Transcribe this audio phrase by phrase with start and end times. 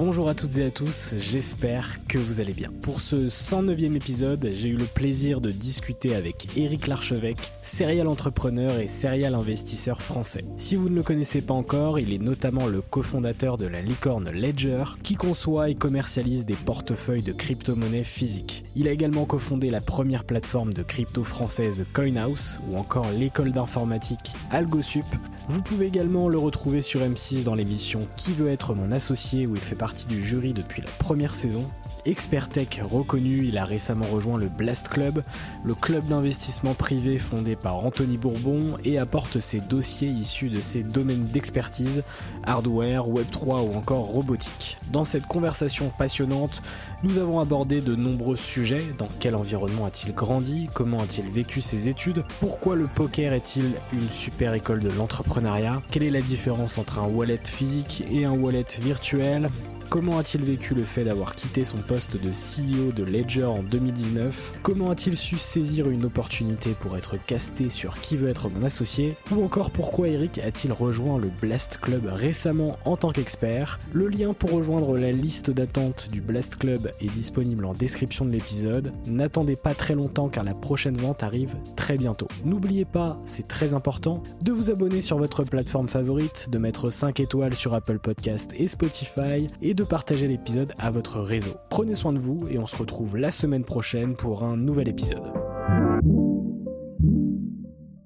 [0.00, 2.70] Bonjour à toutes et à tous, j'espère que vous allez bien.
[2.82, 8.78] Pour ce 109e épisode, j'ai eu le plaisir de discuter avec Éric Larchevêque, serial entrepreneur
[8.78, 10.44] et serial investisseur français.
[10.56, 14.30] Si vous ne le connaissez pas encore, il est notamment le cofondateur de la licorne
[14.30, 18.64] Ledger, qui conçoit et commercialise des portefeuilles de crypto-monnaies physiques.
[18.76, 24.32] Il a également cofondé la première plateforme de crypto française CoinHouse, ou encore l'école d'informatique
[24.52, 25.06] AlgoSup.
[25.48, 29.56] Vous pouvez également le retrouver sur M6 dans l'émission Qui veut être mon associé, où
[29.56, 31.64] il fait partie du jury depuis la première saison.
[32.04, 35.22] Expert tech reconnu, il a récemment rejoint le Blast Club,
[35.64, 40.82] le club d'investissement privé fondé par Anthony Bourbon et apporte ses dossiers issus de ses
[40.82, 42.02] domaines d'expertise,
[42.44, 44.78] hardware, Web3 ou encore robotique.
[44.92, 46.62] Dans cette conversation passionnante,
[47.02, 48.84] nous avons abordé de nombreux sujets.
[48.96, 50.68] Dans quel environnement a-t-il grandi?
[50.72, 52.24] Comment a-t-il vécu ses études?
[52.40, 55.82] Pourquoi le poker est-il une super école de l'entrepreneuriat?
[55.90, 59.48] Quelle est la différence entre un wallet physique et un wallet virtuel?
[59.90, 64.52] Comment a-t-il vécu le fait d'avoir quitté son poste de CEO de Ledger en 2019
[64.62, 69.16] Comment a-t-il su saisir une opportunité pour être casté sur Qui veut être mon associé?
[69.30, 73.78] Ou encore pourquoi Eric a-t-il rejoint le Blast Club récemment en tant qu'expert?
[73.94, 78.30] Le lien pour rejoindre la liste d'attente du Blast Club est disponible en description de
[78.32, 78.92] l'épisode.
[79.06, 82.28] N'attendez pas très longtemps car la prochaine vente arrive très bientôt.
[82.44, 87.20] N'oubliez pas, c'est très important, de vous abonner sur votre plateforme favorite, de mettre 5
[87.20, 91.54] étoiles sur Apple Podcast et Spotify et de partager l'épisode à votre réseau.
[91.70, 95.32] Prenez soin de vous et on se retrouve la semaine prochaine pour un nouvel épisode.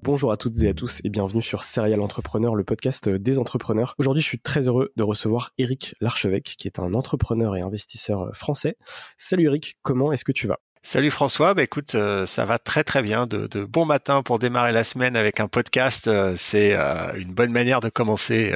[0.03, 3.95] Bonjour à toutes et à tous et bienvenue sur Serial Entrepreneur, le podcast des entrepreneurs.
[3.97, 8.29] Aujourd'hui, je suis très heureux de recevoir Eric Larchevêque, qui est un entrepreneur et investisseur
[8.35, 8.75] français.
[9.17, 10.59] Salut Eric, comment est-ce que tu vas?
[10.85, 13.25] Salut François, bah écoute, euh, ça va très très bien.
[13.25, 17.33] De, de, bon matin pour démarrer la semaine avec un podcast, euh, c'est euh, une
[17.33, 18.53] bonne manière de commencer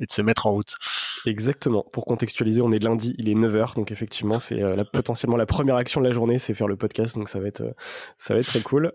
[0.00, 0.74] et de se mettre en route.
[1.24, 1.86] Exactement.
[1.92, 4.60] Pour contextualiser, on est lundi, il est 9h, donc effectivement, c'est
[4.92, 7.62] potentiellement la première action de la journée, c'est faire le podcast, donc ça va être
[8.16, 8.92] ça va être très cool.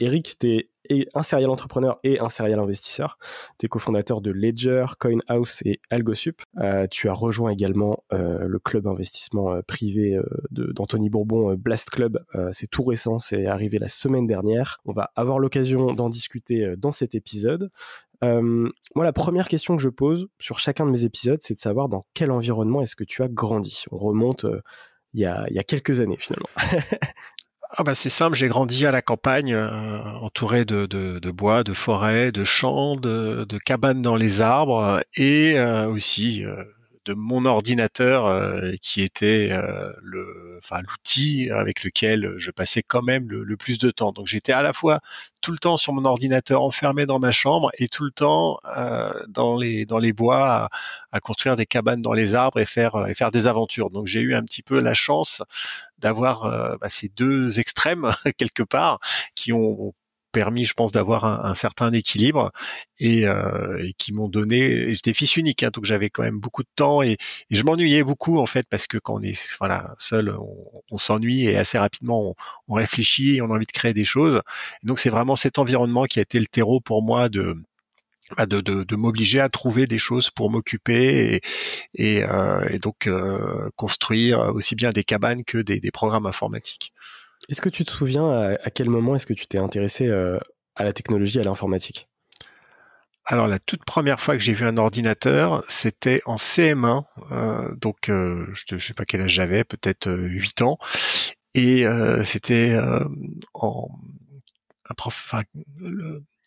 [0.00, 3.18] Eric, t'es et un serial entrepreneur et un serial investisseur.
[3.58, 6.42] Tu es cofondateur de Ledger, CoinHouse et AlgoSup.
[6.58, 10.18] Euh, tu as rejoint également euh, le club investissement euh, privé
[10.50, 12.24] d'Anthony Bourbon, Blast Club.
[12.52, 14.80] c'est tout récent, c'est arrivé la semaine dernière.
[14.84, 17.70] On va avoir l'occasion d'en discuter dans cet épisode.
[18.22, 21.88] moi, la première question que je pose sur chacun de mes épisodes, c'est de savoir
[21.88, 23.84] dans quel environnement est-ce que tu as grandi.
[23.90, 24.46] On remonte
[25.14, 26.48] il y, a, il y a quelques années finalement.
[27.76, 32.30] Ah bah c'est simple, j'ai grandi à la campagne, euh, entouré de, bois, de forêts,
[32.30, 36.62] de champs, de, de cabanes dans les arbres et euh, aussi euh,
[37.04, 43.02] de mon ordinateur euh, qui était euh, le, enfin l'outil avec lequel je passais quand
[43.02, 44.12] même le, plus de temps.
[44.12, 45.00] Donc j'étais à la fois
[45.40, 49.12] tout le temps sur mon ordinateur enfermé dans ma chambre et tout le temps euh,
[49.28, 50.70] dans les dans les bois
[51.12, 53.90] à, construire des cabanes dans les arbres et faire et faire des aventures.
[53.90, 55.42] Donc j'ai eu un petit peu la chance
[55.98, 58.98] d'avoir bah, ces deux extrêmes quelque part
[59.34, 59.94] qui ont
[60.34, 62.50] permis, je pense, d'avoir un, certain équilibre
[62.98, 64.92] et, euh, et qui m'ont donné.
[64.94, 68.02] J'étais fils unique, hein, donc j'avais quand même beaucoup de temps et, et je m'ennuyais
[68.02, 70.36] beaucoup en fait parce que quand on est voilà seul,
[70.90, 72.34] on, s'ennuie et assez rapidement on,
[72.68, 74.42] on, réfléchit et on a envie de créer des choses.
[74.82, 77.56] Donc c'est vraiment cet environnement qui a été le terreau pour moi de
[78.36, 81.40] bah, de, de, de m'obliger à trouver des choses pour m'occuper et,
[81.94, 86.92] et, euh, et donc euh, construire aussi bien des cabanes que des, des programmes informatiques.
[87.48, 90.38] Est-ce que tu te souviens à, quel moment est-ce que tu t'es intéressé euh,
[90.76, 92.08] à la technologie, à l'informatique?
[93.26, 98.08] Alors la toute première fois que j'ai vu un ordinateur, c'était en CM1, euh, donc
[98.08, 100.78] euh, je ne sais pas quel âge j'avais, peut-être 8 ans,
[101.54, 101.84] et
[102.24, 102.76] c'était
[103.54, 103.88] en
[104.90, 105.34] un prof,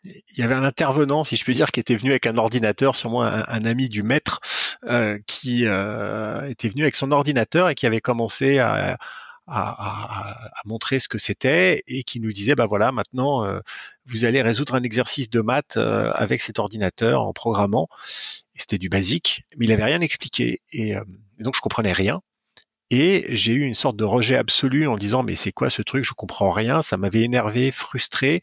[0.04, 2.96] il y avait un intervenant, si je puis dire, qui était venu avec un ordinateur,
[2.96, 4.42] sûrement un, un ami du maître,
[5.26, 8.98] qui était venu avec son ordinateur et qui avait commencé à,
[9.48, 13.60] à, montrer ce que c'était et qui nous disait bah voilà maintenant euh,
[14.06, 17.88] vous allez résoudre un exercice de maths euh, avec cet ordinateur en programmant.
[18.56, 21.04] C'était du basique mais il avait rien expliqué et, euh,
[21.40, 22.22] et donc je comprenais rien.
[22.90, 26.06] Et j'ai eu une sorte de rejet absolu en disant mais c'est quoi ce truc?
[26.06, 26.82] Je comprends rien.
[26.82, 28.42] Ça m'avait énervé frustré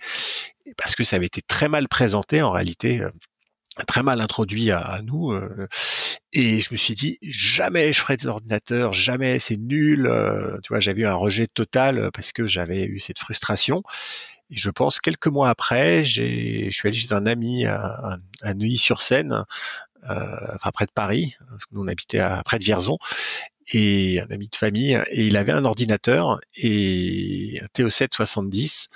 [0.76, 3.02] parce que ça avait été très mal présenté en réalité
[3.86, 5.32] très mal introduit à, nous.
[5.32, 5.68] Euh,
[6.32, 10.06] et je me suis dit, jamais je ferai des ordinateurs, jamais, c'est nul.
[10.06, 13.82] Euh, tu vois, j'avais eu un rejet total parce que j'avais eu cette frustration.
[14.50, 19.44] Et je pense quelques mois après, je suis allé chez un ami à, à Neuilly-sur-Seine,
[20.10, 22.98] euh, enfin près de Paris, parce que nous on habitait à, près de Vierzon,
[23.72, 28.88] et un ami de famille, et il avait un ordinateur et un TO7 70,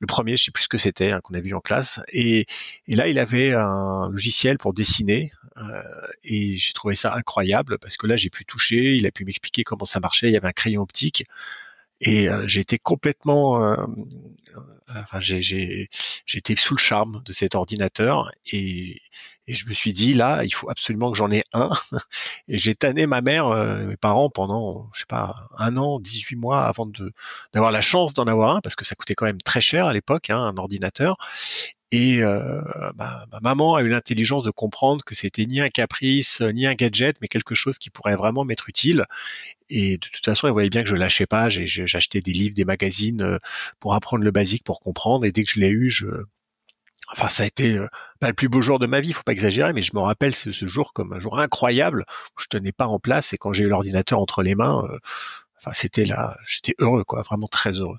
[0.00, 2.46] le premier, je sais plus ce que c'était, hein, qu'on a vu en classe, et,
[2.86, 5.82] et, là il avait un logiciel pour dessiner, euh,
[6.24, 9.64] et j'ai trouvé ça incroyable parce que là j'ai pu toucher, il a pu m'expliquer
[9.64, 11.24] comment ça marchait, il y avait un crayon optique,
[12.00, 13.76] et euh, j'ai été complètement, euh,
[14.88, 15.88] enfin j'ai
[16.34, 19.00] été sous le charme de cet ordinateur et
[19.48, 21.70] et je me suis dit, là, il faut absolument que j'en ai un.
[22.48, 26.36] Et j'ai tanné ma mère, euh, mes parents, pendant, je sais pas, un an, 18
[26.36, 27.12] mois avant de
[27.54, 29.94] d'avoir la chance d'en avoir un, parce que ça coûtait quand même très cher à
[29.94, 31.16] l'époque, hein, un ordinateur.
[31.90, 32.60] Et euh,
[32.96, 37.16] ma maman a eu l'intelligence de comprendre que c'était ni un caprice, ni un gadget,
[37.22, 39.06] mais quelque chose qui pourrait vraiment m'être utile.
[39.70, 41.48] Et de toute façon, elle voyait bien que je lâchais pas.
[41.48, 43.38] J'achetais des livres, des magazines euh,
[43.80, 45.24] pour apprendre le basique, pour comprendre.
[45.24, 46.06] Et dès que je l'ai eu, je,
[47.10, 47.88] Enfin, ça a été euh,
[48.20, 50.34] pas le plus beau jour de ma vie, faut pas exagérer, mais je me rappelle
[50.34, 52.04] ce, jour comme un jour incroyable
[52.36, 54.98] où je tenais pas en place et quand j'ai eu l'ordinateur entre les mains, euh,
[55.58, 57.98] enfin c'était là, j'étais heureux, quoi, vraiment très heureux.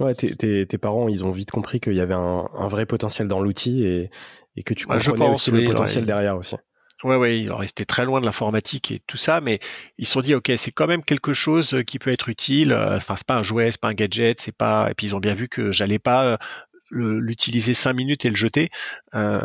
[0.00, 3.84] Ouais, tes, parents, ils ont vite compris qu'il y avait un, vrai potentiel dans l'outil
[3.84, 4.10] et,
[4.64, 6.56] que tu comprenais aussi le potentiel derrière aussi.
[7.02, 9.58] Ouais, ouais, ils restaient très loin de l'informatique et tout ça, mais
[9.96, 12.74] ils se sont dit, ok, c'est quand même quelque chose qui peut être utile.
[12.74, 14.90] Enfin, c'est pas un jouet, c'est pas un gadget, c'est pas.
[14.90, 16.38] Et puis ils ont bien vu que j'allais pas
[16.90, 18.70] l'utiliser cinq minutes et le jeter
[19.14, 19.40] euh,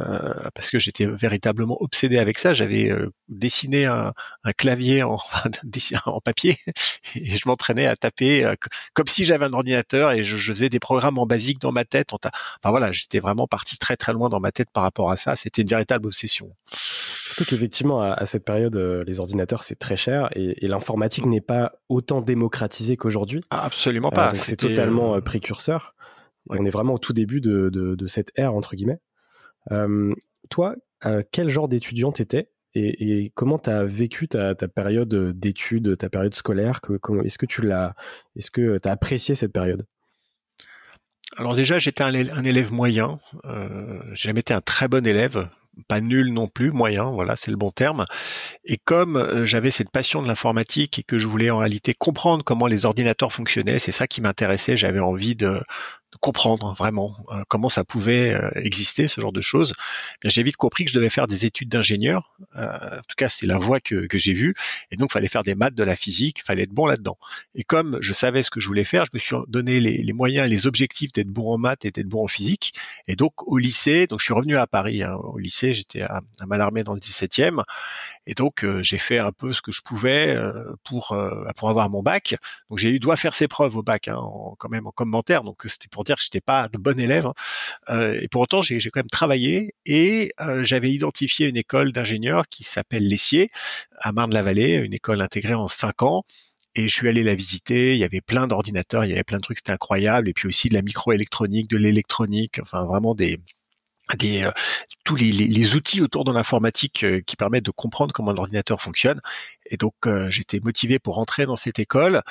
[0.53, 2.53] parce que j'étais véritablement obsédé avec ça.
[2.53, 4.13] J'avais euh, dessiné un,
[4.57, 5.18] clavier en,
[6.06, 6.57] en papier
[7.15, 8.56] et je m'entraînais à taper euh,
[8.94, 12.13] comme si j'avais un ordinateur et je, faisais des programmes en basique dans ma tête.
[12.13, 12.30] Enfin
[12.63, 15.36] voilà, j'étais vraiment parti très très loin dans ma tête par rapport à ça.
[15.36, 16.51] C'était une véritable obsession.
[17.27, 22.21] Surtout qu'effectivement à, cette période, les ordinateurs c'est très cher et, l'informatique n'est pas autant
[22.21, 23.42] démocratisée qu'aujourd'hui.
[23.50, 24.31] Ah, absolument pas.
[24.31, 25.94] donc c'est totalement précurseur.
[26.50, 29.00] On est vraiment au tout début de, cette ère, entre guillemets.
[29.71, 30.13] Euh,
[30.50, 30.75] toi,
[31.06, 36.09] euh, quel genre d'étudiant t'étais et, et comment tu as vécu ta, période d'études, ta
[36.09, 36.81] période scolaire?
[37.24, 37.95] Est-ce que tu l'as,
[38.36, 39.86] est-ce que tu as apprécié cette période?
[41.38, 42.13] Alors déjà, j'étais un,
[42.44, 43.19] élève moyen.
[43.45, 45.50] Euh, j'ai jamais été un très bon élève,
[45.88, 48.06] pas nul non plus, moyen, voilà, c'est le bon terme.
[48.63, 52.44] Et comme euh, j'avais cette passion de l'informatique et que je voulais en réalité comprendre
[52.44, 55.59] comment les ordinateurs fonctionnaient, c'est ça qui m'intéressait, j'avais envie de,
[56.20, 59.74] comprendre vraiment euh, comment ça pouvait euh, exister ce genre de choses.
[60.24, 62.36] Eh j'ai vite compris que je devais faire des études d'ingénieur.
[62.56, 64.56] Euh, en tout cas, c'est la voie que, que j'ai vue.
[64.92, 67.18] Et donc, fallait faire des maths, de la physique, fallait être bon là-dedans.
[67.54, 70.14] Et comme je savais ce que je voulais faire, je me suis donné les, les
[70.14, 72.74] moyens et les objectifs d'être bon en maths et d'être bon en physique.
[73.08, 75.04] Et donc, au lycée, donc je suis revenu à Paris.
[75.04, 75.16] Hein.
[75.16, 77.64] Au lycée, j'étais à, à Malarmé dans le 17e.
[78.27, 81.69] Et donc euh, j'ai fait un peu ce que je pouvais euh, pour euh, pour
[81.69, 82.36] avoir mon bac.
[82.69, 84.19] Donc j'ai eu doit faire ses preuves au bac, hein,
[84.57, 85.44] quand même en commentaire.
[85.44, 87.27] Donc c'était pour dire que j'étais pas de bon élève.
[87.88, 88.13] Hein.
[88.22, 93.07] et pour autant j'ai quand même travaillé et j'avais identifié une école d'ingénieurs qui s'appelle
[93.07, 93.51] Lessier
[94.00, 96.24] à Marne-la-Vallée, une école intégrée en cinq ans
[96.75, 97.94] et je suis allé la visiter.
[97.94, 100.30] Il y avait plein d'ordinateurs, il y avait plein de trucs, c'était incroyable.
[100.30, 103.39] Et puis aussi de la microélectronique, de l'électronique, enfin vraiment des,
[104.13, 104.52] des, euh,
[105.04, 109.19] tous les, les, outils autour de l'informatique euh, qui permettent de comprendre comment l'ordinateur fonctionne.
[109.66, 112.22] Et donc euh, j'étais motivé pour rentrer dans cette école.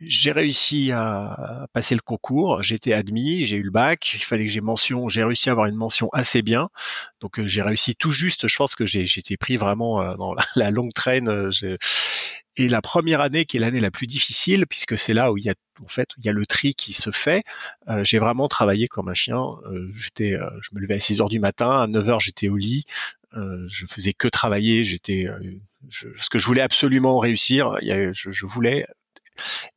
[0.00, 4.52] J'ai réussi à passer le concours, été admis, j'ai eu le bac, il fallait que
[4.52, 6.68] j'ai mention, j'ai réussi à avoir une mention assez bien.
[7.20, 10.92] Donc j'ai réussi tout juste, je pense que j'ai été pris vraiment dans la, longue
[10.92, 11.50] traîne.
[12.58, 15.44] Et la première année, qui est l'année la plus difficile, puisque c'est là où il
[15.44, 17.44] y a en fait il y a le tri qui se fait.
[17.88, 19.44] Euh, j'ai vraiment travaillé comme un chien.
[19.66, 22.48] Euh, j'étais, euh, je me levais à 6 heures du matin, à 9 heures j'étais
[22.48, 22.84] au lit.
[23.34, 24.84] je faisais que travailler.
[24.84, 25.26] J'étais,
[25.90, 27.76] ce que je voulais absolument réussir.
[27.82, 28.86] Je, voulais.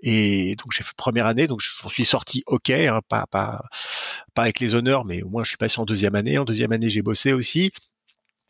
[0.02, 3.62] Et donc j'ai fait première année, donc j'en suis sorti ok, hein, pas pas
[4.34, 6.38] pas avec les honneurs, mais au moins je suis passé en deuxième année.
[6.38, 7.72] En deuxième année j'ai bossé aussi.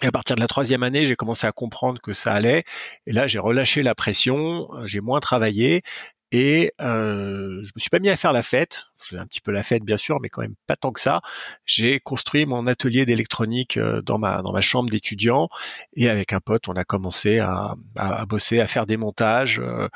[0.02, 2.64] Et à partir de la troisième année, j'ai commencé à comprendre que ça allait.
[3.06, 5.82] Et là, j'ai relâché la pression, j'ai moins travaillé
[6.32, 8.86] et euh, je me suis pas mis à faire la fête.
[9.02, 11.00] Je faisais un petit peu la fête, bien sûr, mais quand même pas tant que
[11.00, 11.22] ça.
[11.66, 15.50] J'ai construit mon atelier d'électronique euh, dans ma dans ma chambre d'étudiant
[15.94, 19.88] et avec un pote, on a commencé à, à, bosser, à faire des montages euh,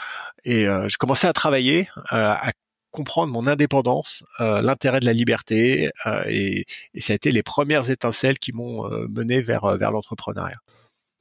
[0.45, 2.51] et euh, j'ai commencé à travailler, à
[2.93, 6.65] comprendre mon indépendance, euh, l'intérêt de la liberté, euh, et,
[6.99, 10.59] ça a été les premières étincelles qui m'ont euh, mené vers, vers l'entrepreneuriat.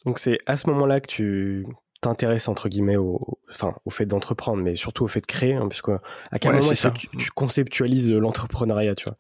[0.05, 1.65] Donc c'est à ce moment-là que tu
[2.03, 5.69] t'intéresses entre guillemets au, enfin, au fait d'entreprendre, mais surtout au fait de créer, hein,
[5.69, 9.17] puisque à quel moment est-ce que tu, conceptualises l'entrepreneuriat, tu vois?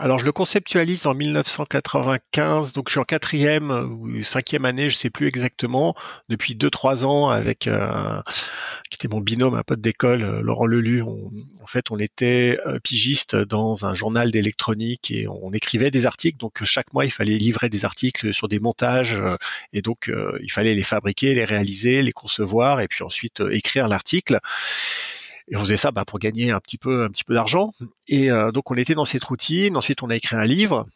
[0.00, 4.96] Alors je le conceptualise en 1995, donc je suis en quatrième ou cinquième année, je
[4.96, 5.94] sais plus exactement,
[6.30, 8.22] depuis deux trois ans avec euh,
[8.88, 11.02] qui était mon binôme, un pote d'école, euh, Laurent Lelu.
[11.02, 16.38] en fait, on était euh, pigiste dans un journal d'électronique et on, écrivait des articles.
[16.38, 19.20] Donc chaque mois, il fallait livrer des articles sur des montages
[19.74, 20.10] et donc
[20.42, 24.38] il fallait les fabriquer, les réaliser, les concevoir et puis ensuite écrire l'article.
[25.48, 27.72] Et on faisait ça bah, pour gagner un petit peu, un petit peu d'argent.
[28.08, 29.76] Et euh, donc on était dans cette routine.
[29.76, 30.86] Ensuite, on a écrit un livre.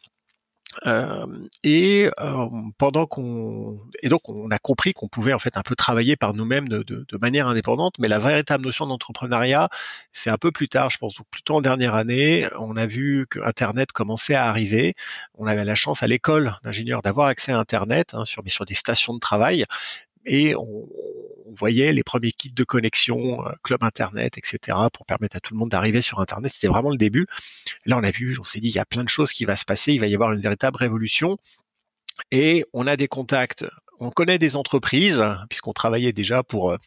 [0.85, 1.25] Euh,
[1.63, 2.47] et euh,
[2.77, 6.33] pendant qu'on et donc on a compris qu'on pouvait en fait un peu travailler par
[6.33, 9.69] nous-mêmes de, de, de, manière indépendante, mais la véritable notion d'entrepreneuriat,
[10.11, 13.25] c'est un peu plus tard, je pense, donc plutôt en dernière année, on a vu
[13.29, 14.95] que Internet commençait à arriver.
[15.35, 18.65] On avait la chance à l'école d'ingénieur d'avoir accès à Internet hein, sur mais sur
[18.65, 19.65] des stations de travail,
[20.25, 20.87] et on,
[21.57, 25.59] voyait les premiers kits de connexion, euh, club internet, etc., pour permettre à tout le
[25.59, 26.51] monde d'arriver sur internet.
[26.53, 27.27] C'était vraiment le début.
[27.85, 29.55] Là, on a vu, on s'est dit, il y a plein de choses qui va
[29.55, 31.37] se passer, il va y avoir une véritable révolution.
[32.31, 33.65] Et on a des contacts,
[33.99, 36.77] on connaît des entreprises, puisqu'on travaillait déjà pour euh,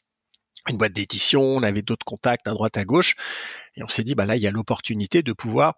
[0.69, 3.15] une boîte d'édition, on avait d'autres contacts à droite à gauche,
[3.77, 5.77] et on s'est dit, bah là, il y a l'opportunité de pouvoir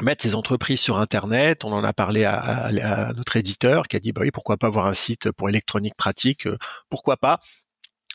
[0.00, 1.64] mettre ces entreprises sur Internet.
[1.64, 4.86] On en a parlé à, notre éditeur qui a dit bah oui pourquoi pas avoir
[4.86, 6.58] un site pour électronique pratique, euh,
[6.90, 7.40] pourquoi pas.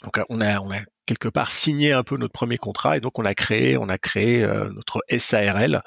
[0.03, 3.19] Donc on a, on a quelque part signé un peu notre premier contrat et donc
[3.19, 5.81] on a créé, on a créé euh, notre SARL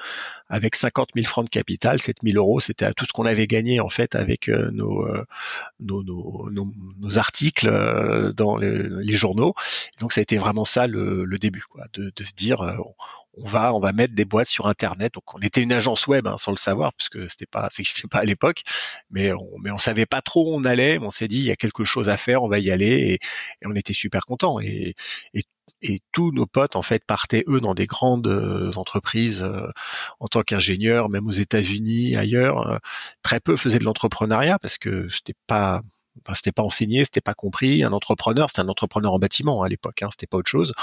[0.53, 3.81] avec 50 000 francs de capital, 7 000 euros, c'était tout ce qu'on avait gagné
[3.81, 5.05] en fait avec euh, nos,
[5.81, 7.69] nos, nos, nos, articles
[8.35, 9.55] dans les, journaux.
[10.01, 12.63] donc ça a été vraiment ça le, le début, quoi, de, de se dire
[13.35, 15.15] on va on va mettre des boîtes sur internet.
[15.15, 18.19] Donc on était une agence web hein, sans le savoir puisque c'était pas c'était pas
[18.19, 18.63] à l'époque,
[19.11, 20.99] mais on mais on savait pas trop où on allait.
[20.99, 23.19] On s'est dit il y a quelque chose à faire, on va y aller
[23.63, 24.95] et, on était super contents et,
[25.35, 25.45] et
[25.83, 29.71] et tous nos potes en fait partaient eux dans des grandes euh, entreprises euh,
[30.21, 32.67] en tant qu'ingénieurs, même aux États-Unis, ailleurs.
[32.67, 32.79] Euh,
[33.23, 35.83] très peu faisaient de l'entrepreneuriat parce que c'était pas
[36.27, 37.83] Enfin, c'était pas enseigné, c'était pas compris.
[37.85, 40.75] Un entrepreneur, c'était un entrepreneur en bâtiment à l'époque, hein, c'était pas autre chose.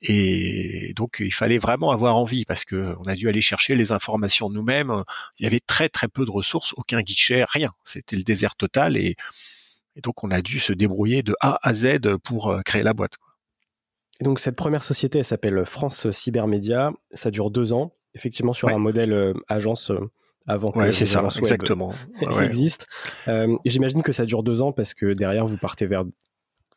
[0.00, 3.92] Et donc il fallait vraiment avoir envie parce que on a dû aller chercher les
[3.92, 5.04] informations nous-mêmes.
[5.38, 7.72] Il y avait très très peu de ressources, aucun guichet, rien.
[7.84, 9.16] C'était le désert total et,
[10.02, 13.18] donc on a dû se débrouiller de A à Z pour créer la boîte.
[14.20, 16.92] Et donc cette première société, elle s'appelle France Cybermédia.
[17.12, 19.98] Ça dure deux ans, effectivement sur un modèle euh, agence euh,
[20.46, 21.94] avant que c'est ça, exactement.
[22.42, 22.86] existe.
[23.28, 26.04] Euh, J'imagine que ça dure deux ans parce que derrière vous partez vers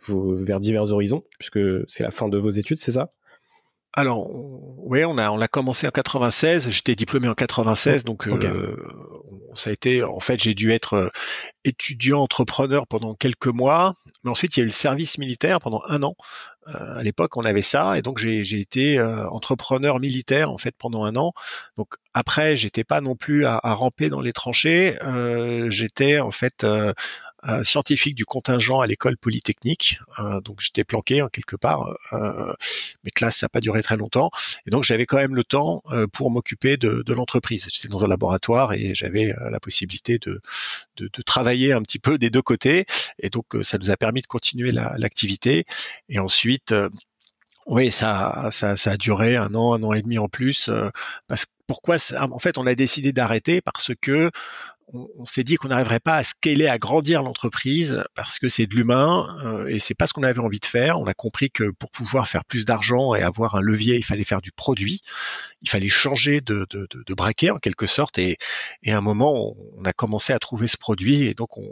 [0.10, 3.14] vers divers horizons puisque c'est la fin de vos études, c'est ça?
[3.96, 6.68] Alors, oui, on a on a commencé en 96.
[6.70, 8.76] J'étais diplômé en 96, donc euh,
[9.54, 10.04] ça a été.
[10.04, 11.10] En fait, j'ai dû être euh,
[11.64, 15.84] étudiant entrepreneur pendant quelques mois, mais ensuite il y a eu le service militaire pendant
[15.88, 16.16] un an.
[16.68, 21.04] Euh, à l'époque, on avait ça, et donc j'ai été entrepreneur militaire en fait pendant
[21.04, 21.34] un an.
[21.78, 24.98] Donc après, j'étais pas non plus à, à ramper dans les tranchées.
[25.70, 26.66] j'étais en fait
[27.64, 30.00] scientifique du contingent à l'école polytechnique.
[30.20, 31.96] Euh, donc j'étais planqué en quelque part.
[32.14, 32.54] Euh,
[33.04, 34.32] mes classes, ça n'a pas duré très longtemps.
[34.66, 37.68] Et donc j'avais quand même le temps euh, pour m'occuper de, de l'entreprise.
[37.72, 40.42] J'étais dans un laboratoire et j'avais la possibilité de,
[40.98, 42.86] de, de, travailler un petit peu des deux côtés.
[43.20, 45.66] Et donc ça nous a permis de continuer l'activité.
[46.10, 46.74] et ensuite,
[47.66, 50.70] oui, ça, ça, ça, a duré un an, un an et demi en plus.
[51.28, 54.32] parce pourquoi En fait, on a décidé d'arrêter parce que
[54.88, 58.75] on, s'est dit qu'on n'arriverait pas à scaler, à grandir l'entreprise parce que c'est de
[58.75, 61.00] l'humain euh, et c'est pas ce qu'on avait envie de faire.
[61.00, 64.24] On a compris que pour pouvoir faire plus d'argent et avoir un levier, il fallait
[64.24, 65.02] faire du produit,
[65.62, 68.18] il fallait changer de, de, de, braquet en quelque sorte.
[68.18, 68.38] Et,
[68.84, 71.68] et, à un moment, on, a commencé à trouver ce produit et donc on,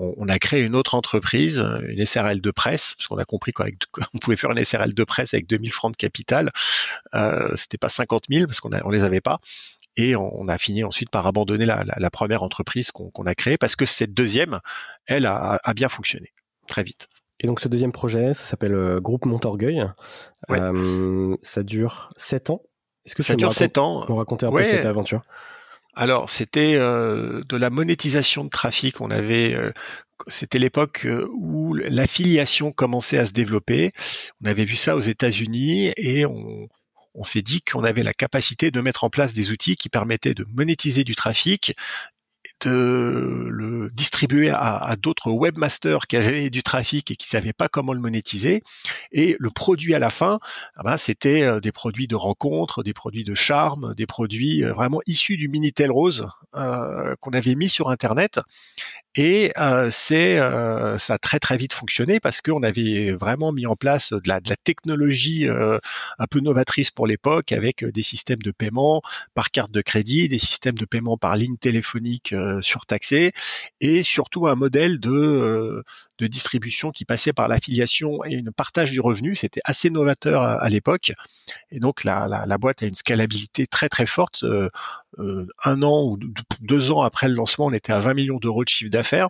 [0.00, 4.18] on, a créé une autre entreprise, une SRL de presse, parce qu'on a compris qu'on
[4.20, 6.50] pouvait faire une SRL de presse avec 2000 francs de capital.
[7.14, 9.38] Euh, C'était pas 50 000 parce qu'on on les avait pas.
[9.96, 13.86] Et on, a fini ensuite par abandonner la, première entreprise qu'on a créée parce que
[13.86, 14.60] cette deuxième,
[15.06, 16.32] elle, a, bien fonctionné
[16.68, 17.08] très vite.
[17.40, 19.84] Et donc ce deuxième projet, ça s'appelle euh, Groupe Montorgueil.
[20.50, 22.62] Euh, ça dure 7 ans.
[23.06, 25.22] Est-ce que ça dure 7 ans Nous raconter un peu cette aventure?
[25.94, 29.00] Alors, c'était euh, de la monétisation de trafic.
[29.00, 29.56] On avait,
[30.28, 33.90] c'était l'époque où l'affiliation commençait à se développer.
[34.42, 36.68] On avait vu ça aux États-Unis et on,
[37.14, 40.34] on s'est dit qu'on avait la capacité de mettre en place des outils qui permettaient
[40.34, 41.76] de monétiser du trafic
[42.60, 47.92] de le distribuer à, d'autres webmasters qui avaient du trafic et qui savaient pas comment
[47.92, 48.62] le monétiser.
[49.12, 50.38] Et le produit à la fin,
[50.76, 54.72] ah ben, c'était euh, des produits de rencontre, des produits de charme, des produits euh,
[54.72, 56.26] vraiment issus du Minitel Rose
[56.56, 58.40] euh, qu'on avait mis sur Internet.
[59.16, 59.50] Et
[59.90, 64.20] c'est ça a très très vite fonctionné parce qu'on avait vraiment mis en place de
[64.24, 69.02] la, technologie un peu novatrice pour l'époque avec des systèmes de paiement
[69.34, 73.32] par carte de crédit, des systèmes de paiement par ligne téléphonique surtaxé
[73.80, 75.82] et surtout un modèle de, euh,
[76.18, 79.36] de distribution qui passait par l'affiliation et un partage du revenu.
[79.36, 81.12] C'était assez novateur à, l'époque.
[81.70, 84.44] Et donc la, la, boîte a une scalabilité très très forte.
[84.44, 84.68] Euh,
[85.64, 86.18] un an ou
[86.60, 89.28] deux ans après le lancement, on était à 20 millions d'euros de chiffre d'affaires.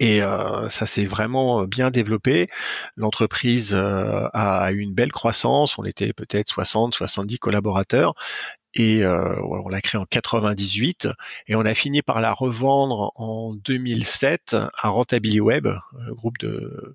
[0.00, 0.20] Et
[0.68, 2.48] ça s'est vraiment bien développé.
[2.96, 5.78] L'entreprise a eu une belle croissance.
[5.78, 8.14] On était peut-être 60, 70 collaborateurs
[8.74, 11.08] et euh, on l'a créé en 98
[11.46, 16.94] et on a fini par la revendre en 2007 à Rentability Web, le groupe de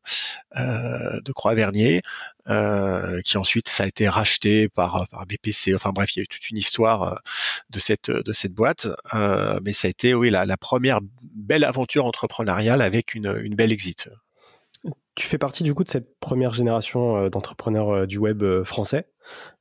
[0.58, 2.01] euh, de Croix-Vernier,
[2.48, 5.75] euh, qui ensuite ça a été racheté par par BPC.
[5.75, 7.22] Enfin bref, il y a eu toute une histoire
[7.70, 8.88] de cette de cette boîte,
[9.63, 11.00] mais ça a été oui la, la première
[11.36, 14.10] belle aventure entrepreneuriale avec une, une belle exit.
[15.15, 19.08] Tu fais partie du coup de cette première génération d'entrepreneurs du web français.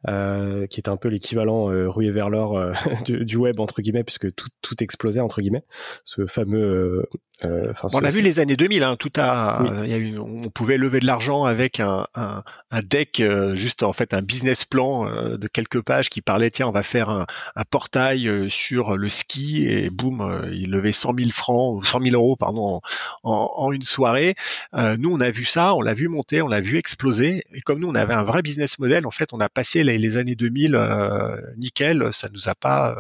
[0.09, 2.73] Euh, qui était un peu l'équivalent euh, rué vers l'or euh,
[3.05, 5.63] du, web entre guillemets puisque tout, tout explosait entre guillemets
[6.03, 7.07] ce fameux
[7.45, 10.77] euh, on a vu les années 2000 hein, tout a y a eu, on pouvait
[10.77, 12.43] lever de l'argent avec un, un,
[12.73, 13.23] un deck
[13.55, 17.09] juste en fait un business plan de quelques pages qui parlait tiens on va faire
[17.09, 22.01] un, un portail sur le ski et boum il levait 100 000 francs ou 100
[22.01, 22.81] 000 euros pardon
[23.23, 24.35] en, en une soirée
[24.73, 27.81] nous on a vu ça on l'a vu monter on l'a vu exploser et comme
[27.81, 30.75] nous on avait un vrai business model en fait on a passé les, années 2000
[30.75, 32.97] euh, nickel, ça nous a pas,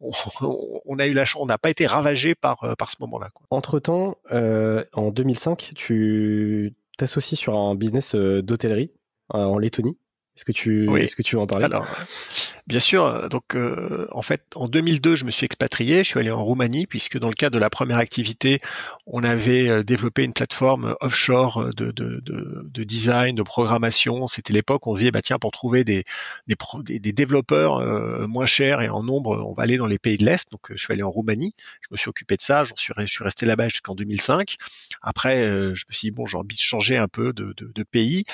[0.00, 0.10] euh,
[0.86, 3.28] on, a eu la chance, on n'a pas été ravagé par euh, par ce moment-là.
[3.50, 8.90] Entre temps, en 2005, tu t'associes sur un business d'hôtellerie
[9.28, 9.96] en Lettonie.
[10.36, 11.64] Est-ce que tu, est-ce que tu veux en parler?
[11.64, 11.86] Alors,
[12.66, 13.28] bien sûr.
[13.28, 15.98] Donc, euh, en fait, en 2002, je me suis expatrié.
[15.98, 18.60] Je suis allé en Roumanie puisque dans le cadre de la première activité,
[19.06, 24.26] on avait euh, développé une plateforme offshore euh, de, de, de, de design, de programmation.
[24.26, 26.04] C'était l'époque où on se disait, bah tiens, pour trouver des
[26.46, 27.80] des, des, développeurs
[28.28, 30.50] moins chers et en nombre, on va aller dans les pays de l'est.
[30.50, 31.54] Donc, je suis allé en Roumanie.
[31.80, 32.64] Je me suis occupé de ça.
[32.64, 34.56] Je suis resté là-bas jusqu'en 2005.
[35.02, 38.24] Après, je me suis dit bon, j'ai envie de changer un peu de, de pays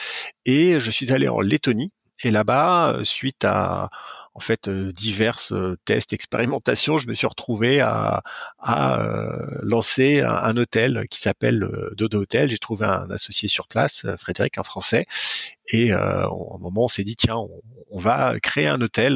[0.45, 3.91] et je suis allé en Lettonie et là-bas, euh, suite à
[4.35, 8.23] en fait euh, diverses euh, tests, expérimentations, je me suis retrouvé à,
[9.63, 12.51] lancer un, hôtel qui s'appelle Dodo Hotel.
[12.51, 15.07] J'ai trouvé un associé sur place, Frédéric, un Français,
[15.69, 17.37] et euh, au moment, on s'est dit tiens,
[17.91, 19.15] on, va créer un hôtel.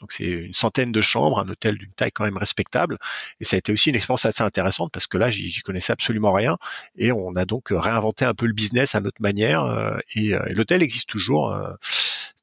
[0.00, 2.98] donc c'est une centaine de chambres, un hôtel d'une taille quand même respectable.
[3.40, 6.32] Et ça a été aussi une expérience assez intéressante parce que là, j'y connaissais absolument
[6.32, 6.58] rien.
[6.96, 10.00] Et on a donc réinventé un peu le business à notre manière.
[10.16, 11.56] et, et l'hôtel existe toujours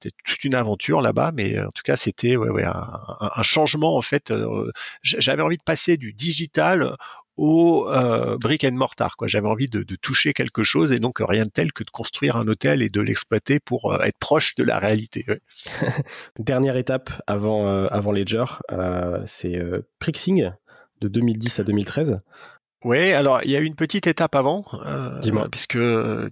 [0.02, 4.02] c'était toute une aventure là-bas, mais en tout cas c'était ouais, ouais, un, changement en
[4.02, 4.32] fait.
[4.32, 4.72] Euh,
[5.04, 6.96] j'avais envie de passer du digital
[7.38, 9.16] au euh, brick and mortar.
[9.18, 9.28] Quoi.
[9.28, 12.48] J'avais envie de, toucher quelque chose et donc rien de tel que de construire un
[12.48, 15.26] hôtel et de l'exploiter pour euh, être proche de la réalité.
[16.40, 18.46] Dernière étape avant avant Ledger,
[19.26, 19.62] c'est
[20.00, 20.52] Prixing
[21.02, 22.22] de 2010 à 2013.
[22.84, 25.20] Oui, alors il y a eu une petite étape avant, euh,
[25.52, 25.78] puisque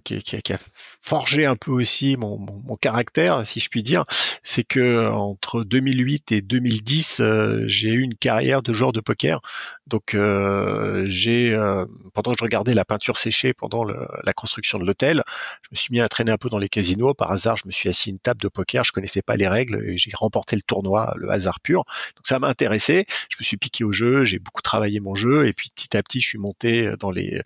[0.02, 0.58] qui, qui, qui, a
[1.00, 4.04] forgé un peu aussi mon, mon, caractère, si je puis dire,
[4.42, 9.40] c'est que entre 2008 et 2010, euh, j'ai eu une carrière de joueur de poker.
[9.86, 11.84] Donc euh, j'ai, euh,
[12.14, 15.22] pendant que je regardais la peinture séchée pendant le, la construction de l'hôtel,
[15.62, 17.14] je me suis mis à traîner un peu dans les casinos.
[17.14, 19.48] Par hasard, je me suis assis à une table de poker, je connaissais pas les
[19.48, 21.84] règles et j'ai remporté le tournoi, le hasard pur.
[22.16, 23.06] Donc ça m'a intéressé.
[23.28, 26.02] Je me suis piqué au jeu, j'ai beaucoup travaillé mon jeu et puis petit à
[26.02, 27.42] petit, je suis monté euh, dans les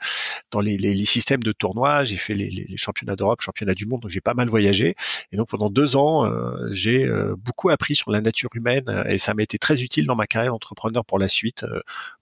[0.51, 2.05] dans les, les, systèmes de tournois.
[2.05, 4.95] J'ai fait les, les, championnats d'Europe, championnats du monde, donc j'ai pas mal voyagé.
[5.33, 9.19] Et donc pendant deux ans, euh, j'ai euh, beaucoup appris sur la nature humaine et
[9.19, 11.67] ça m'a été très utile dans ma carrière d'entrepreneur pour la suite,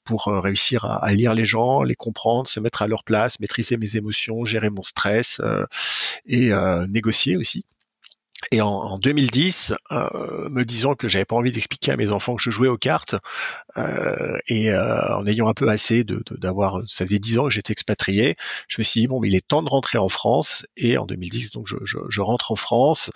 [0.04, 3.76] pour réussir à, à, lire les gens, les comprendre, se mettre à leur place, maîtriser
[3.76, 5.40] mes émotions, gérer mon stress
[6.26, 6.50] et
[6.88, 7.64] négocier aussi.
[8.50, 12.42] Et en, 2010, euh, me disant que j'avais pas envie d'expliquer à mes enfants que
[12.42, 13.14] je jouais aux cartes,
[13.76, 17.50] euh, et euh, en ayant un peu assez de, d'avoir, ça faisait dix ans que
[17.50, 18.36] j'étais expatrié,
[18.68, 20.66] je me suis dit bon, mais il est temps de rentrer en France.
[20.76, 23.10] Et en 2010, donc je, je, je rentre en France.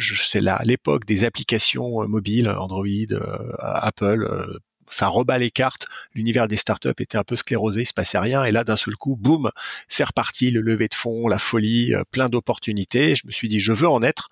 [0.00, 2.84] C'est là l'époque des applications mobiles, Android,
[3.58, 5.86] Apple ça rebat les cartes.
[6.14, 8.44] L'univers des startups était un peu sclérosé, il se passait rien.
[8.44, 9.50] Et là, d'un seul coup, boum,
[9.88, 13.14] c'est reparti, le lever de fonds, la folie, plein d'opportunités.
[13.14, 14.30] Je me suis dit, je veux en être.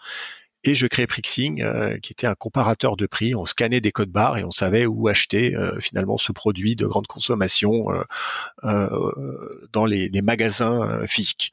[0.65, 1.65] et je crée Prixing,
[2.01, 3.35] qui était un comparateur de prix.
[3.35, 7.07] On scannait des codes barres et on savait où acheter finalement ce produit de grande
[7.07, 7.85] consommation
[8.63, 11.53] dans les, les magasins physiques.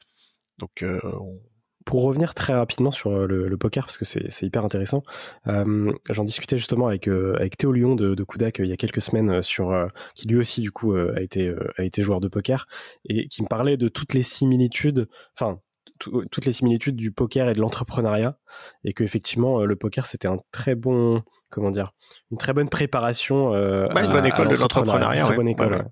[0.58, 1.40] Donc on,
[1.84, 5.02] pour revenir très rapidement sur euh, le, poker, parce que c'est hyper intéressant,
[5.46, 8.76] euh, j'en discutais justement avec, euh, avec Théo Lyon de, de Kudak il y a
[8.76, 12.66] quelques semaines, sur, qui lui aussi du coup a, été, a été joueur de poker,
[13.08, 15.60] et qui me parlait de toutes les similitudes, enfin
[15.98, 18.38] toutes les similitudes du poker et de l'entrepreneuriat,
[18.84, 21.92] et qu'effectivement le poker c'était un très bon, comment dire,
[22.30, 23.54] une très bonne préparation.
[23.54, 25.22] une bonne école de l'entrepreneuriat.
[25.22, 25.84] Très bonne école.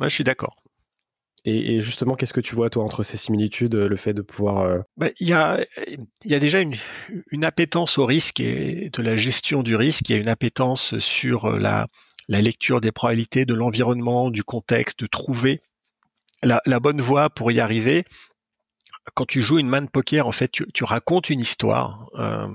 [0.00, 0.56] je suis d'accord.
[1.48, 4.62] Et, justement, qu'est-ce que tu vois, toi, entre ces similitudes, le fait de pouvoir...
[4.62, 5.64] Euh, bah, il y, a,
[6.24, 10.08] déjà une, appétence au risque et de la gestion du risque.
[10.08, 11.86] Il y a une appétence sur euh, la,
[12.28, 15.60] lecture des probabilités, de l'environnement, du contexte, de trouver
[16.42, 18.04] la, bonne voie pour y arriver
[19.14, 22.48] quand tu joues une main de poker, en fait, tu, tu racontes une histoire euh,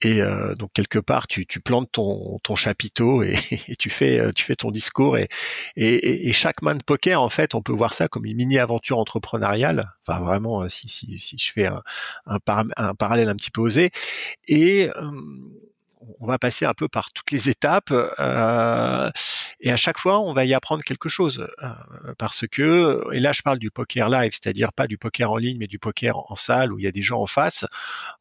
[0.00, 4.20] et euh, donc quelque part, tu, tu plantes ton, ton chapiteau et, et, tu fais
[4.20, 5.28] euh, tu fais ton discours et,
[5.76, 8.58] et, et, chaque main de poker, en fait, on peut voir ça comme une mini
[8.58, 9.92] aventure entrepreneuriale.
[10.06, 11.82] Enfin, vraiment, euh, si, si, si je fais un,
[12.26, 13.90] un, un parallèle un petit peu osé
[14.46, 14.90] et
[16.20, 19.10] on va passer un peu par toutes les étapes euh,
[19.60, 23.32] et à chaque fois on va y apprendre quelque chose euh, parce que et là
[23.32, 26.34] je parle du poker live c'est-à-dire pas du poker en ligne mais du poker en,
[26.34, 27.66] salle où il y a des gens en face.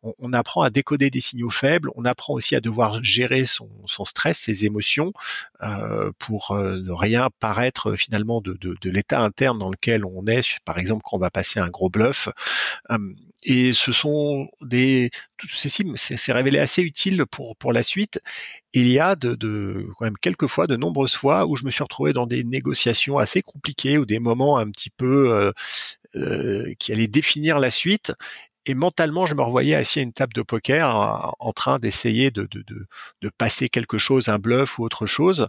[0.01, 3.69] On, apprend à décoder des signaux faibles on apprend aussi à devoir gérer son,
[4.05, 5.13] stress ses émotions
[5.61, 10.57] euh, pour ne rien paraître finalement de, de l'état interne dans lequel on est.
[10.65, 12.29] Par exemple quand on va passer un gros bluff
[13.49, 18.19] et ce sont des tout ceci c'est révélé assez utile pour pour la suite.
[18.73, 21.71] Il y a de, de quand même quelques fois, de nombreuses fois où je me
[21.71, 25.51] suis retrouvé dans des négociations assez compliquées ou des moments un petit peu euh,
[26.15, 28.13] euh, qui allaient définir la suite
[28.67, 32.43] et mentalement, je me revoyais assis à une table de poker en, train d'essayer de,
[32.51, 32.85] de, de,
[33.21, 35.47] de, passer quelque chose, un bluff ou autre chose.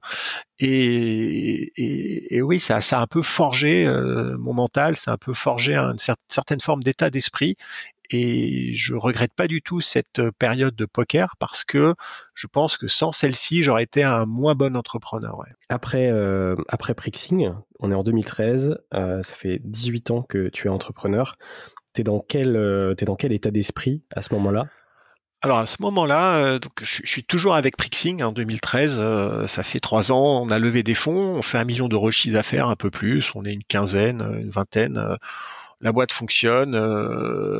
[0.60, 5.34] Et, oui, ça, ça a un peu forgé euh, mon mental, ça a un peu
[5.34, 7.56] forgé une certaine forme d'état d'esprit.
[8.10, 11.94] Et je regrette pas du tout cette période de poker parce que
[12.34, 15.42] je pense que sans celle-ci, j'aurais été un moins bon entrepreneur.
[15.68, 17.50] Après, euh, après Prixing,
[17.80, 21.36] on est en 2013, euh, ça fait 18 ans que tu es entrepreneur
[21.98, 24.68] t'es dans quel euh, es dans quel état d'esprit à ce moment-là?
[25.42, 28.98] Alors à ce moment-là, euh, donc je, suis toujours avec Prixing en 2013.
[29.00, 30.42] Euh, ça fait trois ans.
[30.44, 31.36] On a levé des fonds.
[31.38, 33.32] On fait un million d'euros de chiffre d'affaires, un peu plus.
[33.34, 35.00] On est une quinzaine, une vingtaine.
[35.80, 36.74] la boîte fonctionne.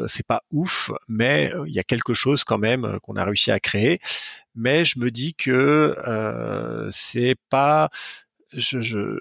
[0.07, 3.59] c'est pas ouf, mais il y a quelque chose quand même qu'on a réussi à
[3.59, 3.99] créer.
[4.55, 5.97] Mais je me dis que
[6.93, 7.91] c'est pas.
[8.53, 9.19] je, je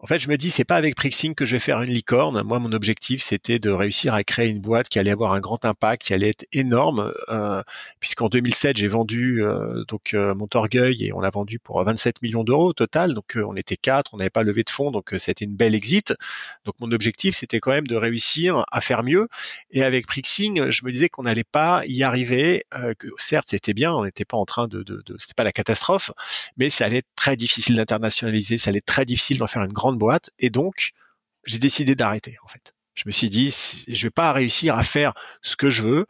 [0.00, 2.40] en fait, je me dis, c'est pas avec Prixing que je vais faire une licorne.
[2.42, 5.64] Moi, mon objectif, c'était de réussir à créer une boîte qui allait avoir un grand
[5.64, 7.64] impact, qui allait être énorme, euh,
[7.98, 12.44] puisqu'en 2007, j'ai vendu euh, donc euh, Montorgueil et on l'a vendu pour 27 millions
[12.44, 13.12] d'euros au total.
[13.12, 15.74] Donc, euh, on était quatre, on n'avait pas levé de fonds, donc c'était une belle
[15.74, 16.14] exit.
[16.64, 19.26] Donc, mon objectif, c'était quand même de réussir à faire mieux.
[19.72, 22.62] Et avec Prixing, je me disais qu'on n'allait pas y arriver.
[23.00, 25.52] que certes, c'était bien, on n'était pas en train de, de, de c'était pas la
[25.52, 26.12] catastrophe,
[26.56, 29.72] mais ça allait être très difficile d'internationaliser, ça allait être très difficile d'en faire une
[29.72, 30.92] grande boîte et donc
[31.44, 32.74] j'ai décidé d'arrêter en fait.
[32.94, 33.54] Je me suis dit
[33.88, 36.06] je vais pas réussir à faire ce que je veux.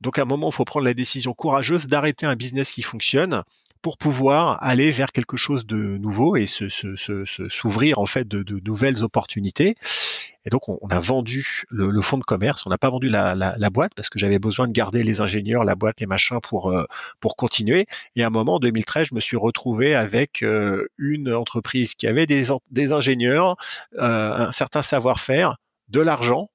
[0.00, 3.42] Donc à un moment, il faut prendre la décision courageuse d'arrêter un business qui fonctionne
[3.82, 9.76] pour pouvoir aller vers quelque chose de nouveau et s'ouvrir en fait de, nouvelles opportunités.
[10.44, 13.92] Et donc on, a vendu le, fonds de commerce, on n'a pas vendu la, boîte
[13.94, 16.84] parce que j'avais besoin de garder les ingénieurs, la boîte, les machins pour euh,
[17.20, 17.86] pour continuer.
[18.16, 22.06] Et à un moment, en 2013, je me suis retrouvé avec euh, une entreprise qui
[22.06, 23.56] avait des, des ingénieurs,
[23.98, 25.56] euh, un certain savoir-faire,
[25.88, 26.50] de l'argent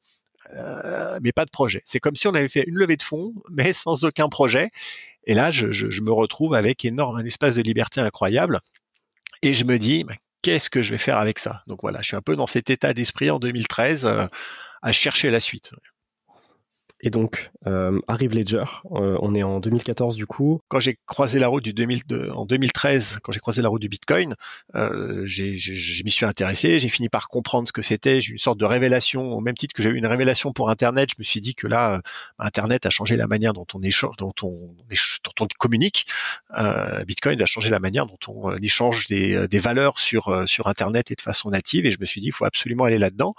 [1.22, 1.82] mais pas de projet.
[1.86, 4.70] C'est comme si on avait fait une levée de fonds, mais sans aucun projet.
[5.26, 8.60] Et là, je, me retrouve avec énorme, un espace de liberté incroyable.
[9.42, 10.06] Et je me dis,
[10.42, 11.64] qu'est-ce que je vais faire avec ça?
[11.68, 14.28] Donc voilà, je suis un peu dans cet état d'esprit en 2013 euh,
[14.82, 15.72] à chercher la suite.
[17.06, 18.63] Et donc, euh, arrive Ledger,
[18.94, 20.62] euh, on est en 2014 du coup.
[20.70, 23.89] Quand j'ai croisé la route du 2000, en 2013, quand j'ai croisé la route du
[23.89, 24.36] Bitcoin,
[24.76, 28.39] euh, je m'y suis intéressé, j'ai fini par comprendre ce que c'était, j'ai eu une
[28.39, 31.26] sorte de révélation, au même titre que j'ai eu une révélation pour Internet, je me
[31.26, 32.02] suis dit que là, euh,
[32.39, 36.06] Internet a changé la manière dont on échange, dont on, dont on communique.
[36.58, 40.68] Euh, Bitcoin a changé la manière dont on euh, échange des, des valeurs sur, sur
[40.68, 43.36] Internet et de façon native, et je me suis dit, il faut absolument aller là-dedans.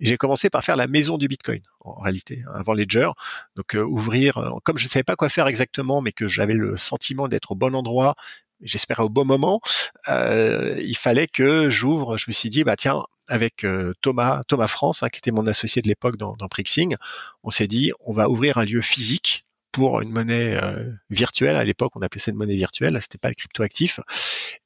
[0.00, 3.10] Et j'ai commencé par faire la maison du Bitcoin, en réalité, avant Ledger
[3.56, 6.54] donc euh, ouvrir, euh, comme je ne savais pas quoi faire exactement, mais que j'avais
[6.54, 8.14] le sentiment d'être au bon endroit,
[8.60, 9.60] j'espérais au bon moment,
[10.08, 12.16] euh, il fallait que j'ouvre.
[12.16, 13.66] Je me suis dit, bah tiens, avec
[14.00, 16.96] Thomas, Thomas France, hein, qui était mon associé de l'époque dans, dans Prixing,
[17.42, 21.56] on s'est dit, on va ouvrir un lieu physique pour une monnaie euh, virtuelle.
[21.56, 24.00] À l'époque, on appelait ça une monnaie virtuelle, c'était pas le cryptoactif.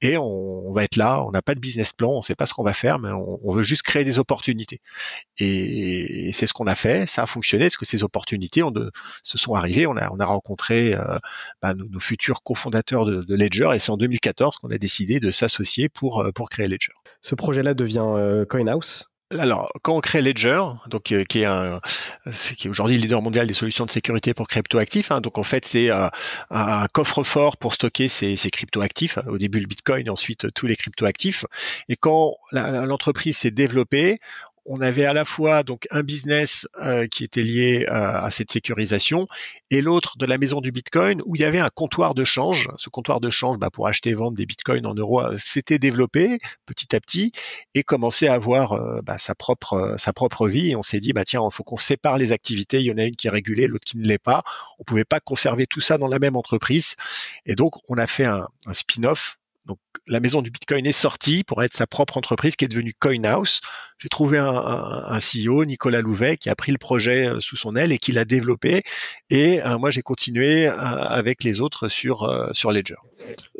[0.00, 2.54] Et on, va être là, on n'a pas de business plan, on sait pas ce
[2.54, 4.80] qu'on va faire, mais on, veut juste créer des opportunités.
[5.38, 8.90] Et, c'est ce qu'on a fait, ça a fonctionné, parce que ces opportunités on de,
[9.22, 9.86] se sont arrivées.
[9.86, 11.18] On a, on a rencontré euh,
[11.62, 15.30] bah, nos, futurs cofondateurs de, de Ledger, et c'est en 2014 qu'on a décidé de
[15.30, 16.92] s'associer pour, euh, pour créer Ledger.
[17.22, 19.06] Ce projet-là devient CoinHouse?
[19.32, 21.80] Alors, quand on crée Ledger, donc euh, qui est un,
[22.56, 25.64] qui est aujourd'hui leader mondial des solutions de sécurité pour cryptoactifs, hein, donc en fait
[25.64, 26.08] c'est euh,
[26.50, 29.18] un coffre-fort pour stocker ces, ces cryptoactifs.
[29.26, 31.44] Au début le Bitcoin, ensuite tous les cryptoactifs.
[31.88, 34.20] Et quand l'entreprise s'est développée,
[34.66, 38.50] on avait à la fois donc un business euh, qui était lié euh, à cette
[38.50, 39.26] sécurisation
[39.70, 42.68] et l'autre de la maison du Bitcoin où il y avait un comptoir de change.
[42.76, 45.79] Ce comptoir de change bah, pour acheter et vendre des Bitcoins en euros euh, s'était
[45.79, 47.33] développé petit à petit
[47.74, 50.70] et commençait à avoir bah, sa propre sa propre vie.
[50.70, 52.81] Et on s'est dit bah tiens, il faut qu'on sépare les activités.
[52.81, 54.44] Il y en a une qui est régulée, l'autre qui ne l'est pas.
[54.79, 56.96] On pouvait pas conserver tout ça dans la même entreprise
[57.46, 61.62] et donc on a fait un spin-off donc la maison du Bitcoin est sortie pour
[61.62, 63.61] être sa propre entreprise qui est devenue CoinHouse.
[63.98, 67.76] J'ai trouvé un, un, CEO, Nicolas Louvet, qui a pris le projet euh, sous son
[67.76, 68.83] aile et qui l'a développé.
[69.31, 72.96] Et euh, moi, j'ai continué euh, avec les autres sur, sur Ledger.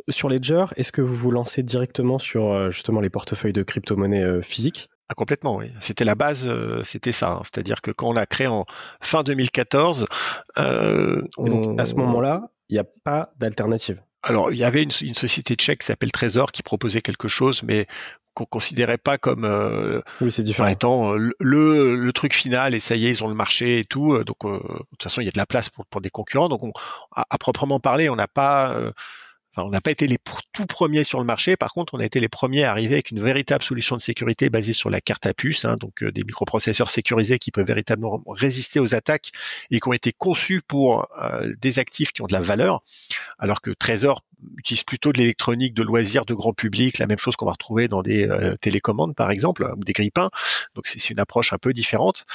[0.09, 4.89] Sur Ledger, est-ce que vous vous lancez directement sur justement les portefeuilles de crypto-monnaies physiques?
[5.09, 5.71] Ah, complètement, oui.
[5.79, 6.51] C'était la base,
[6.83, 7.31] c'était ça.
[7.31, 7.41] Hein.
[7.43, 8.65] C'est-à-dire que quand on l'a créé en
[9.01, 10.05] fin 2014,
[10.57, 11.21] euh,
[11.77, 15.79] à ce moment-là, il n'y a pas d'alternative alors, il y avait une, société tchèque
[15.79, 17.87] qui s'appelle Trésor qui proposait quelque chose, mais
[18.33, 20.67] qu'on considérait pas comme euh, oui, c'est différent.
[20.67, 23.85] étant euh, le, le, truc final et ça y est ils ont le marché et
[23.85, 24.59] tout euh, donc de
[24.91, 26.61] toute façon il y a de la place pour, pour des concurrents donc
[27.15, 28.77] à, proprement parler on n'a pas
[29.65, 30.17] on n'a pas été les
[30.53, 31.55] tout premiers sur le marché.
[31.55, 34.49] Par contre, on a été les premiers à arriver avec une véritable solution de sécurité
[34.49, 38.23] basée sur la carte à puce, hein, donc euh, des microprocesseurs sécurisés qui peuvent véritablement
[38.27, 39.31] résister aux attaques
[39.71, 42.83] et qui ont été conçus pour euh, des actifs qui ont de la valeur,
[43.39, 44.23] alors que Trésor
[44.57, 47.87] utilise plutôt de l'électronique de loisirs de grand public, la même chose qu'on va retrouver
[47.87, 50.29] dans des euh, télécommandes par exemple ou des grippins.
[50.75, 52.25] Donc c'est une approche un peu différente.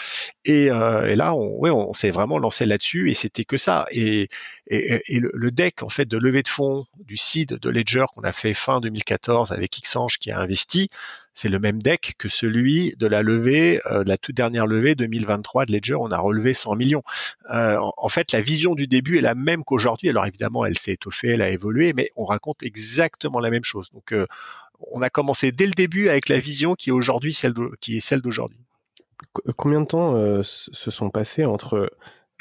[0.44, 3.86] Et, et là, on, on s'est vraiment lancé là-dessus et c'était que ça.
[3.90, 4.28] Et,
[4.68, 8.54] le, deck en fait de levée de fonds du seed de Ledger qu'on a fait
[8.54, 10.88] fin 2014 avec Xange qui a investi,
[11.34, 14.94] c'est le même deck que celui de la levée, euh, de la toute dernière levée
[14.94, 17.02] 2023 de Ledger, on a relevé 100 millions.
[17.52, 20.08] Euh, en, fait, la vision du début est la même qu'aujourd'hui.
[20.08, 23.90] Alors évidemment, elle s'est étoffée, elle a évolué, mais on raconte exactement la même chose.
[23.92, 24.26] Donc euh,
[24.90, 28.00] on a commencé dès le début avec la vision qui est aujourd'hui celle qui est
[28.00, 28.58] celle d'aujourd'hui.
[29.56, 31.88] Combien de temps se sont passés entre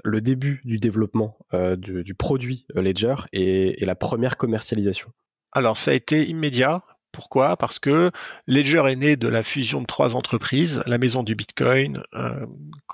[0.04, 5.12] le début du développement euh, du, produit euh, Ledger et, la première commercialisation?
[5.52, 6.82] Alors ça a été immédiat.
[7.12, 7.58] Pourquoi?
[7.58, 8.12] Parce que
[8.48, 12.46] Ledger est né de la fusion de trois entreprises, la maison du Bitcoin, euh,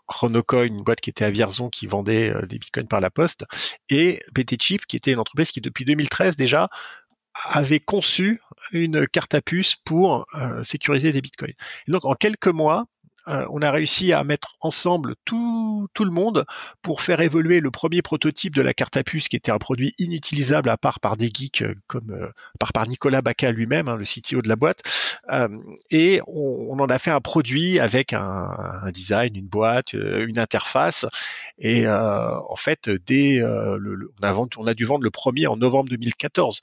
[0.08, 3.46] Chronocoin, une boîte qui était à Vierzon qui vendait des Bitcoins par la poste,
[3.90, 6.70] et BTChip, qui était une entreprise qui depuis 2013 déjà
[7.44, 10.26] avait conçu une carte à puce pour
[10.64, 11.54] sécuriser des bitcoins.
[11.88, 12.86] Et donc en quelques mois,
[13.28, 16.46] euh, on a réussi à mettre ensemble tout, tout, le monde
[16.82, 19.94] pour faire évoluer le premier prototype de la carte à puce qui était un produit
[20.00, 23.96] inutilisable à part par des geeks euh, comme euh, par, par Nicolas Baca lui-même, hein,
[23.96, 24.82] le CTO de la boîte.
[25.92, 31.06] et on, en a fait un produit avec un, design, une boîte, une interface.
[31.58, 35.90] Et en fait, dès le, on, a on a dû vendre le premier en novembre
[35.90, 36.62] 2014.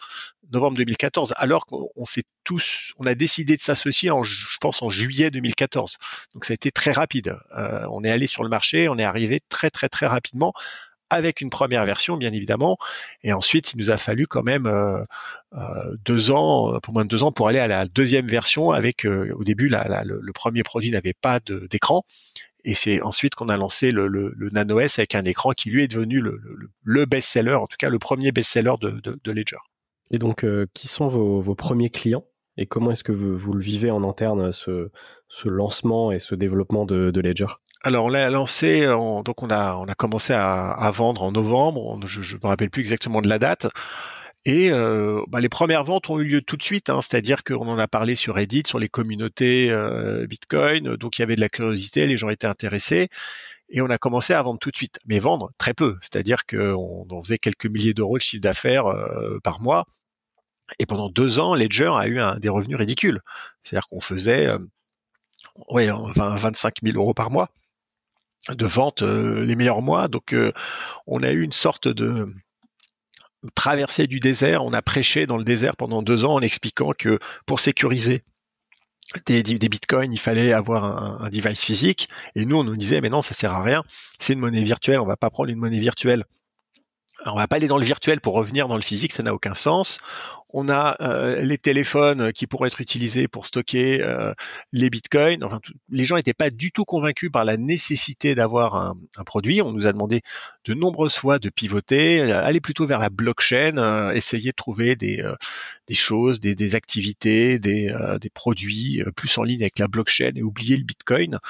[0.52, 4.88] Novembre 2014, alors qu'on s'est tous, on a décidé de s'associer en, je pense, en
[4.88, 5.98] juillet 2014.
[6.34, 7.36] Donc ça a été très rapide.
[7.56, 10.52] Euh, on est allé sur le marché, on est arrivé très très très rapidement
[11.10, 12.76] avec une première version, bien évidemment,
[13.22, 15.04] et ensuite il nous a fallu quand même euh,
[15.52, 18.72] euh, deux ans, pour moins de deux ans, pour aller à la deuxième version.
[18.72, 22.04] Avec au début, le, premier produit n'avait pas d'écran,
[22.64, 24.08] et c'est ensuite qu'on a lancé le,
[24.50, 27.98] Nano S avec un écran qui lui est devenu le, best-seller, en tout cas le
[27.98, 29.58] premier best-seller de, Ledger.
[30.10, 32.24] Et donc, qui sont vos premiers clients?
[32.56, 34.90] Et comment est-ce que vous, le vivez en interne, ce,
[35.28, 37.46] ce lancement et ce développement de, Ledger?
[37.82, 42.00] Alors on l'a lancé, donc on a on a commencé à, à vendre en novembre.
[42.06, 43.68] je ne me rappelle plus exactement de la date.
[44.46, 47.66] Et euh, bah, les premières ventes ont eu lieu tout de suite, hein, c'est-à-dire qu'on
[47.66, 51.40] en a parlé sur Reddit, sur les communautés euh, Bitcoin, donc il y avait de
[51.40, 53.08] la curiosité, les gens étaient intéressés,
[53.70, 57.06] et on a commencé à vendre tout de suite, mais vendre très peu, c'est-à-dire qu'on
[57.10, 59.86] on faisait quelques milliers d'euros de chiffre d'affaires euh, par mois,
[60.78, 63.20] et pendant deux ans, Ledger a eu des revenus ridicules.
[63.62, 64.58] C'est-à-dire qu'on faisait euh,
[65.68, 67.50] ouais, 20, 25 000 euros par mois
[68.50, 70.08] de vente euh, les meilleurs mois.
[70.08, 70.52] Donc euh,
[71.06, 72.28] on a eu une sorte de
[73.54, 74.64] traversée du désert.
[74.64, 78.22] On a prêché dans le désert pendant deux ans en expliquant que pour sécuriser
[79.26, 82.08] des, bitcoins, il fallait avoir un, un, device physique.
[82.34, 83.84] Et nous, on nous disait, mais non, ça sert à rien.
[84.18, 84.98] C'est une monnaie virtuelle.
[84.98, 86.24] On va pas prendre une monnaie virtuelle
[87.26, 89.54] on va pas aller dans le virtuel pour revenir dans le physique, ça n'a aucun
[89.54, 90.00] sens
[90.56, 94.32] on a euh, les téléphones qui pourront être utilisés pour stocker euh,
[94.72, 95.44] les bitcoins.
[95.90, 99.60] Les gens n'étaient pas du tout convaincus par la nécessité d'avoir un, produit.
[99.62, 100.22] On nous a demandé
[100.64, 105.24] de nombreuses fois de pivoter, euh, aller plutôt vers la blockchain, essayer de trouver des,
[105.92, 107.92] choses, des, activités, des,
[108.32, 111.40] produits plus en ligne avec la blockchain et oublier le bitcoin.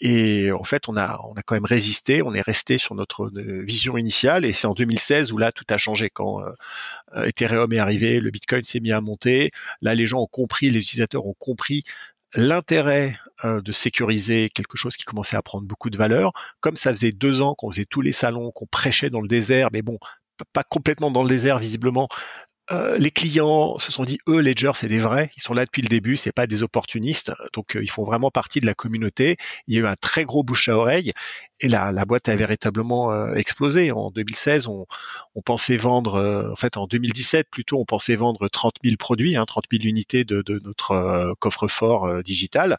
[0.00, 4.44] Et en fait, on a, quand même résisté, on est resté sur notre vision initiale.
[4.44, 6.42] Et c'est en 2016 où là, tout a changé quand
[7.16, 8.20] euh, Ethereum est arrivé,
[8.62, 9.50] s'est mis à monter.
[9.82, 11.84] Là, les gens ont compris, les utilisateurs ont compris
[12.34, 16.32] l'intérêt euh, de sécuriser quelque chose qui commençait à prendre beaucoup de valeur.
[16.60, 19.68] Comme ça faisait deux ans qu'on faisait tous les salons, qu'on prêchait dans le désert,
[19.72, 19.98] mais bon,
[20.52, 22.08] pas complètement dans le désert visiblement,
[22.70, 25.82] euh, les clients se sont dit, eux, Ledger, c'est des vrais, ils sont là depuis
[25.82, 29.36] le début, c'est pas des opportunistes, donc euh, ils font vraiment partie de la communauté.
[29.66, 31.12] Il y a eu un très gros bouche à oreille
[31.60, 33.92] et la, la boîte a véritablement euh, explosé.
[33.92, 34.86] En 2016, on,
[35.34, 39.44] on pensait vendre, en fait, en 2017 plutôt, on pensait vendre 30 000 produits, hein,
[39.44, 42.78] 30 000 unités de, de notre coffre-fort digital,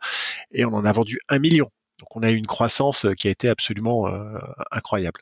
[0.51, 1.69] et on en a vendu un million.
[1.99, 4.07] Donc on a eu une croissance qui a été absolument
[4.71, 5.21] incroyable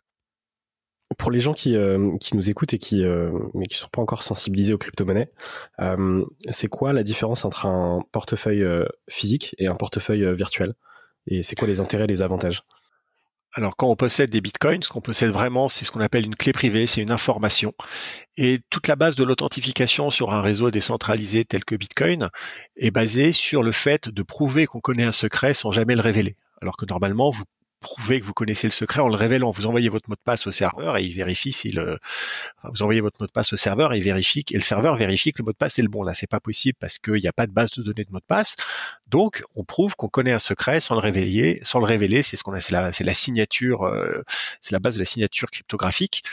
[1.18, 4.02] pour les gens qui, euh, qui nous écoutent et qui euh, mais qui sont pas
[4.02, 5.32] encore sensibilisés aux crypto-monnaies,
[5.80, 8.66] euh, c'est quoi la différence entre un portefeuille
[9.10, 10.74] physique et un portefeuille virtuel?
[11.28, 12.64] Et c'est quoi les intérêts et les avantages?
[13.56, 16.36] Alors quand on possède des bitcoins, ce qu'on possède vraiment, c'est ce qu'on appelle une
[16.36, 17.74] clé privée, c'est une information.
[18.36, 22.30] Et toute la base de l'authentification sur un réseau décentralisé tel que Bitcoin
[22.78, 26.36] est basée sur le fait de prouver qu'on connaît un secret sans jamais le révéler.
[26.64, 27.44] Alors que normalement, vous
[27.84, 29.52] prouver que vous connaissez le secret en le révélant.
[29.52, 32.00] Vous envoyez votre mot de passe au serveur et il vérifie le,
[32.64, 35.34] vous envoyez votre mot de passe au serveur et il vérifie et le serveur vérifie
[35.34, 36.02] que le mot de passe est le bon.
[36.04, 38.20] Là, c'est pas possible parce qu'il n'y a pas de base de données de mot
[38.20, 38.56] de passe.
[39.08, 42.24] Donc, on prouve qu'on connaît un secret sans le révéler, sans le révéler.
[42.24, 44.24] C'est ce qu'on a, c'est la signature, euh,
[44.62, 46.24] c'est la base de la signature cryptographique.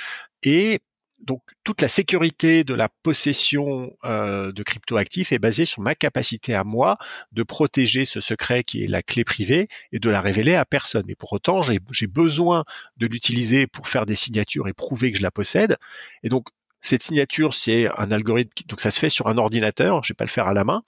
[0.42, 0.80] Et
[1.20, 6.54] donc toute la sécurité de la possession euh, de cryptoactifs est basée sur ma capacité
[6.54, 6.96] à moi
[7.32, 11.04] de protéger ce secret qui est la clé privée et de la révéler à personne.
[11.06, 12.64] Mais pour autant, j'ai besoin
[12.96, 15.76] de l'utiliser pour faire des signatures et prouver que je la possède.
[16.22, 16.48] Et donc
[16.82, 20.24] cette signature, c'est un algorithme, donc ça se fait sur un ordinateur, je vais pas
[20.24, 20.82] le faire à la main.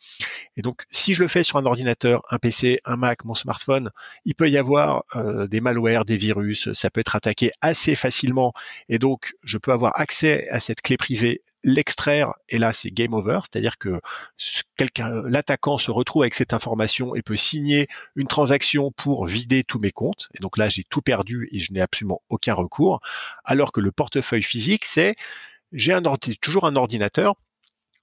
[0.57, 3.90] Et donc, si je le fais sur un ordinateur, un PC, un Mac, mon smartphone,
[4.24, 8.52] il peut y avoir euh, des malwares, des virus, ça peut être attaqué assez facilement.
[8.88, 13.14] Et donc, je peux avoir accès à cette clé privée l'extraire et là c'est game
[13.14, 14.00] over, c'est-à-dire que
[14.76, 19.78] quelqu'un, l'attaquant se retrouve avec cette information et peut signer une transaction pour vider tous
[19.78, 20.28] mes comptes.
[20.35, 23.00] Et donc là j'ai tout perdu et je n'ai absolument aucun recours.
[23.44, 25.16] Alors que le portefeuille physique c'est
[25.73, 25.95] j'ai
[26.41, 27.35] toujours un ordinateur,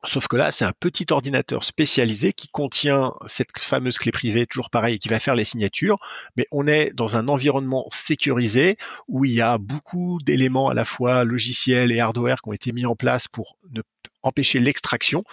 [0.06, 4.70] sauf que là, c'est un petit ordinateur spécialisé qui contient cette fameuse clé privée, toujours
[4.70, 6.00] pareil, qui va faire les signatures,
[6.36, 8.78] mais on est dans un environnement sécurisé
[9.08, 12.72] où il y a beaucoup d'éléments à la fois logiciels et hardware qui ont été
[12.72, 13.82] mis en place pour ne
[14.24, 15.24] empêcher l'extraction,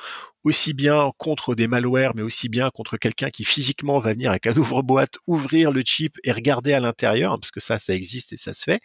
[0.46, 4.46] aussi bien contre des malwares, mais aussi bien contre quelqu'un qui physiquement va venir avec
[4.46, 8.36] un ouvre-boîte, ouvrir le chip et regarder à l'intérieur, parce que ça, ça existe et
[8.36, 8.80] ça se fait.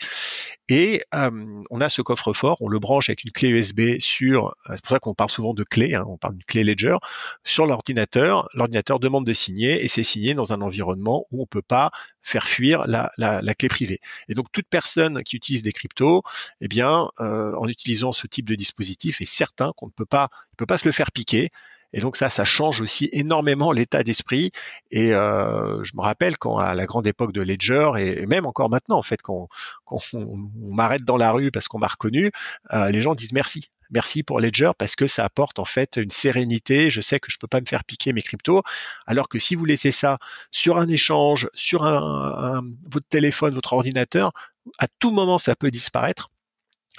[0.70, 1.30] Et euh,
[1.70, 4.90] on a ce coffre-fort, on le branche avec une clé USB sur, euh, c'est pour
[4.90, 6.98] ça qu'on parle souvent de clé, hein, on parle d'une clé Ledger,
[7.44, 8.50] sur l'ordinateur.
[8.56, 12.48] L'ordinateur demande de signer et c'est signé dans un environnement où on peut pas faire
[12.48, 14.00] fuir la, la, clé privée.
[14.28, 16.24] Et donc toute personne qui utilise des cryptos,
[16.62, 20.30] eh bien, euh, en utilisant ce type de dispositif, est certain qu'on ne peut pas,
[20.54, 21.50] ne peut pas se le faire piquer.
[21.94, 24.52] Et donc ça, ça change aussi énormément l'état d'esprit.
[24.92, 28.70] Et euh, je me rappelle quand à la grande époque de Ledger, et même encore
[28.70, 29.48] maintenant, en fait, quand,
[29.86, 32.32] quand on, m'arrête dans la rue parce qu'on m'a reconnu,
[32.74, 36.10] euh, les gens disent merci merci pour Ledger parce que ça apporte en fait une
[36.10, 36.90] sérénité.
[36.90, 38.64] Je sais que je peux pas me faire piquer mes cryptos,
[39.06, 40.18] alors que si vous laissez ça
[40.50, 44.32] sur un échange, sur un, votre téléphone, votre ordinateur,
[44.80, 46.30] à tout moment ça peut disparaître.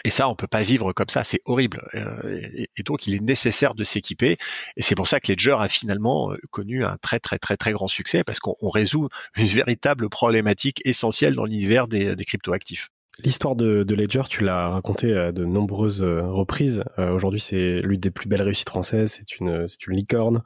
[0.05, 1.88] Et ça, on peut pas vivre comme ça, c'est horrible.
[1.94, 2.38] Euh,
[2.76, 4.37] et, donc, il est nécessaire de s'équiper.
[4.76, 7.72] Et c'est pour ça que Ledger a finalement euh, connu un très très très très
[7.72, 12.90] grand succès parce qu'on résout une véritable problématique essentielle dans l'univers des, des cryptoactifs.
[13.18, 16.83] L'histoire de, Ledger, tu l'as raconté à de nombreuses euh, reprises.
[16.98, 19.18] Euh, aujourd'hui, c'est l'une des plus belles réussites françaises.
[19.18, 20.42] C'est une, une licorne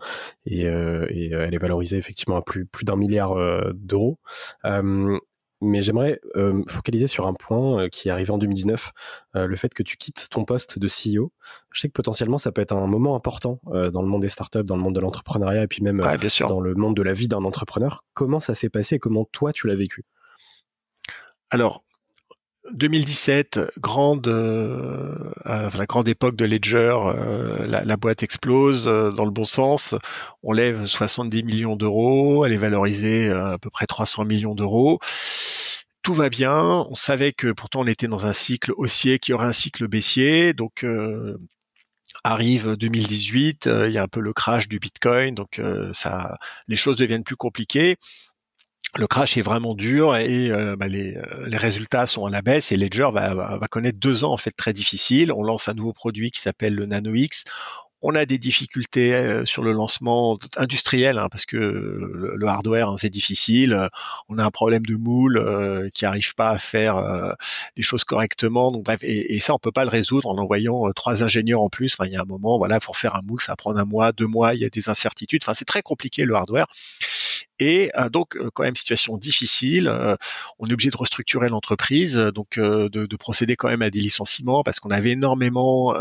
[0.47, 3.37] et, euh, elle est valorisée effectivement à plus d'un milliard
[3.75, 4.19] d'euros.
[5.63, 6.21] Mais j'aimerais
[6.69, 8.93] focaliser sur un point qui est arrivé en 2019,
[9.35, 11.33] le fait que tu quittes ton poste de CEO.
[11.73, 14.65] Je sais que potentiellement ça peut être un moment important dans le monde des startups,
[14.65, 16.03] dans le monde de l'entrepreneuriat et puis même
[16.41, 18.03] dans le monde de la vie d'un entrepreneur.
[18.13, 20.05] Comment ça s'est passé et comment toi tu l'as vécu?
[21.49, 21.86] Alors,
[22.73, 25.15] 2017, grande, euh,
[25.47, 29.95] euh, la grande époque de Ledger, euh, la, boîte explose dans le bon sens.
[30.43, 34.99] On lève 70 millions d'euros, elle est valorisée à peu près 300 millions d'euros.
[36.03, 36.87] tout va bien.
[36.91, 40.53] On savait que pourtant on était dans un cycle haussier qui aurait un cycle baissier.
[40.55, 40.85] Donc
[42.25, 45.61] arrive 2018, il y a un peu le crash du Bitcoin, donc
[45.93, 46.35] ça,
[46.69, 47.97] les choses deviennent plus compliquées
[48.97, 52.43] le crash est vraiment dur et euh, bah, les, euh, les, résultats sont à la
[52.43, 55.33] baisse et Ledger va, connaître deux ans en fait très difficiles.
[55.33, 57.45] On lance un nouveau produit qui s'appelle le Nano X.
[58.03, 62.97] On a des difficultés euh, sur le lancement industriel hein, parce que le, hardware hein,
[62.99, 63.89] c'est difficile.
[64.29, 67.03] On a un problème de moule qui arrive pas à faire
[67.77, 68.71] les choses correctement.
[68.71, 71.69] Donc bref, et, et, ça on peut pas le résoudre en envoyant trois ingénieurs en
[71.69, 71.97] plus.
[71.99, 74.13] Enfin, il y a un moment, voilà, pour faire un moule, ça prend un mois,
[74.13, 74.55] deux mois.
[74.55, 75.43] Il y a des incertitudes.
[75.45, 76.67] Enfin, c'est très compliqué le hardware.
[77.59, 79.89] Et donc quand même situation difficile.
[80.59, 84.63] on est obligé de restructurer l'entreprise, donc de, de, procéder quand même à des licenciements
[84.63, 85.95] parce qu'on avait énormément,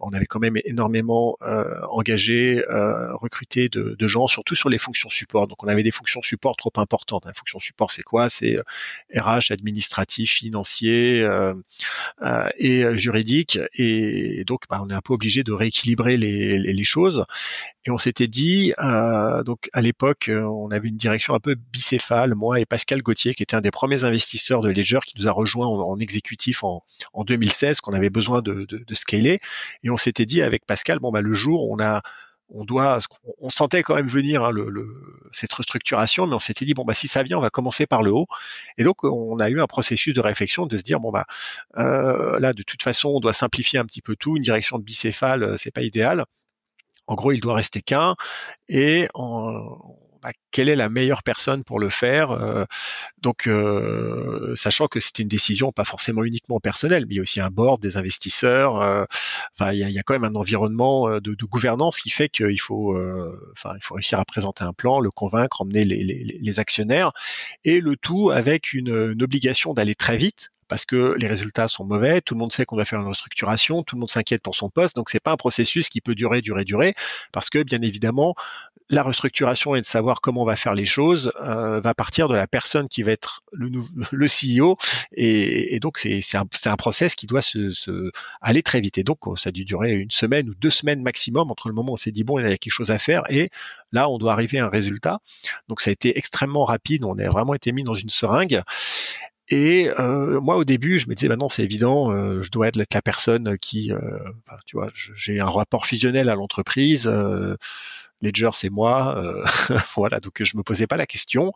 [0.00, 4.78] on avait quand même énormément euh, engagé, euh, recruté de, de, gens, surtout sur les
[4.78, 5.46] fonctions support.
[5.46, 7.24] Donc on avait des fonctions support trop importantes.
[7.26, 8.28] La fonction support, c'est quoi?
[8.28, 8.58] C'est
[9.14, 11.26] RH, euh, administratif, financier
[12.58, 13.58] et juridique.
[13.74, 17.24] Et, donc bah, on est un peu obligé de rééquilibrer les, les, les choses.
[17.86, 22.34] Et on s'était dit, euh, donc à l'époque, on avait une direction un peu bicéphale,
[22.34, 25.32] moi et Pascal Gauthier, qui était un des premiers investisseurs de Ledger, qui nous a
[25.32, 29.40] rejoint en, exécutif en, en, 2016, qu'on avait besoin de, scaler.
[29.82, 32.02] Et on s'était dit avec Pascal, bon bah le jour, on a
[32.52, 32.98] on doit,
[33.38, 34.52] on sentait quand même venir hein,
[35.32, 38.02] cette restructuration, mais on s'était dit bon bah si ça vient, on va commencer par
[38.02, 38.26] le haut.
[38.76, 41.26] Et donc on a eu un processus de réflexion de se dire bon bah
[41.78, 44.36] euh, là de toute façon on doit simplifier un petit peu tout.
[44.36, 46.24] Une direction de bicéphale, euh, c'est pas idéal.
[47.06, 48.14] En gros, il doit rester qu'un.
[48.68, 52.64] Et en, bah, quelle est la meilleure personne pour le faire euh,
[53.22, 57.22] Donc, euh, sachant que c'était une décision pas forcément uniquement personnelle, mais il y a
[57.22, 58.80] aussi un board, des investisseurs.
[58.80, 59.04] Euh,
[59.72, 62.96] il y, a, quand même un environnement de, gouvernance qui fait qu'il faut,
[63.52, 67.12] enfin, il faut réussir à présenter un plan, le convaincre, emmener les, actionnaires,
[67.64, 68.90] et le tout avec une
[69.22, 72.76] obligation d'aller très vite parce que les résultats sont mauvais, tout le monde sait qu'on
[72.76, 75.36] va faire une restructuration, tout le monde s'inquiète pour son poste, donc c'est pas un
[75.36, 76.94] processus qui peut durer, durer, durer,
[77.32, 78.36] parce que bien évidemment,
[78.90, 82.34] la restructuration et de savoir comment on va faire les choses euh, va partir de
[82.34, 83.70] la personne qui va être le,
[84.10, 84.76] le CEO,
[85.12, 88.10] et, donc c'est un, un process qui doit se, se,
[88.40, 88.98] aller très vite.
[88.98, 91.92] Et donc ça a dû durer une semaine ou deux semaines maximum entre le moment
[91.92, 93.50] où on s'est dit bon, il y a quelque chose à faire et
[93.92, 95.20] là on doit arriver à un résultat.
[95.68, 98.62] Donc ça a été extrêmement rapide, on a vraiment été mis dans une seringue.
[99.50, 102.68] Et euh, moi, au début, je me disais, bah non, c'est évident, euh, je dois
[102.68, 103.98] être la personne qui, euh,
[104.64, 107.10] tu vois, j'ai un rapport fusionnel à l'entreprise.
[108.22, 109.44] Euh, Ledger, c'est moi, euh,
[109.96, 110.20] voilà.
[110.20, 111.52] Donc, je me posais pas la question.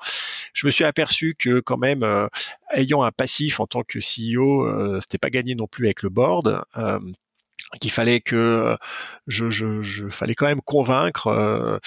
[0.53, 2.05] Je me suis aperçu que quand même,
[2.73, 6.65] ayant un passif en tant que CEO, c'était pas gagné non plus avec le board
[7.81, 8.77] qu'il fallait que
[9.27, 11.79] je, je, fallait quand même convaincre euh,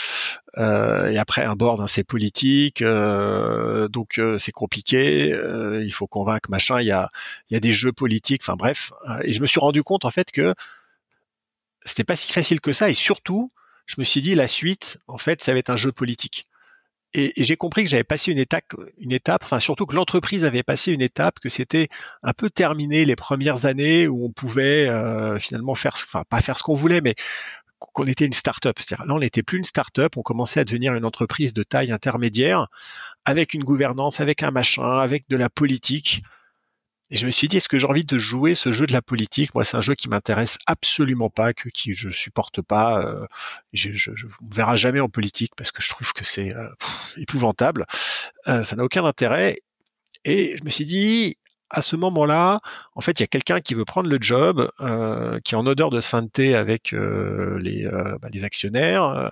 [0.58, 5.30] euh, et après un board hein, c'est politique euh, donc c'est compliqué
[5.84, 7.10] il faut convaincre machin il y a
[7.50, 8.92] il y a des jeux politiques enfin bref
[9.24, 10.54] et je me suis rendu compte en fait que
[11.86, 13.52] c'était pas si facile que ça et surtout
[13.88, 16.48] je me suis dit la suite en fait ça va être un jeu politique
[17.14, 20.64] et, j'ai compris que j'avais passé une étape, une étape, enfin surtout que l'entreprise avait
[20.64, 21.88] passé une étape, que c'était
[22.22, 26.58] un peu terminé les premières années où on pouvait euh, finalement faire, enfin pas faire
[26.58, 27.16] ce qu'on voulait, mais
[27.80, 28.78] qu'on était une start-up.
[28.92, 32.68] Là, on n'était plus une start-up, on commençait à devenir une entreprise de taille intermédiaire,
[33.26, 36.24] avec une gouvernance, avec un machin, avec de la politique.
[37.10, 39.02] Et je me suis dit, est-ce que j'ai envie de jouer ce jeu de la
[39.02, 39.56] politique?
[39.56, 43.06] Moi, c'est un jeu qui m'intéresse absolument pas, que qui je supporte pas.
[43.06, 43.26] Euh,
[43.72, 46.68] je, je, je, on verra jamais en politique parce que je trouve que c'est euh,
[47.16, 47.86] épouvantable.
[48.48, 49.60] Euh, ça n'a aucun intérêt.
[50.26, 51.38] Et je me suis dit,
[51.70, 52.60] à ce moment-là,
[52.96, 55.66] en fait, il y a quelqu'un qui veut prendre le job, euh, qui est en
[55.66, 57.88] odeur de sainteté avec euh, les,
[58.22, 59.32] bah, les actionnaires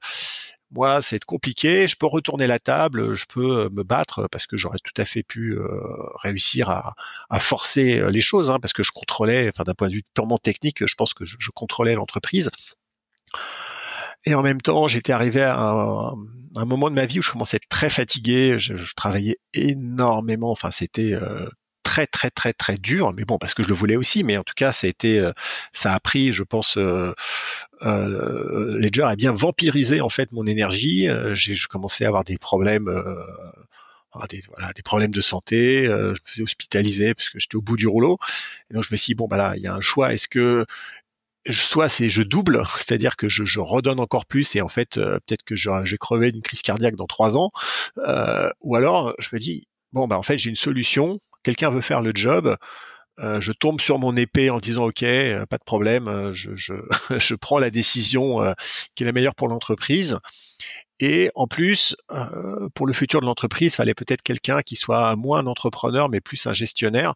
[0.75, 1.87] moi, c'est compliqué.
[1.87, 5.05] Je peux retourner la table, je peux euh, me battre parce que j'aurais tout à
[5.05, 5.69] fait pu euh,
[6.15, 6.93] réussir à,
[7.39, 10.37] forcer euh, les choses, hein, parce que je contrôlais, enfin d'un point de vue purement
[10.37, 12.51] technique, je pense que je, contrôlais l'entreprise.
[14.25, 17.55] Et en même temps, j'étais arrivé à un, moment de ma vie où je commençais
[17.55, 18.59] à être très fatigué.
[18.59, 20.51] Je, travaillais énormément.
[20.51, 21.17] Enfin, c'était
[21.83, 24.43] très très très très dur, mais bon parce que je le voulais aussi, mais en
[24.43, 25.29] tout cas ça a été,
[25.71, 26.77] ça a pris, je pense,
[27.83, 31.07] euh, Ledger a bien vampirisé en fait mon énergie.
[31.09, 32.89] Euh, j'ai commencé à avoir des problèmes.
[34.29, 37.75] Des, voilà, des problèmes de santé, je me faisais hospitaliser parce que j'étais au bout
[37.75, 38.17] du rouleau.
[38.69, 40.13] Et donc je me suis dit bon bah là, il y a un choix.
[40.13, 40.65] Est-ce que
[41.49, 45.43] soit c'est je double, c'est-à-dire que je, je, redonne encore plus et en fait peut-être
[45.43, 47.51] que je, je vais crever d'une crise cardiaque dans trois ans,
[47.97, 51.81] euh, ou alors je me dis bon bah en fait j'ai une solution, quelqu'un veut
[51.81, 52.55] faire le job,
[53.19, 56.53] euh, je tombe sur mon épée en disant ok, euh, pas de problème, euh, je,
[56.55, 56.73] je,
[57.17, 58.53] je, prends la décision
[58.95, 60.19] qui est la meilleure pour l'entreprise.
[61.01, 65.13] Et en plus, euh, pour le futur de l'entreprise, il fallait peut-être quelqu'un qui soit
[65.17, 67.15] moins un entrepreneur, mais plus un gestionnaire,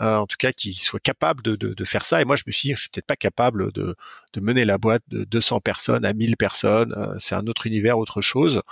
[0.00, 2.20] euh, en tout cas qui soit capable de, de, de, faire ça.
[2.22, 3.96] Et moi, je me suis dit, je suis peut-être pas capable de,
[4.32, 6.94] de, mener la boîte de 200 personnes à 1000 personnes.
[6.96, 8.62] Euh, c'est un autre univers, autre chose.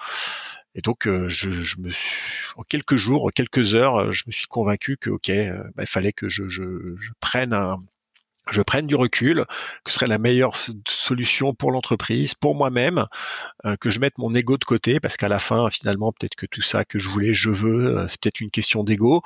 [0.74, 1.48] Et donc, euh, je,
[1.80, 5.30] me suis, en quelques jours, en quelques heures, je me suis convaincu que, ok,
[5.74, 6.62] bah, il fallait que je, je,
[6.98, 7.76] je prenne un,
[8.50, 9.44] je prenne du recul,
[9.84, 10.56] que ce serait la meilleure
[10.86, 13.06] solution pour l'entreprise, pour moi-même,
[13.64, 16.46] euh, que je mette mon ego de côté, parce qu'à la fin, finalement, peut-être que
[16.46, 19.22] tout ça que je voulais, je veux, euh, c'est peut-être une question d'ego.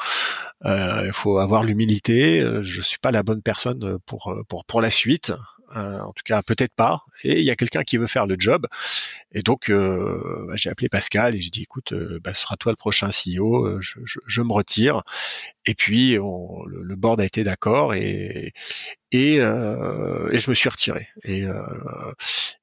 [0.64, 2.44] Euh, il faut avoir l'humilité.
[2.62, 5.32] Je suis pas la bonne personne pour pour pour la suite.
[5.75, 7.05] En tout cas, peut-être pas.
[7.25, 8.66] Et il y a quelqu'un qui veut faire le job.
[9.33, 11.93] Et donc, bah, j'ai appelé Pascal et j'ai dit, écoute,
[12.23, 13.81] bah, ce sera toi le prochain CEO.
[13.81, 15.03] Je, je, je me retire.
[15.66, 18.55] Et puis, on, le, le, board a été d'accord et,
[19.12, 21.09] et, euh, et, je me suis retiré.
[21.25, 22.12] Et, euh,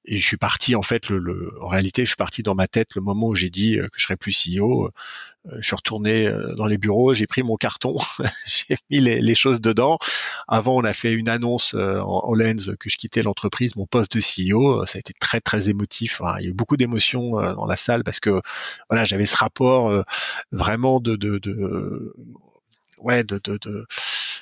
[0.05, 1.09] et je suis parti en fait.
[1.09, 3.77] Le, le, en réalité, je suis parti dans ma tête le moment où j'ai dit
[3.77, 4.89] que je serais plus CEO.
[5.51, 7.95] Euh, je suis retourné euh, dans les bureaux, j'ai pris mon carton,
[8.45, 9.97] j'ai mis les, les, choses dedans.
[10.47, 13.85] Avant, on a fait une annonce euh, en, en lens que je quittais l'entreprise, mon
[13.85, 14.85] poste de CEO.
[14.85, 16.21] Ça a été très très émotif.
[16.21, 18.41] Enfin, il y a eu beaucoup d'émotions dans la salle parce que
[18.89, 20.03] voilà, j'avais ce rapport
[20.51, 22.13] vraiment de, de, de
[22.99, 23.85] ouais, de, de, de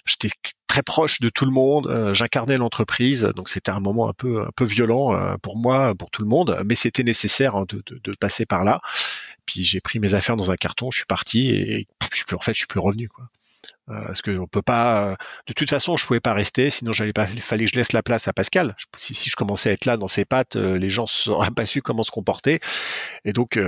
[0.06, 0.30] j'étais
[0.68, 4.52] très proche de tout le monde, j'incarnais l'entreprise, donc c'était un moment un peu un
[4.56, 8.16] peu violent pour moi, pour tout le monde, mais c'était nécessaire hein, de, de, de,
[8.20, 8.82] passer par là.
[9.46, 12.36] Puis j'ai pris mes affaires dans un carton, je suis parti et je suis plus,
[12.36, 13.26] en fait je suis plus revenu quoi.
[13.90, 15.16] Euh, parce que on peut pas.
[15.48, 17.28] De toute façon, je pouvais pas rester, sinon j'allais pas.
[17.30, 18.76] Il fallait que je laisse la place à Pascal.
[18.98, 21.82] Si, si je commençais à être là dans ses pattes, les gens n'auraient pas su
[21.82, 22.60] comment se comporter.
[23.26, 23.60] Et donc,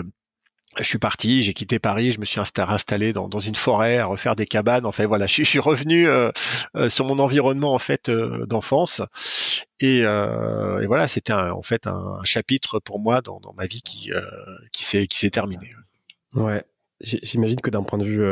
[0.77, 4.35] je suis parti, j'ai quitté Paris, je me suis installé dans, une forêt à refaire
[4.35, 4.85] des cabanes.
[4.85, 6.31] En fait, voilà, je, suis revenu euh,
[6.75, 9.01] euh, sur mon environnement en fait euh, d'enfance.
[9.79, 13.81] Et, euh, et, voilà, c'était en fait un, chapitre pour moi dans, dans ma vie
[13.81, 14.11] qui
[14.71, 15.71] qui s'est qui s'est terminé.
[16.33, 16.63] Ouais.
[17.01, 18.25] J'imagine que d'un point de vue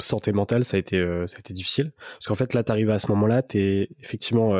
[0.00, 3.00] santé mentale, ça a été ça a été difficile parce qu'en fait là, t'arrives à
[3.00, 4.54] ce moment-là, t'es effectivement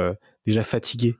[0.45, 1.15] déjà fatigué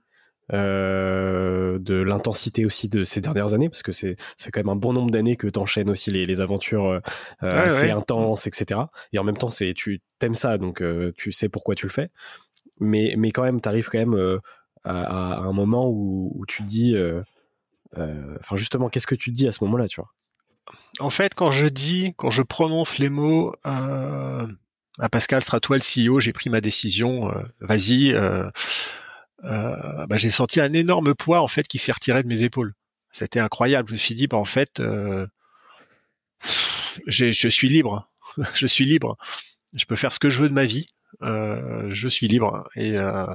[0.53, 4.69] euh, de l'intensité aussi de ces dernières années, parce que c'est ça fait quand même
[4.69, 6.99] un bon nombre d'années que t'enchaînes aussi les, les aventures euh,
[7.41, 7.91] ouais, assez ouais.
[7.91, 8.81] intenses, etc.
[9.11, 11.91] Et en même temps, c'est tu t'aimes ça, donc euh, tu sais pourquoi tu le
[11.91, 12.09] fais.
[12.79, 14.39] Mais mais quand même, t'arrives quand même euh,
[14.83, 15.01] à,
[15.33, 17.23] à, un moment où, où tu te dis, euh,
[18.39, 20.11] enfin justement, qu'est-ce que tu te dis à ce moment-là, tu vois?
[20.99, 23.55] En fait, quand je dis, quand je prononce les mots.
[23.63, 28.15] à Pascal sera toi le CEO, j'ai pris ma décision, vas-y,
[29.43, 32.73] euh, bah, j'ai senti un énorme poids en fait qui s'est retiré de mes épaules.
[33.11, 33.89] C'était incroyable.
[33.89, 35.25] Je me suis dit, bah, en fait, euh,
[37.07, 38.09] je suis libre.
[38.53, 39.17] je suis libre.
[39.73, 40.87] Je peux faire ce que je veux de ma vie.
[41.21, 42.67] Euh, je suis libre.
[42.75, 43.25] Et euh,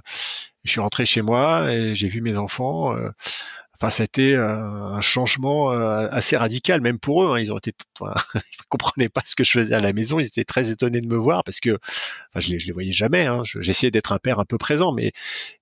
[0.64, 2.94] je suis rentré chez moi et j'ai vu mes enfants.
[3.82, 7.34] Euh, Enfin, c'était un changement euh, assez radical, même pour eux.
[7.34, 7.40] Hein.
[7.40, 10.18] Ils ont été, enfin, ils comprenaient pas ce que je faisais à la maison.
[10.20, 11.78] Ils étaient très étonnés de me voir parce que,
[12.30, 13.26] enfin, je les, je les voyais jamais.
[13.26, 13.42] Hein.
[13.44, 15.12] J'essayais d'être un père un peu présent, mais,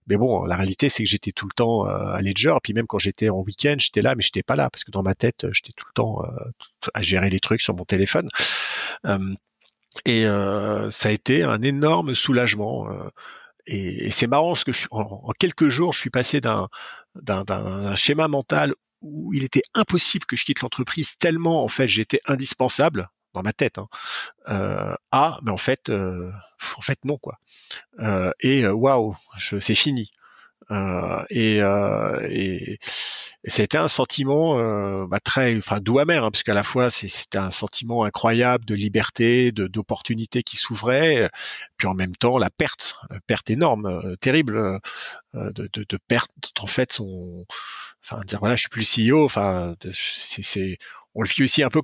[0.09, 2.55] mais bon, la réalité, c'est que j'étais tout le temps euh, à Ledger.
[2.63, 5.03] Puis même quand j'étais en week-end, j'étais là, mais j'étais pas là parce que dans
[5.03, 6.29] ma tête, j'étais tout le temps euh,
[6.95, 8.29] à gérer les trucs sur mon téléphone.
[10.07, 10.25] et
[10.91, 12.89] ça a été un énorme soulagement.
[13.69, 16.69] Et, c'est marrant parce que je, en, quelques jours, je suis passé d'un
[17.23, 22.21] d'un schéma mental où il était impossible que je quitte l'entreprise tellement en fait j'étais
[22.27, 23.89] indispensable dans ma tête hein,
[24.49, 26.31] euh, à mais en fait euh,
[26.77, 27.39] en fait non quoi.
[28.01, 30.11] Euh, et euh, waouh c'est fini.
[30.71, 31.59] Euh, et,
[32.31, 32.79] et,
[33.45, 37.53] et c'était un sentiment euh, bah, très, doux amer, hein, parce la fois c'était un
[37.53, 41.31] sentiment incroyable de liberté, de d'opportunité qui s'ouvrait,
[41.77, 44.81] puis en même temps la perte, la perte énorme, euh, terrible,
[45.37, 46.31] euh, de, perte
[46.61, 47.47] en fait son,
[48.03, 49.75] enfin dire voilà je suis plus CEO, enfin
[51.15, 51.83] on le vit aussi un peu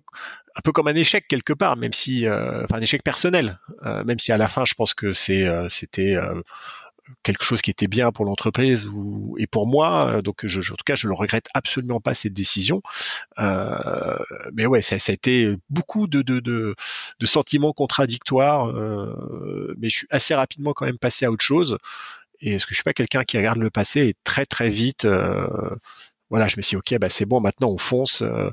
[0.73, 4.33] comme un échec quelque part, même si, euh, enfin un échec personnel, euh, même si
[4.33, 6.17] à la fin je pense que c'est, c'était
[7.23, 10.85] quelque chose qui était bien pour l'entreprise ou et pour moi donc je, en tout
[10.85, 12.83] cas je le regrette absolument pas cette décision
[13.39, 14.17] euh,
[14.53, 16.75] mais ouais ça, ça, a été beaucoup de, de, de,
[17.19, 21.79] de sentiments contradictoires euh, mais je suis assez rapidement quand même passé à autre chose
[22.41, 25.05] et parce que je suis pas quelqu'un qui regarde le passé et très très vite
[25.05, 25.47] euh,
[26.31, 28.23] voilà, je me suis dit, ok, bah c'est bon, maintenant on fonce.
[28.23, 28.49] Euh,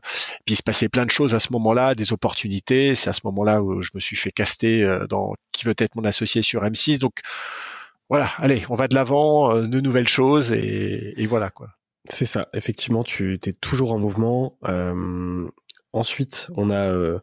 [0.45, 2.93] puis il se passait plein de choses à ce moment-là, des opportunités.
[2.93, 6.04] C'est à ce moment-là où je me suis fait caster dans qui veut être mon
[6.04, 6.99] associé sur M6.
[6.99, 7.22] Donc
[8.12, 11.70] voilà, allez, on va de l'avant, euh, de nouvelles choses et, voilà quoi.
[12.09, 14.57] C'est ça, effectivement, tu es toujours en mouvement.
[14.68, 15.47] Euh,
[15.93, 17.20] ensuite, on a euh,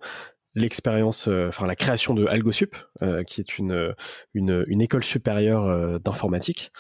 [0.59, 3.95] l'expérience, euh, enfin la création de AlgoSup, euh, qui est une,
[4.35, 6.71] une, une école supérieure euh, d'informatique.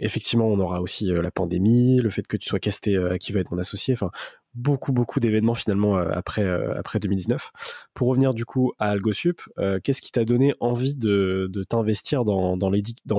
[0.00, 3.40] effectivement, on aura aussi la pandémie, le fait que tu sois casté à qui va
[3.40, 3.94] être mon associé.
[3.94, 4.10] Enfin,
[4.54, 7.50] beaucoup, beaucoup d'événements finalement après, après 2019.
[7.94, 9.42] Pour revenir du coup à AlgoSup,
[9.82, 12.70] qu'est-ce qui t'a donné envie de, t'investir dans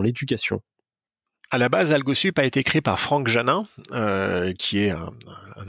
[0.01, 0.61] l'éducation?
[1.49, 5.11] À la base, AlgoSup a été créé par Franck Janin, euh, qui est un,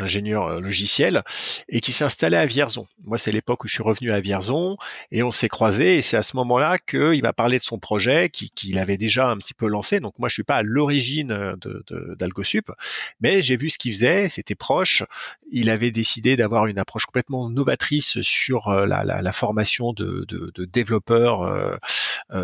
[0.01, 1.22] ingénieur euh, logiciel,
[1.68, 2.89] et qui s'est installé à Vierzon.
[3.05, 4.76] Moi, c'est l'époque où je suis revenu à Vierzon,
[5.12, 8.29] et on s'est croisés, et c'est à ce moment-là qu'il m'a parlé de son projet,
[8.29, 10.01] qu'il avait déjà un petit peu lancé.
[10.01, 12.74] Donc moi, je suis pas à l'origine euh, d'AlgoSup, de,
[13.20, 15.05] mais j'ai vu ce qu'il faisait, c'était proche.
[15.53, 20.26] Il avait décidé d'avoir une approche complètement novatrice sur la, formation de,
[20.66, 21.79] développeurs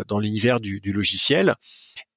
[0.07, 1.55] dans l'univers du logiciel.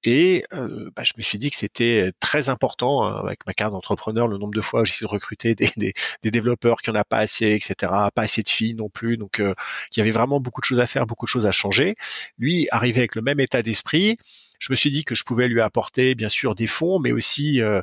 [0.04, 3.72] Et euh, bah, je me suis dit que c'était très important hein, avec ma carte
[3.72, 7.18] d'entrepreneur, le nombre de fois où j'ai recruté des, des, développeurs qui en a pas
[7.18, 7.74] assez, etc.
[8.14, 9.16] Pas assez de filles non plus.
[9.16, 9.54] Donc euh,
[9.96, 11.96] y avait vraiment beaucoup de choses à faire, beaucoup de choses à changer.
[12.38, 14.18] Lui arrivait avec le même état d'esprit
[14.58, 17.62] je me suis dit que je pouvais lui apporter bien sûr des fonds, mais aussi
[17.62, 17.80] euh,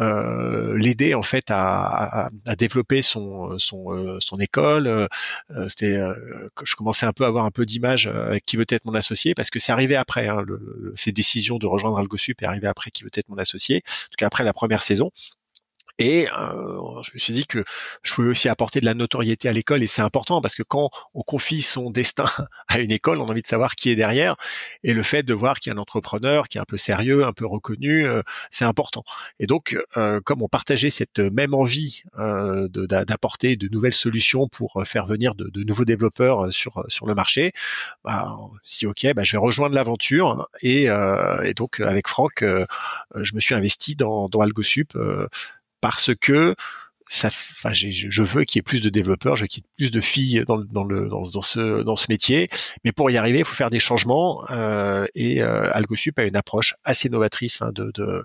[0.00, 5.08] euh, l'aider en fait à, développer son euh, école.
[5.68, 6.00] C'était,
[6.64, 9.34] je commençais un peu à avoir un peu d'image avec qui veut être mon associé
[9.34, 10.28] parce que c'est arrivé après.
[10.28, 10.44] Hein,
[10.94, 13.82] ces décisions de rejoindre AlgoSup est arrivé après qui veut être mon associé.
[13.86, 15.10] En tout cas après la première saison.
[15.98, 17.64] Et euh, je me suis dit que
[18.02, 20.90] je pouvais aussi apporter de la notoriété à l'école et c'est important parce que quand
[21.14, 22.24] on confie son destin
[22.68, 24.34] à une école, on a envie de savoir qui est derrière
[24.82, 27.24] et le fait de voir qu'il y a un entrepreneur qui est un peu sérieux,
[27.24, 29.04] un peu reconnu, euh, c'est important.
[29.38, 34.82] Et donc, euh, comme on partageait cette même envie euh, d'apporter de, nouvelles solutions pour
[34.86, 37.52] faire venir de, de nouveaux développeurs sur sur le marché,
[38.04, 42.44] bah, si ok, bah, je vais rejoindre l'aventure et, et, donc avec Franck,
[43.14, 44.96] je me suis investi dans, dans AlgoSup
[45.84, 46.54] parce que
[47.08, 49.74] ça, enfin, je veux qu'il y ait plus de développeurs, je veux qu'il y ait
[49.76, 52.48] plus de filles dans, dans, le, dans, ce, dans ce métier.
[52.84, 54.44] Mais pour y arriver, il faut faire des changements.
[54.50, 58.24] Euh, et euh, AlgoSup a une approche assez novatrice hein, de, de,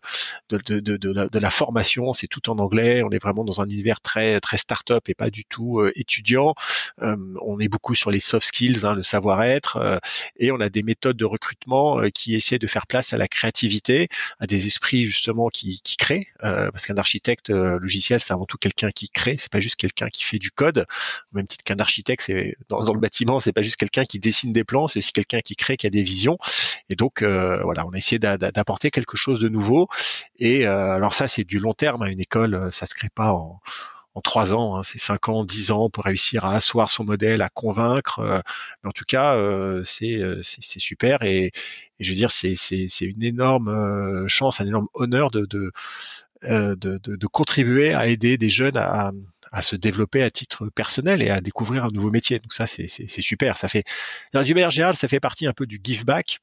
[0.50, 2.14] de, de, de, la, de la formation.
[2.14, 3.04] C'est tout en anglais.
[3.04, 6.56] On est vraiment dans un univers très très start-up et pas du tout euh, étudiant.
[7.02, 9.98] Euh, on est beaucoup sur les soft skills, hein, le savoir-être, euh,
[10.38, 13.28] et on a des méthodes de recrutement euh, qui essaient de faire place à la
[13.28, 14.08] créativité,
[14.40, 16.28] à des esprits justement qui, qui créent.
[16.40, 20.24] parce qu'un architecte logiciel, c'est avant tout quelqu'un qui crée, c'est pas juste quelqu'un qui
[20.24, 20.86] fait du code.
[21.34, 24.54] Au même titre qu'un architecte, c'est dans, le bâtiment, c'est pas juste quelqu'un qui dessine
[24.54, 26.38] des plans, c'est aussi quelqu'un qui crée, qui a des visions.
[26.90, 29.88] Et donc euh, voilà, on a essayé d'apporter quelque chose de nouveau.
[30.38, 32.04] Et euh, alors ça, c'est du long terme.
[32.04, 32.08] Hein.
[32.08, 33.60] Une école, euh, ça se crée pas en
[34.22, 37.48] trois ans, hein, c'est cinq ans, dix ans pour réussir à asseoir son modèle, à
[37.48, 38.20] convaincre.
[38.84, 39.38] mais en tout cas,
[39.84, 40.20] c'est
[40.60, 41.52] super et,
[42.02, 42.56] je veux dire, c'est
[43.00, 45.72] une énorme chance, un énorme honneur de, de
[46.44, 49.12] de, de, de, contribuer à aider des jeunes à,
[49.52, 52.40] à, se développer à titre personnel et à découvrir un nouveau métier.
[52.40, 53.58] Donc ça, c'est super.
[53.58, 53.84] Ça fait,
[54.34, 56.40] du manière générale, ça fait partie un peu du give back.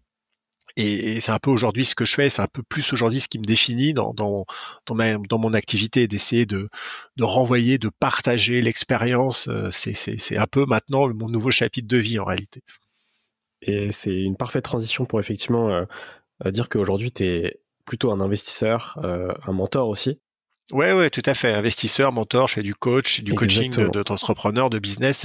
[0.76, 3.28] Et, c'est un peu aujourd'hui ce que je fais, c'est un peu plus aujourd'hui ce
[3.28, 4.44] qui me définit dans, dans,
[4.84, 6.68] dans, ma, dans mon activité, d'essayer de,
[7.16, 9.48] de renvoyer, de partager l'expérience.
[9.48, 12.62] Euh, c'est un peu maintenant mon nouveau chapitre de vie en réalité.
[13.62, 18.98] Et c'est une parfaite transition pour effectivement euh, dire qu'aujourd'hui, tu es plutôt un investisseur,
[19.02, 20.20] euh, un mentor aussi.
[20.72, 21.52] Ouais, ouais, tout à fait.
[21.52, 25.24] Investisseur, mentor, je fais du coach, du coaching d'entrepreneurs, de, de, business.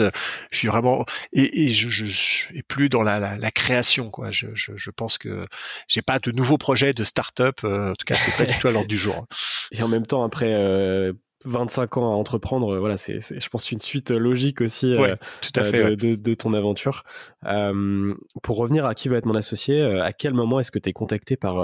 [0.52, 1.04] Je suis vraiment
[1.34, 4.30] et, et je, je, suis plus dans la, la, la création, quoi.
[4.30, 5.48] Je, je, je, pense que
[5.88, 7.62] j'ai pas de nouveaux projets de start-up.
[7.64, 9.26] Euh, en tout cas, c'est pas du tout à l'ordre du jour.
[9.72, 11.12] Et en même temps, après euh,
[11.46, 15.16] 25 ans à entreprendre, voilà, c'est, je pense, une suite logique aussi euh,
[15.58, 17.04] euh, de, de, ton aventure.
[17.46, 18.12] Euh,
[18.44, 20.94] pour revenir à qui va être mon associé, à quel moment est-ce que tu es
[20.94, 21.56] contacté par,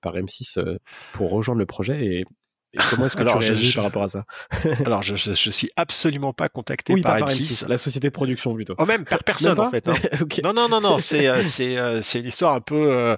[0.00, 0.78] par M6
[1.12, 2.24] pour rejoindre le projet et,
[2.90, 4.24] comment est-ce que tu réagis par rapport à ça
[4.84, 7.68] Alors, je, je, suis absolument pas contacté par, par M6.
[7.68, 8.74] La société de production plutôt.
[8.78, 9.88] Oh, même par personne en fait.
[9.88, 9.94] Hein.
[10.44, 10.98] Non, non, non, non.
[10.98, 13.16] C'est, c'est, c'est une histoire un peu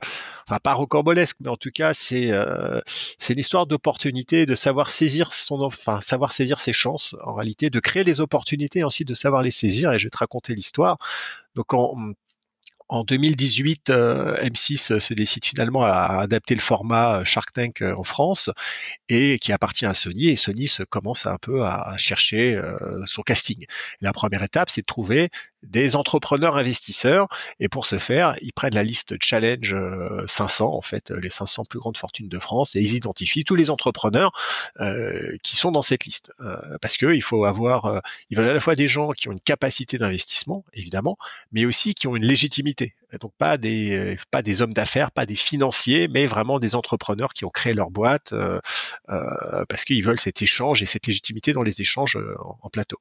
[0.48, 2.80] enfin pas rocambolesque, mais en tout cas c'est euh,
[3.18, 7.70] c'est une histoire d'opportunité, de savoir saisir son, enfin savoir saisir ses chances en réalité,
[7.70, 9.92] de créer les opportunités, et ensuite de savoir les saisir.
[9.92, 10.98] Et je vais te raconter l'histoire.
[11.54, 12.12] Donc en,
[12.88, 18.04] en 2018, euh, M6 se décide finalement à adapter le format Shark Tank euh, en
[18.04, 18.50] France
[19.08, 20.28] et qui appartient à Sony.
[20.28, 23.66] Et Sony se commence un peu à chercher euh, son casting.
[24.00, 25.28] La première étape, c'est de trouver
[25.64, 27.26] des entrepreneurs investisseurs
[27.58, 29.74] et pour ce faire, ils prennent la liste Challenge
[30.28, 33.68] 500 en fait, les 500 plus grandes fortunes de France et ils identifient tous les
[33.68, 34.30] entrepreneurs
[34.78, 36.30] euh, qui sont dans cette liste
[36.80, 39.40] parce que il faut avoir, ils veulent à la fois des gens qui ont une
[39.40, 41.18] capacité d'investissement évidemment,
[41.50, 42.77] mais aussi qui ont une légitimité
[43.20, 47.32] donc pas des euh, pas des hommes d'affaires, pas des financiers, mais vraiment des entrepreneurs
[47.32, 48.60] qui ont créé leur boîte euh,
[49.08, 52.18] euh, parce qu'ils veulent cet échange et cette légitimité dans les échanges
[52.62, 52.98] en, plateau.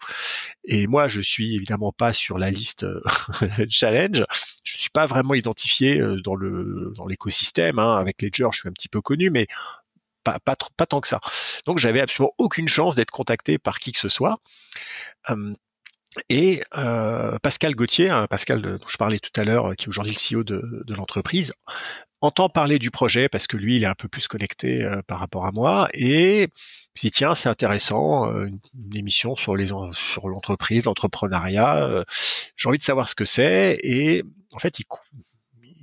[0.63, 2.86] Et moi, je suis évidemment pas sur la liste
[3.69, 4.23] challenge.
[4.63, 6.36] Je suis pas vraiment identifié dans
[7.07, 7.80] l'écosystème.
[7.80, 7.97] Hein.
[7.97, 9.47] Avec Ledger, je suis un petit peu connu, mais
[10.23, 11.19] pas, pas, pas tant que ça.
[11.65, 14.38] Donc j'avais absolument aucune chance d'être contacté par qui que ce soit.
[16.30, 20.14] Et euh, Pascal Gauthier, hein, Pascal dont je parlais tout à l'heure, qui est aujourd'hui
[20.14, 21.53] le CEO de, l'entreprise,
[22.22, 25.20] entend parler du projet parce que lui, il est un peu plus connecté euh, par
[25.20, 26.49] rapport à moi et
[26.93, 28.60] puis tiens, c'est intéressant, euh, une,
[28.95, 31.84] émission sur les sur l'entreprise, l'entrepreneuriat.
[31.84, 32.03] Euh,
[32.55, 34.86] j'ai envie de savoir ce que c'est et en fait, il,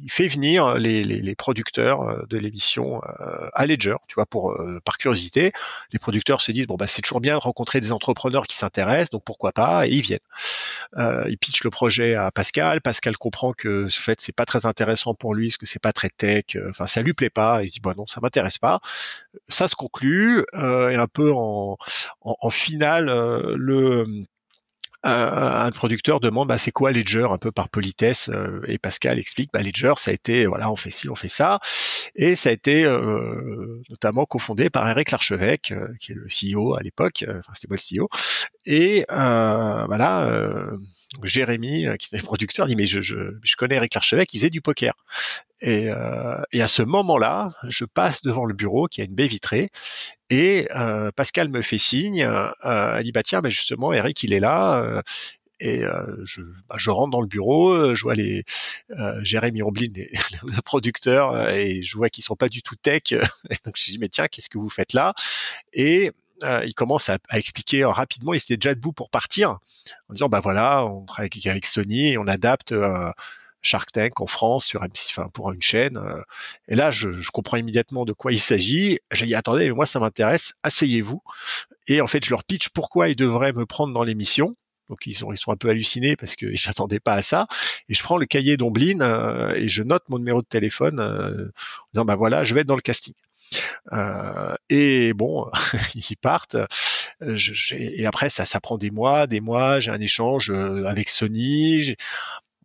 [0.05, 4.27] il fait venir les, les, les producteurs euh, de l'émission euh, à Ledger, tu vois,
[4.27, 5.53] pour euh, par curiosité.
[5.93, 9.11] Les producteurs se disent bon bah c'est toujours bien de rencontrer des entrepreneurs qui s'intéressent,
[9.11, 10.19] donc pourquoi pas, et ils viennent.
[10.99, 12.83] Euh, ils pitchent le projet à Pascal.
[12.83, 15.93] Pascal comprend que ce fait c'est pas très intéressant pour lui, parce que c'est pas
[15.93, 16.57] très tech.
[16.69, 17.65] Enfin ça lui plaît pas.
[17.65, 18.81] Il dit bon non ça m'intéresse pas.
[19.49, 21.79] Ça se conclut et un peu en,
[22.21, 23.07] en, en finale
[23.57, 24.27] le
[25.05, 29.51] un producteur demande bah, c'est quoi Ledger un peu par politesse euh, et Pascal explique
[29.53, 31.61] bah, Ledger ça a été voilà on fait ci on fait ça.
[32.15, 36.75] Et ça a été euh, notamment cofondé par Eric Larchevêque euh, qui est le CEO
[36.75, 38.09] à l'époque enfin c'était pas le CEO
[38.67, 40.29] et voilà
[41.23, 44.61] Jérémy qui était producteur dit mais je, je, je connais Eric Larchevêque il faisait du
[44.61, 44.95] poker
[45.65, 49.71] et, euh, à ce moment-là, je passe devant le bureau qui a une baie vitrée
[50.29, 52.23] et euh, Pascal me fait signe.
[52.65, 54.83] Euh, dit bah tiens, mais justement Eric il est là.
[54.83, 55.03] Euh,
[55.61, 58.45] et euh, je, bah, je, rentre dans le bureau, je vois les
[58.91, 60.13] euh, Jérémy Omblin, les,
[60.65, 63.13] producteurs, et je vois qu'ils sont pas du tout tech.
[63.51, 65.15] Et donc je dis mais tiens, qu'est-ce que vous faites là?
[65.73, 66.13] Et
[66.43, 68.35] euh, il commence à, à, expliquer rapidement.
[68.35, 69.59] Il était déjà debout pour partir
[70.09, 72.73] en disant bah voilà, on travaille avec Sony et on adapte.
[72.73, 73.11] Euh,
[73.65, 75.97] Shark Tank en France sur M6, enfin pour une chaîne.
[75.97, 76.21] Euh.
[76.69, 78.99] Et là, je, comprends immédiatement de quoi il s'agit.
[79.11, 81.23] J'ai dit attendez, moi ça m'intéresse, asseyez-vous.
[81.89, 84.55] Et en fait, je leur pitch pourquoi ils devraient me prendre dans l'émission.
[84.91, 87.47] Donc ils sont, ils sont un peu hallucinés parce qu'ils s'attendaient pas à ça.
[87.89, 91.47] Et je prends le cahier d'Omblin euh, et je note mon numéro de téléphone euh,
[91.47, 93.15] en disant bah voilà, je vais être dans le casting.
[93.93, 95.51] Euh, et bon,
[95.95, 96.57] ils partent.
[97.21, 99.81] Et après, ça, ça prend des mois, des mois.
[99.81, 101.95] J'ai un échange euh, avec Sony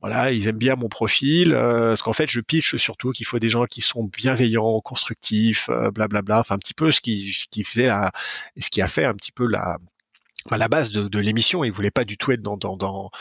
[0.01, 3.37] voilà, ils aiment bien mon profil, euh, parce qu'en fait, je pitch surtout qu'il faut
[3.37, 7.33] des gens qui sont bienveillants, constructifs, blablabla, bla bla, enfin un petit peu ce qui,
[7.33, 7.89] ce qui faisait
[8.57, 9.77] ce qui a fait un petit peu la,
[10.49, 11.63] à la base de, de l'émission.
[11.63, 13.11] Ils voulaient pas du tout être dans,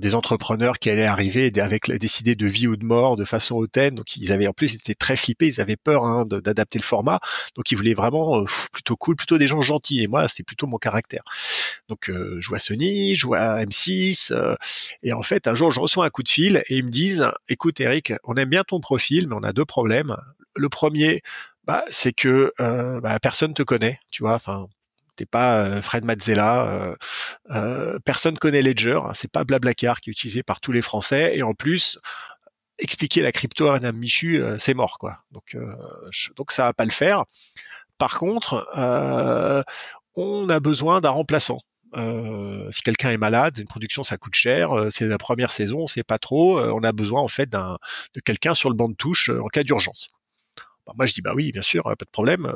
[0.00, 3.94] des entrepreneurs qui allaient arriver avec décider de vie ou de mort de façon hautaine.
[3.94, 6.84] Donc ils avaient en plus ils étaient très flippés, ils avaient peur hein, d'adapter le
[6.84, 7.20] format.
[7.56, 10.02] Donc ils voulaient vraiment euh, plutôt cool, plutôt des gens gentils.
[10.02, 11.22] Et moi c'est plutôt mon caractère.
[11.88, 14.32] Donc euh, je vois Sony, je vois M6.
[14.32, 14.54] Euh,
[15.02, 17.28] et en fait un jour je reçois un coup de fil et ils me disent
[17.48, 20.16] écoute Eric, on aime bien ton profil, mais on a deux problèmes.
[20.54, 21.22] Le premier,
[21.64, 24.34] bah, c'est que euh, bah, personne te connaît, tu vois.
[24.34, 24.66] Enfin,
[25.16, 26.96] t'es pas euh, Fred Mazzella, euh,
[27.50, 31.36] euh, personne connaît Ledger, hein, c'est pas Blablacar qui est utilisé par tous les Français,
[31.36, 31.98] et en plus
[32.78, 35.18] expliquer la crypto à Madame Michu, c'est mort quoi.
[35.30, 35.56] Donc
[36.48, 37.24] ça va pas le faire.
[37.98, 38.66] Par contre,
[40.16, 41.60] on a besoin d'un remplaçant.
[41.96, 45.80] Euh, si quelqu'un est malade, une production ça coûte cher, euh, c'est la première saison,
[45.80, 48.88] on sait pas trop, euh, on a besoin en fait de quelqu'un sur le banc
[48.88, 50.08] de touche en cas d'urgence.
[50.86, 52.52] Bah, moi, je dis bah oui, bien sûr, pas de problème.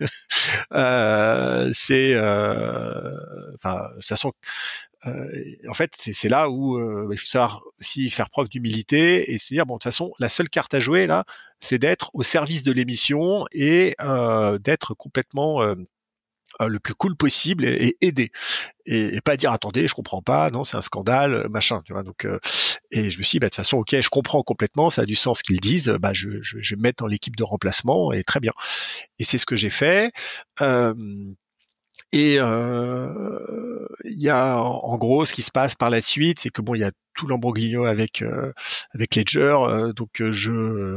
[0.72, 3.12] euh, c'est, euh,
[3.56, 4.32] enfin, de toute façon,
[5.06, 5.28] euh,
[5.68, 9.54] en fait, c'est là où euh, il faut savoir aussi faire preuve d'humilité et se
[9.54, 11.24] dire bon, de toute façon, la seule carte à jouer là,
[11.60, 15.74] c'est d'être au service de l'émission et euh, d'être complètement euh,
[16.60, 18.30] le plus cool possible et, aider.
[18.86, 22.02] Et, pas dire attendez je comprends pas non c'est un scandale euh, machin tu vois.
[22.02, 22.38] Donc euh,
[22.90, 25.06] et je me suis dit bah, de toute façon ok je comprends complètement ça a
[25.06, 28.24] du sens qu'ils disent bah je, je, vais me mettre dans l'équipe de remplacement et
[28.24, 28.52] très bien.
[29.18, 30.12] Et c'est ce que j'ai fait.
[30.60, 30.94] Euh,
[32.14, 36.50] et euh, il y a en gros ce qui se passe par la suite, c'est
[36.50, 38.52] que bon, il y a tout l'embroglio avec euh,
[38.94, 40.52] avec Ledger, euh, donc je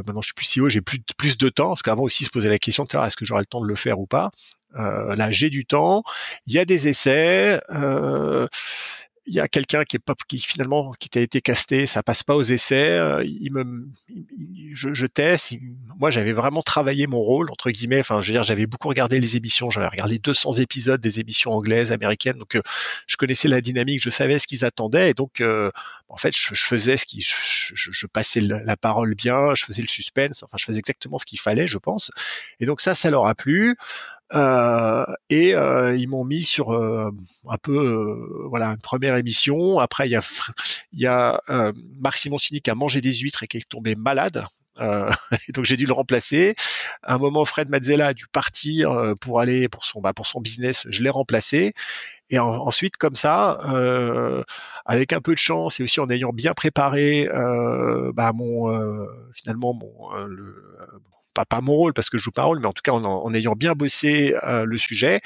[0.05, 2.49] maintenant je suis plus CEO, j'ai plus plus de temps, parce qu'avant aussi se poser
[2.49, 4.29] la question de savoir est-ce que j'aurai le temps de le faire ou pas.
[4.75, 6.03] Euh, là, j'ai du temps.
[6.45, 7.59] Il y a des essais.
[7.71, 8.47] Euh,
[9.29, 12.23] il y a quelqu'un qui est pas, qui finalement qui a été casté, ça passe
[12.23, 12.91] pas aux essais.
[12.91, 13.89] Euh, il me,
[14.73, 15.53] je, je teste.
[15.99, 17.99] moi, j'avais vraiment travaillé mon rôle entre guillemets.
[17.99, 19.69] Enfin, je veux dire, j'avais beaucoup regardé les émissions.
[19.69, 22.37] J'avais regardé 200 épisodes des émissions anglaises, américaines.
[22.37, 22.57] Donc,
[23.05, 25.09] je connaissais la dynamique, je savais ce qu'ils attendaient.
[25.09, 25.43] Et donc,
[26.09, 27.35] en fait, je, je, faisais ce qui, je,
[27.73, 30.43] je, je passais la parole bien, je faisais le suspense.
[30.43, 32.11] Enfin, je faisais exactement ce qu'il fallait, je pense.
[32.61, 33.75] Et donc ça, ça leur a plu.
[34.33, 37.11] Euh, et euh, ils m'ont mis sur euh,
[37.47, 39.79] un peu euh, voilà une première émission.
[39.79, 40.21] Après il y a
[40.91, 43.95] il y a euh, Marc Simoncini qui a mangé des huîtres et qui est tombé
[43.95, 44.45] malade.
[45.55, 46.53] donc j'ai dû le remplacer.
[47.01, 50.39] À un moment, Fred Mazzella a dû partir pour aller pour son bah, pour son
[50.39, 50.85] business.
[50.91, 51.73] Je l'ai remplacé.
[52.29, 53.59] Et en, ensuite, comme ça,
[54.85, 57.27] avec un peu de chance et aussi en ayant bien préparé
[58.13, 58.71] bah, mon
[59.33, 60.77] finalement mon le,
[61.45, 63.53] pas mon rôle parce que je joue pas rôle, mais en tout cas en, ayant
[63.53, 65.21] bien bossé le sujet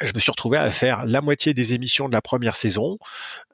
[0.00, 2.98] je me suis retrouvé à faire la moitié des émissions de la première saison.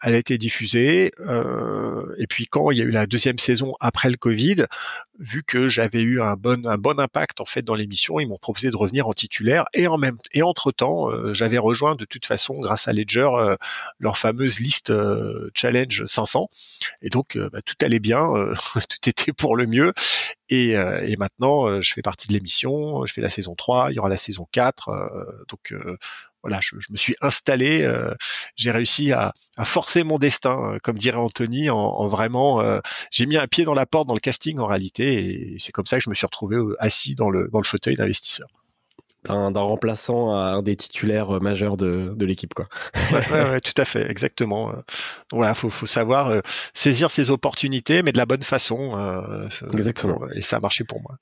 [0.03, 1.13] Elle a été diffusée.
[1.21, 4.65] Euh, et puis quand il y a eu la deuxième saison après le Covid,
[5.19, 6.65] vu que j'avais eu un bon
[6.99, 9.67] impact en fait dans l'émission, ils m'ont proposé de revenir en titulaire.
[9.75, 13.57] Et entre temps, euh, j'avais rejoint de toute façon grâce à Ledger euh,
[13.99, 14.93] leur fameuse liste
[15.55, 16.49] challenge 500.
[17.03, 18.33] Et donc bah, tout allait bien,
[18.75, 19.93] tout était pour le mieux.
[20.51, 23.07] Et, et maintenant, je fais partie de l'émission.
[23.07, 23.93] Je fais la saison 3.
[23.93, 24.91] Il y aura la saison 4.
[25.49, 25.73] donc
[26.43, 28.15] voilà, je, me suis installé, euh,
[28.57, 29.35] j'ai réussi à,
[29.65, 32.81] forcer mon destin, euh, comme dirait Anthony, en, vraiment, euh,
[33.11, 35.87] j'ai mis un pied dans la porte dans le casting en réalité, et c'est comme
[35.87, 38.49] ça que je me suis retrouvé assis dans le, dans le fauteuil d'investisseur.
[39.25, 42.67] D'un remplaçant à un des titulaires majeurs de, de l'équipe, quoi.
[43.13, 44.69] ouais, tout à fait, exactement.
[44.69, 46.41] Donc voilà, faut, faut savoir
[46.73, 49.49] saisir ses opportunités, mais de la bonne façon.
[49.75, 50.19] exactement.
[50.35, 51.17] Et ça a marché pour moi.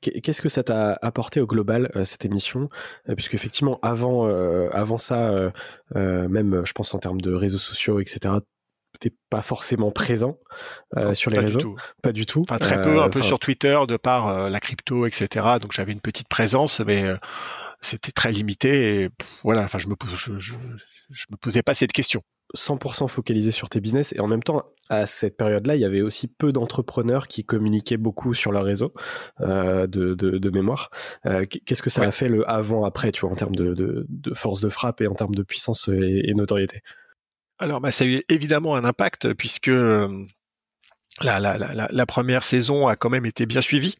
[0.00, 2.68] Qu'est-ce que ça t'a apporté au global euh, cette émission?
[3.08, 5.52] Euh, Puisque effectivement avant euh, avant ça,
[5.94, 8.34] même je pense en termes de réseaux sociaux, etc.
[8.98, 10.38] T'es pas forcément présent
[11.14, 12.42] sur les réseaux, pas du tout.
[12.42, 15.46] Enfin, très peu, un peu sur Twitter de par la crypto, etc.
[15.60, 17.04] Donc j'avais une petite présence, mais
[17.80, 19.02] c'était très limité.
[19.02, 19.10] Et
[19.42, 20.54] voilà, enfin je me je, je,
[21.10, 22.22] je me posais pas cette question.
[22.56, 26.00] 100% focalisé sur tes business et en même temps à cette période-là il y avait
[26.00, 28.92] aussi peu d'entrepreneurs qui communiquaient beaucoup sur leur réseau
[29.40, 30.90] euh, de, de, de, mémoire
[31.26, 33.74] euh, qu'est-ce que ça a fait le avant après tu vois en termes de,
[34.08, 36.82] de, force de frappe et en termes de puissance et, notoriété?
[37.60, 40.08] Alors bah, ça a eu évidemment un impact puisque euh,
[41.20, 43.96] la, la, la, la, première saison a quand même été bien suivie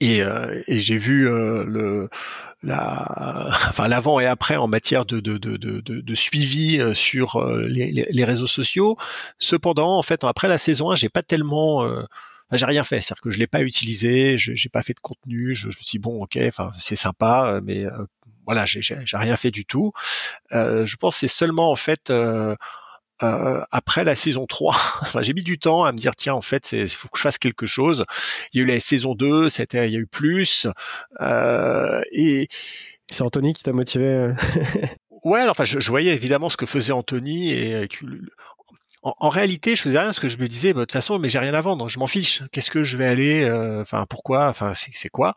[0.00, 0.20] et,
[0.66, 2.08] et j'ai vu le
[2.62, 7.66] la, enfin l'avant et après en matière de, de, de, de suivi euh, sur euh,
[7.66, 8.96] les, les, réseaux sociaux.
[9.38, 12.02] Cependant, en fait, après la saison 1, j'ai pas tellement euh,
[12.56, 15.54] j'ai rien fait, c'est-à-dire que je l'ai pas utilisé, je j'ai pas fait de contenu,
[15.54, 17.86] je, je, me suis dit bon ok, enfin c'est sympa, mais
[18.46, 19.92] voilà, j'ai rien fait du tout.
[20.50, 22.12] je pense c'est seulement en fait
[23.22, 26.42] euh, après la saison 3, enfin, j'ai mis du temps à me dire tiens en
[26.42, 28.04] fait il faut que je fasse quelque chose.
[28.52, 30.66] Il y a eu la saison 2, c'était il y a eu plus
[31.20, 32.48] euh, et
[33.08, 34.06] c'est Anthony qui t'a motivé.
[34.06, 34.34] Euh
[35.24, 37.88] ouais, alors, enfin je, je, voyais évidemment ce que faisait Anthony et
[39.02, 41.28] en, réalité, je faisais rien parce que je me disais, bah, de toute façon, mais
[41.28, 42.42] j'ai rien à vendre, je m'en fiche.
[42.52, 45.34] Qu'est-ce que je vais aller, euh, enfin, pourquoi, enfin, c'est quoi?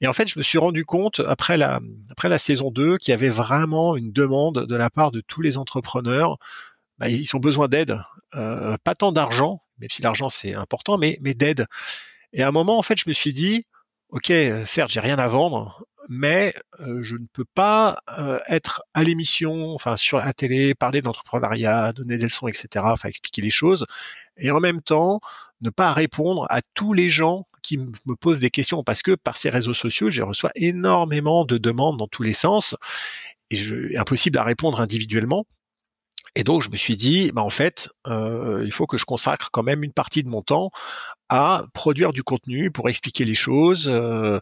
[0.00, 1.80] Et en fait, je me suis rendu compte après la
[2.10, 5.40] après la saison 2 qu'il y avait vraiment une demande de la part de tous
[5.42, 6.38] les entrepreneurs
[6.98, 7.98] bah, ils ont besoin d'aide,
[8.34, 11.66] euh, pas tant d'argent, même si l'argent c'est important, mais, mais d'aide.
[12.32, 13.66] Et à un moment, en fait, je me suis dit,
[14.10, 14.32] ok,
[14.66, 19.74] certes, j'ai rien à vendre, mais euh, je ne peux pas euh, être à l'émission,
[19.74, 23.86] enfin sur la télé, parler de l'entrepreneuriat, donner des leçons, etc., enfin expliquer les choses,
[24.38, 25.20] et en même temps
[25.60, 29.36] ne pas répondre à tous les gens qui me posent des questions, parce que par
[29.36, 32.74] ces réseaux sociaux, je reçois énormément de demandes dans tous les sens,
[33.50, 35.46] et je, impossible à répondre individuellement.
[36.34, 39.50] Et donc je me suis dit, bah en fait, euh, il faut que je consacre
[39.50, 40.70] quand même une partie de mon temps
[41.28, 44.40] à produire du contenu pour expliquer les choses, euh,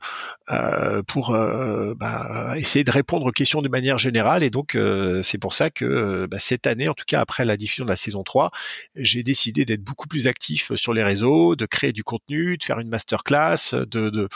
[0.51, 4.45] euh, pour euh, bah, essayer de répondre aux questions de manière générale.
[4.45, 7.57] Et donc, euh, c'est pour ça que bah, cette année, en tout cas après la
[7.57, 8.51] diffusion de la saison 3,
[8.95, 12.78] j'ai décidé d'être beaucoup plus actif sur les réseaux, de créer du contenu, de faire
[12.78, 14.28] une masterclass, de, de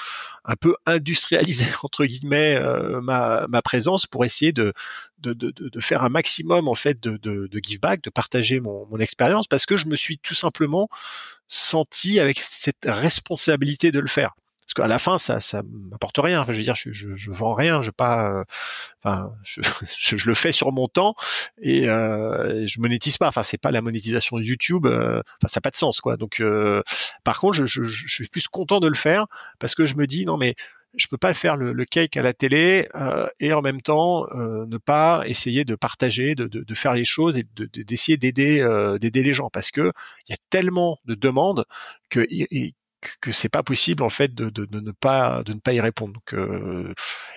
[0.45, 4.73] un peu industrialiser entre guillemets euh, ma, ma, présence pour essayer de,
[5.19, 8.61] de, de, de, faire un maximum en fait de, de, de give back, de partager
[8.61, 10.89] mon, mon expérience, parce que je me suis tout simplement
[11.51, 14.35] senti avec cette responsabilité de le faire.
[14.61, 16.41] Parce qu'à la fin ça ça m'apporte rien.
[16.41, 18.45] Enfin je veux dire je, je, je vends rien je pas euh,
[19.03, 19.61] enfin je,
[20.17, 21.17] je, le fais sur mon temps
[21.61, 23.27] et euh, je monétise pas.
[23.27, 26.17] Enfin c'est pas la monétisation de YouTube euh, enfin ça n'a pas de sens quoi.
[26.17, 26.85] Donc euh,
[27.25, 29.27] par contre je, suis plus content de le faire
[29.59, 30.55] parce que je me dis non mais
[30.95, 34.67] je peux pas faire le, cake à la télé euh, et en même temps euh,
[34.67, 39.23] ne pas essayer de partager, de faire les choses et d'essayer de, d'aider euh, d'aider
[39.23, 39.51] les gens.
[39.51, 39.93] Parce que
[40.29, 41.65] il y a tellement de demandes
[42.09, 42.27] que
[43.21, 45.81] que c'est pas possible en fait de, de, de, ne pas de ne pas y
[45.81, 46.15] répondre.
[46.15, 46.93] Donc, euh,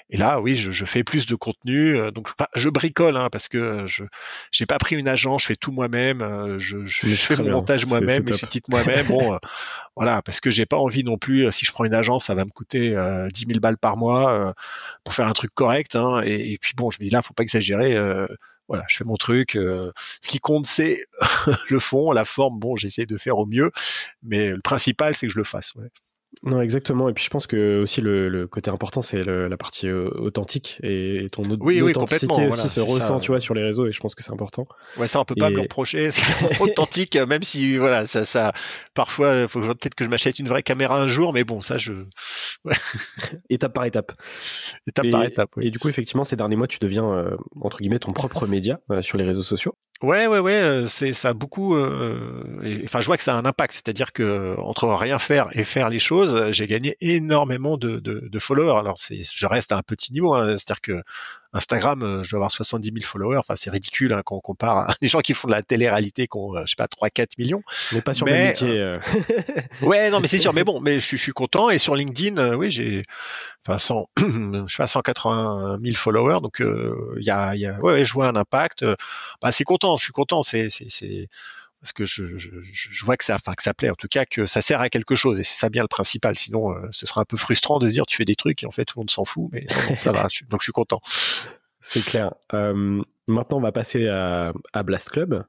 [0.10, 1.96] et là, oui, je, je, fais plus de contenu.
[1.96, 4.04] Euh, donc, je bricole hein, parce que je
[4.52, 6.22] j'ai pas pris une agence, je fais tout moi-même.
[6.22, 9.08] Euh, je, je, je fais mon montage moi-même, mes titres moi-même.
[9.08, 9.38] bon, euh,
[9.96, 11.52] voilà, parce que j'ai pas envie non plus.
[11.52, 14.54] Si je prends une agence, ça va me coûter euh, 10 000 balles par mois
[15.04, 15.96] pour faire un truc correct.
[15.96, 17.98] Hein, et, et, puis bon, je me dis là, faut pas exagérer
[18.68, 19.56] voilà, je fais mon truc.
[19.56, 19.92] Euh,
[20.22, 21.06] ce qui compte, c'est
[21.70, 22.60] le fond, la forme.
[22.60, 23.72] Bon, j'essaie de faire au mieux,
[24.22, 25.74] mais le principal, c'est que je le fasse.
[26.44, 27.08] Non, exactement.
[27.10, 31.28] Et puis je pense que aussi le, côté important, c'est la partie euh, authentique et
[31.32, 33.88] ton oui, authenticité aussi se ressent, tu vois, sur les réseaux.
[33.88, 34.68] Et je pense que c'est important.
[34.98, 36.12] Ouais, ça on peut pas me reprocher.
[36.12, 36.22] C'est
[36.62, 38.54] authentique, même si voilà, ça, ça,
[38.94, 41.94] parfois, faut peut-être que je m'achète une vraie caméra un jour, mais bon, ça je.
[43.50, 44.12] étape par étape.
[44.88, 45.50] Étape par étape.
[45.58, 45.68] Oui.
[45.68, 48.80] Et du coup, effectivement, ces derniers mois, tu deviens euh, entre guillemets ton propre média
[48.92, 49.76] euh, sur les réseaux sociaux.
[50.04, 51.76] Ouais, ouais, ouais, c'est ça a beaucoup.
[51.78, 55.90] enfin, je vois que ça a un impact, c'est-à-dire que entre rien faire et faire
[55.90, 58.78] les choses j'ai gagné énormément de, de, followers.
[58.78, 60.58] Alors c'est, je reste à un petit niveau, hein.
[60.58, 61.04] c'est-à-dire que
[61.54, 63.38] Instagram, euh, je vais avoir 70 000 followers.
[63.38, 66.28] Enfin, c'est ridicule hein, quand on compare à des gens qui font de la télé-réalité,
[66.28, 67.62] qui ont, euh, je sais pas, 3-4 millions.
[67.92, 68.80] Mais pas sur le métier.
[68.80, 69.00] Euh.
[69.82, 70.54] ouais, non, mais c'est sûr.
[70.54, 71.70] Mais bon, mais je, suis content.
[71.70, 73.04] Et sur LinkedIn, oui, j'ai,
[73.66, 76.42] enfin, 100, je sais pas, 180 000 followers.
[76.42, 78.86] Donc, il y a, y a, ouais, je vois un impact.
[79.42, 79.96] Bah, c'est content.
[79.98, 80.42] Je suis content.
[80.42, 81.30] C'est, c'est, c'est
[81.84, 84.62] parce que je, vois que ça, enfin que ça plaît, en tout cas que ça
[84.62, 86.40] sert à quelque chose et c'est ça bien le principal.
[86.40, 88.72] Sinon, euh, ce sera un peu frustrant de dire tu fais des trucs et en
[88.72, 89.66] fait tout le monde s'en fout, mais
[89.98, 90.28] ça va.
[90.50, 91.02] Donc je suis content.
[91.86, 92.34] C'est clair.
[92.54, 95.44] Euh, maintenant, on va passer à, à Blast Club,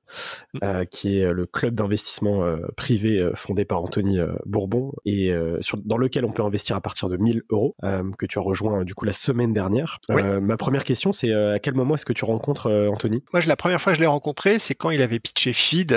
[0.65, 5.97] euh, qui est le club d'investissement euh, privé fondé par Anthony Bourbon et sur, dans
[5.97, 7.77] lequel on peut investir à partir de 1000 euros,
[8.19, 10.01] que tu as rejoint du coup la semaine dernière.
[10.11, 13.23] ma première question, c'est à quel moment est-ce que tu rencontres Anthony?
[13.33, 15.97] Moi, la première fois que je l'ai rencontré, c'est quand il avait pitché Feed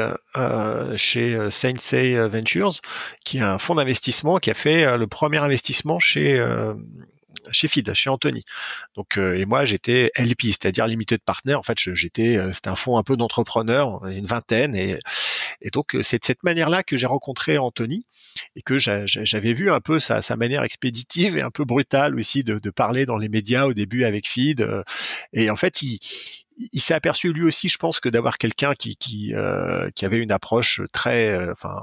[0.96, 2.80] chez Sensei Ventures,
[3.26, 6.40] qui est un fonds d'investissement qui a fait le premier investissement chez
[7.52, 8.44] chez FID, chez Anthony.
[8.96, 11.56] Donc euh, et moi j'étais LP, c'est-à-dire limited partner.
[11.56, 15.00] En fait, j'étais euh, c'était un fonds un peu d'entrepreneurs, une vingtaine et
[15.72, 18.06] donc euh, c'est de cette manière-là que j'ai rencontré Anthony
[18.56, 22.44] et que j'avais vu un peu sa, sa, manière expéditive et un peu brutale aussi
[22.44, 24.68] de, de, parler dans les médias au début avec Feed.
[25.34, 26.00] Et en fait, il,
[26.72, 29.34] il s'est aperçu lui aussi, je pense, que d'avoir quelqu'un qui qui,
[29.96, 31.80] qui avait une approche très, enfin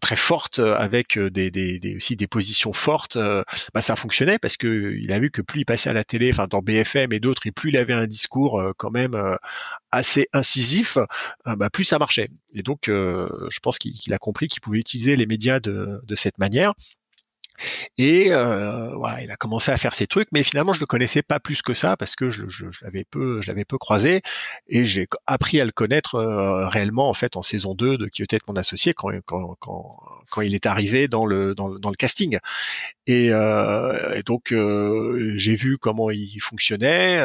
[0.00, 4.56] très forte euh, avec euh, des, aussi des positions fortes, euh, bah, ça fonctionnait parce
[4.56, 7.20] que il a vu que plus il passait à la télé, enfin dans BFM et
[7.20, 9.16] d'autres, et plus il avait un discours quand même
[9.90, 10.98] assez incisif,
[11.44, 12.28] bah, plus ça marchait.
[12.54, 16.74] Et donc, je pense qu'il a compris qu'il pouvait utiliser les médias de cette manière.
[17.98, 21.22] Et euh, voilà, il a commencé à faire ses trucs, mais finalement je le connaissais
[21.22, 24.22] pas plus que ça parce que je, je, l'avais peu, je l'avais peu croisé
[24.68, 28.22] et j'ai appris à le connaître euh, réellement en fait en saison 2 de qui
[28.22, 32.38] était mon associé quand, quand, quand, il est arrivé dans le dans, le casting.
[33.06, 34.52] Et, euh, donc
[35.36, 37.20] j'ai vu comment il fonctionnait,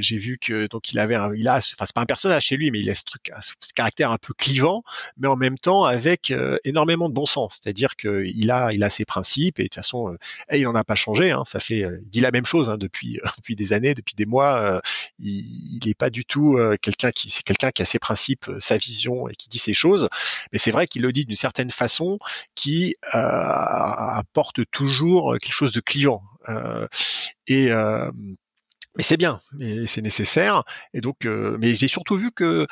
[0.00, 2.56] j'ai vu que donc il avait un, il a, enfin c'est pas un personnage chez
[2.56, 4.82] lui, mais il a ce truc, ce caractère un peu clivant,
[5.18, 6.32] mais en même temps avec
[6.64, 7.60] énormément de bon sens.
[7.62, 10.84] C'est-à-dire qu'il a il a ses principes et de toute façon, euh, il n'en a
[10.84, 11.32] pas changé.
[11.32, 14.14] Hein, ça fait, euh, il dit la même chose hein, depuis depuis des années, depuis
[14.14, 14.58] des mois.
[14.60, 14.80] Euh,
[15.18, 19.28] il n'est pas du tout quelqu'un qui, c'est quelqu'un qui a ses principes, sa vision
[19.28, 20.08] et qui dit ses choses.
[20.52, 22.18] Mais c'est vrai qu'il le dit d'une certaine façon
[22.54, 26.22] qui apporte toujours quelque chose de clivant.
[27.48, 27.70] et
[28.96, 30.62] mais c'est bien, mais c'est nécessaire.
[30.94, 32.66] Et donc, mais j'ai surtout vu que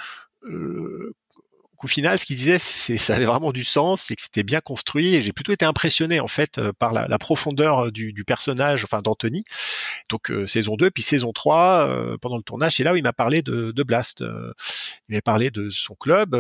[1.85, 4.61] au final, ce qu'il disait, c'est ça avait vraiment du sens, c'est que c'était bien
[4.61, 5.15] construit.
[5.15, 9.45] Et j'ai plutôt été impressionné en fait euh, par la, profondeur du, personnage, enfin d'Anthony.
[10.09, 13.03] Donc euh, saison 2, puis saison 3, euh, pendant le tournage, c'est là où il
[13.03, 14.25] m'a parlé de, Blast.
[15.09, 16.35] il m'a parlé de son club.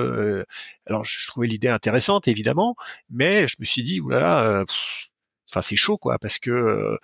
[0.87, 2.77] alors je, trouvais l'idée intéressante, évidemment,
[3.11, 4.65] mais je me suis dit, oulala,
[5.49, 6.97] enfin c'est chaud quoi parce que euh,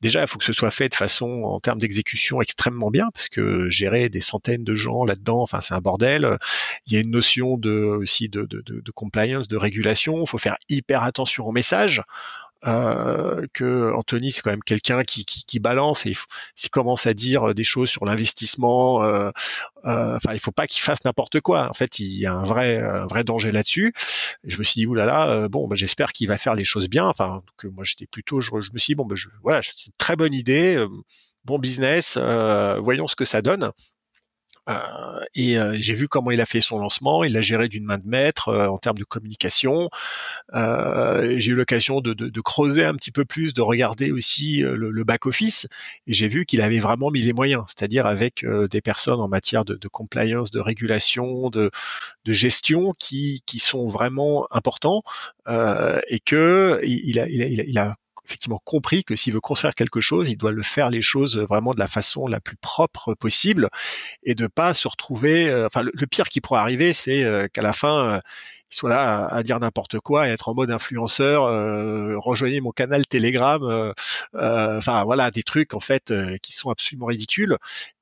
[0.00, 3.28] déjà il faut que ce soit fait de façon en termes d'exécution extrêmement bien parce
[3.28, 6.38] que gérer des centaines de gens là-dedans enfin c'est un bordel.
[6.86, 10.22] Il y a une notion de aussi de, de, compliance de régulation.
[10.22, 12.02] Il faut faire hyper attention aux messages
[12.66, 16.16] euh, que Anthony c'est quand même quelqu'un qui, qui, qui, balance et
[16.54, 19.30] s'il commence à dire des choses sur l'investissement, euh,
[19.84, 21.68] euh, enfin il faut pas qu'il fasse n'importe quoi.
[21.70, 23.92] En fait, il y a un vrai un vrai danger là-dessus.
[24.44, 27.06] Je me suis dit oulala, euh, bon bah, j'espère qu'il va faire les choses bien.
[27.06, 29.86] Enfin que moi j'étais plutôt, je, je, me suis dit bon bah, je, voilà c'est
[29.86, 30.88] une très bonne idée, euh,
[31.44, 33.72] bon business, voyons ce que ça donne.
[34.68, 37.24] Euh, et euh, j'ai vu comment il a fait son lancement.
[37.24, 39.88] Il l'a géré d'une main de maître euh, en termes de communication.
[40.52, 44.90] j'ai eu l'occasion de, de, de, creuser un petit peu plus, de regarder aussi le,
[44.90, 45.66] le back office,
[46.06, 49.64] et j'ai vu qu'il avait vraiment mis les moyens, c'est-à-dire avec des personnes en matière
[49.64, 51.70] de, de compliance, de régulation, de,
[52.26, 55.02] gestion qui, qui sont vraiment importants,
[55.48, 57.96] et que il a, il a, il a
[58.26, 61.72] effectivement compris que s'il veut construire quelque chose, il doit le faire les choses vraiment
[61.72, 63.68] de la façon la plus propre possible
[64.24, 65.48] et de pas se retrouver.
[65.48, 68.20] Euh, enfin, le, pire qui pourrait arriver, c'est euh, qu'à la fin, euh,
[68.70, 71.44] il soit là à, dire n'importe quoi et être en mode influenceur.
[72.20, 73.92] rejoignez mon canal Telegram.
[74.34, 76.12] enfin, voilà, des trucs en fait
[76.42, 77.58] qui sont absolument ridicules.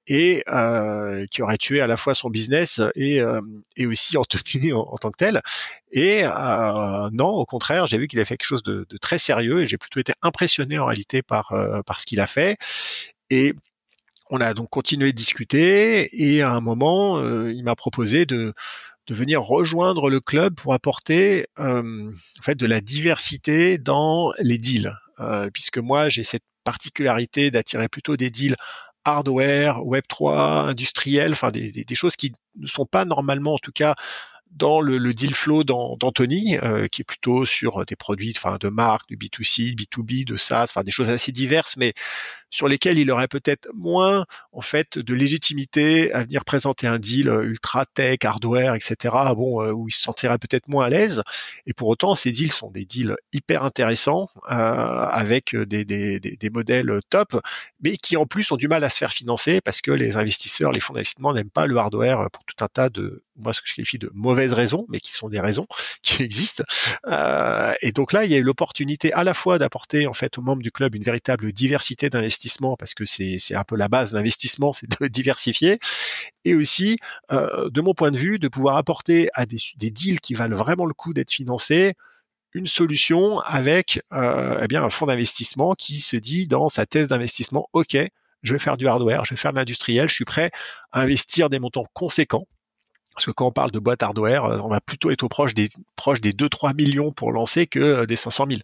[0.07, 3.41] Et euh, qui aurait tué à la fois son business et, euh,
[3.77, 5.43] et aussi Anthony en, en, tant que tel.
[5.93, 9.19] Et euh, non, au contraire, j'ai vu qu'il a fait quelque chose de, de très
[9.19, 12.59] sérieux et j'ai plutôt été impressionné en réalité par, euh, par ce qu'il a fait.
[13.31, 13.55] Et
[14.31, 18.53] on a donc continué de discuter et à un moment, euh, il m'a proposé de,
[19.07, 24.59] de venir rejoindre le club pour apporter euh, en fait de la diversité dans les
[24.59, 24.95] deals,
[25.53, 28.57] puisque moi j'ai cette particularité d'attirer plutôt des deals
[29.05, 33.95] hardware, Web 3, industriel, enfin des, choses qui ne sont pas normalement en tout cas
[34.51, 38.69] dans le, le deal flow d'Anthony, euh, qui est plutôt sur des produits enfin, de
[38.69, 41.93] marque, du B2C, B2B, de SaaS, enfin des choses assez diverses, mais
[42.55, 47.27] sur lesquelles il aurait peut-être moins en fait de légitimité à venir présenter un deal
[47.27, 49.13] ultra tech, hardware, etc.
[49.35, 51.25] Bon, euh, où il se sentirait peut-être moins à l'aise.
[51.67, 56.51] Et pour autant, ces deals sont des deals hyper intéressants euh, avec des, des, des,
[56.51, 57.41] modèles top,
[57.83, 60.71] mais qui en plus ont du mal à se faire financer parce que les investisseurs,
[60.71, 63.69] les fonds d'investissement n'aiment pas le hardware pour tout un tas de moi ce que
[63.69, 65.67] je qualifie de mauvaises raisons, mais qui sont des raisons
[66.03, 66.65] qui existent.
[67.07, 70.39] Euh, et donc là, il y a eu l'opportunité à la fois d'apporter en fait
[70.39, 72.11] aux membres du club une véritable diversité
[72.79, 75.79] parce que c'est un peu la base l'investissement, c'est de diversifier,
[76.45, 76.99] et aussi,
[77.33, 79.59] euh, de mon point de vue, de pouvoir apporter à des,
[79.91, 81.95] deals qui valent vraiment le coup d'être financés,
[82.53, 87.69] une solution avec euh, eh un fonds d'investissement qui se dit dans sa thèse d'investissement,
[87.73, 87.97] ok,
[88.43, 90.51] je vais faire du hardware, je vais faire de l'industriel, je suis prêt
[90.93, 92.47] à investir des montants conséquents
[93.15, 95.55] parce que quand on parle de boîte hardware, euh, on va plutôt être au proche
[95.55, 98.61] des, proche des 2-3 millions pour lancer que euh, des 500 000.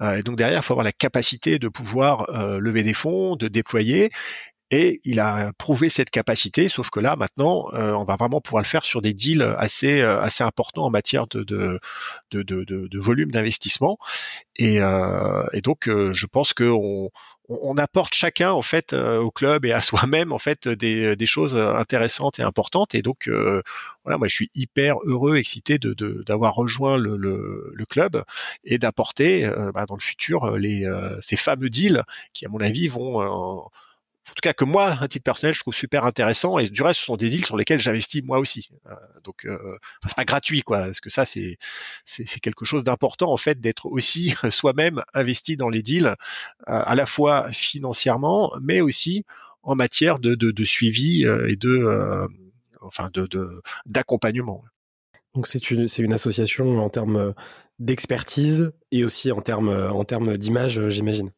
[0.00, 2.26] Euh, et donc derrière, il faut avoir la capacité de pouvoir
[2.58, 4.10] lever des fonds, de déployer.
[4.70, 8.66] Et il a prouvé cette capacité, sauf que là, maintenant, on va vraiment pouvoir le
[8.66, 11.78] faire sur des deals assez, assez importants en matière de, de,
[12.32, 13.98] de, de, de volume d'investissement.
[14.56, 17.10] Et, et, donc, je pense qu'on on,
[17.76, 22.38] apporte chacun en fait euh, au club et à soi-même en fait des, choses intéressantes
[22.38, 22.94] et importantes.
[22.94, 23.62] Et donc euh,
[24.04, 28.24] voilà moi je suis hyper heureux excité de d'avoir rejoint le, club
[28.64, 30.88] et d'apporter euh, bah, dans le futur les
[31.20, 33.70] ces fameux deals qui à mon avis vont
[34.30, 36.58] en tout cas que moi, un titre personnel, je trouve super intéressant.
[36.58, 38.70] Et du reste, ce sont des deals sur lesquels j'investis moi aussi.
[38.86, 40.78] Euh, donc, euh, c'est pas gratuit, quoi.
[40.78, 41.58] Parce que ça, c'est
[42.04, 46.14] c'est quelque chose d'important en fait d'être aussi soi-même investi dans les deals, euh,
[46.66, 49.24] à la fois financièrement, mais aussi
[49.62, 52.28] en matière de, de, de suivi euh, et de
[52.80, 53.28] enfin de
[53.86, 54.64] d'accompagnement.
[55.34, 57.34] Donc c'est une, une association en termes
[57.78, 61.30] d'expertise et aussi en termes en termes d'image, j'imagine.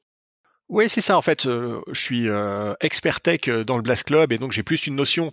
[0.69, 1.17] Oui, c'est ça.
[1.17, 4.51] En fait, euh, je suis euh, expert tech euh, dans le Blast Club et donc
[4.51, 5.31] j'ai plus une notion,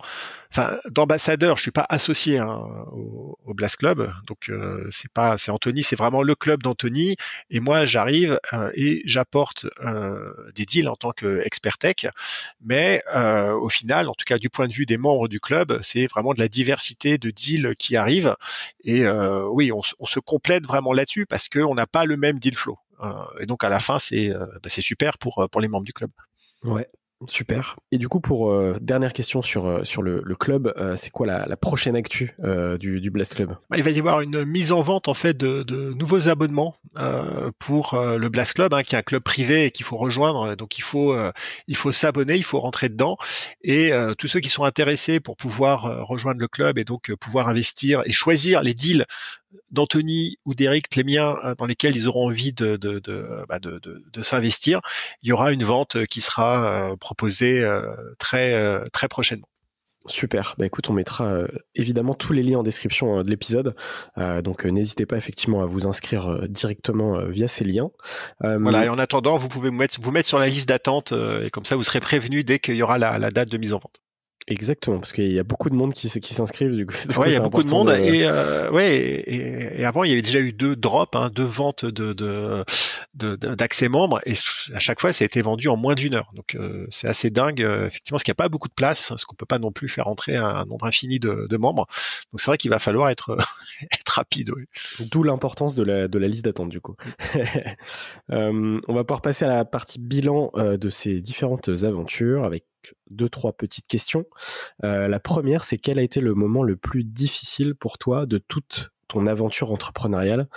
[0.52, 1.56] enfin, d'ambassadeur.
[1.56, 5.82] Je suis pas associé hein, au, au, Blast Club, donc euh, c'est pas, c'est Anthony,
[5.82, 7.16] c'est vraiment le club d'Anthony.
[7.50, 8.38] Et moi, j'arrive
[8.74, 9.66] et j'apporte
[10.54, 12.06] des deals en tant qu'expert tech.
[12.60, 16.06] Mais au final, en tout cas du point de vue des membres du club, c'est
[16.06, 18.36] vraiment de la diversité de deals qui arrivent.
[18.84, 19.04] Et
[19.50, 22.78] oui, on, on se complète vraiment là-dessus parce qu'on n'a pas le même deal flow.
[23.02, 25.84] Euh, et donc à la fin, c'est euh, bah, super pour, euh, pour les membres
[25.84, 26.10] du club.
[26.64, 26.88] Ouais,
[27.26, 27.76] Super.
[27.90, 31.26] Et du coup, pour euh, dernière question sur, sur le, le club, euh, c'est quoi
[31.26, 32.36] la, la, prochaine actu
[32.78, 33.56] du, du Blast Club?
[33.70, 36.76] Bah, Il va y avoir une mise en vente en fait de, de nouveaux abonnements
[37.58, 40.54] pour le Blast Club, hein, qui est un club privé et qu'il faut rejoindre.
[40.56, 41.16] Donc il faut
[41.66, 43.16] il faut s'abonner, il faut rentrer dedans.
[43.62, 48.02] Et tous ceux qui sont intéressés pour pouvoir rejoindre le club et donc pouvoir investir
[48.04, 49.06] et choisir les deals
[49.70, 53.80] d'Anthony ou d'Eric, les miens, dans lesquels ils auront envie de, de, de, bah de,
[53.80, 54.80] de s'investir,
[55.22, 56.92] il y aura une vente qui sera
[57.54, 59.48] euh, très, euh, très prochainement.
[60.06, 60.54] Super.
[60.58, 63.74] Bah écoute, on mettra euh, évidemment tous les liens en description de l'épisode.
[64.18, 67.90] Euh, donc n'hésitez pas effectivement à vous inscrire directement via ces liens.
[68.40, 68.84] voilà.
[68.84, 71.64] Et en attendant, vous pouvez vous mettre, vous mettre sur la liste d'attente et comme
[71.64, 74.03] ça vous serez prévenu dès qu'il y aura la, la date de mise en vente.
[74.46, 76.76] Exactement, parce qu'il y a beaucoup de monde qui, qui s'inscrivent.
[76.76, 77.88] Du coup, ouais, il y a beaucoup de monde.
[77.90, 81.44] Et, euh, ouais, et, et, avant, il y avait déjà eu deux drops, hein, deux
[81.44, 84.34] ventes de, de, d'accès membres, et
[84.74, 86.28] à chaque fois, ça a été vendu en moins d'une heure.
[86.34, 89.08] Donc, euh, c'est assez dingue, euh, effectivement, parce qu'il n'y a pas beaucoup de place,
[89.08, 91.86] parce qu'on peut pas non plus faire entrer un, nombre infini de, de membres.
[92.32, 93.38] Donc, c'est vrai qu'il va falloir être,
[93.92, 94.50] être rapide.
[94.54, 94.64] Oui.
[95.10, 96.96] D'où l'importance de la, de la liste d'attente, du coup.
[98.30, 102.64] euh, on va pouvoir passer à la partie bilan euh, de ces différentes aventures avec
[103.10, 104.24] deux, trois petites questions.
[104.84, 108.38] Euh, la première, c'est quel a été le moment le plus difficile pour toi de
[108.38, 110.48] toute ton aventure entrepreneuriale?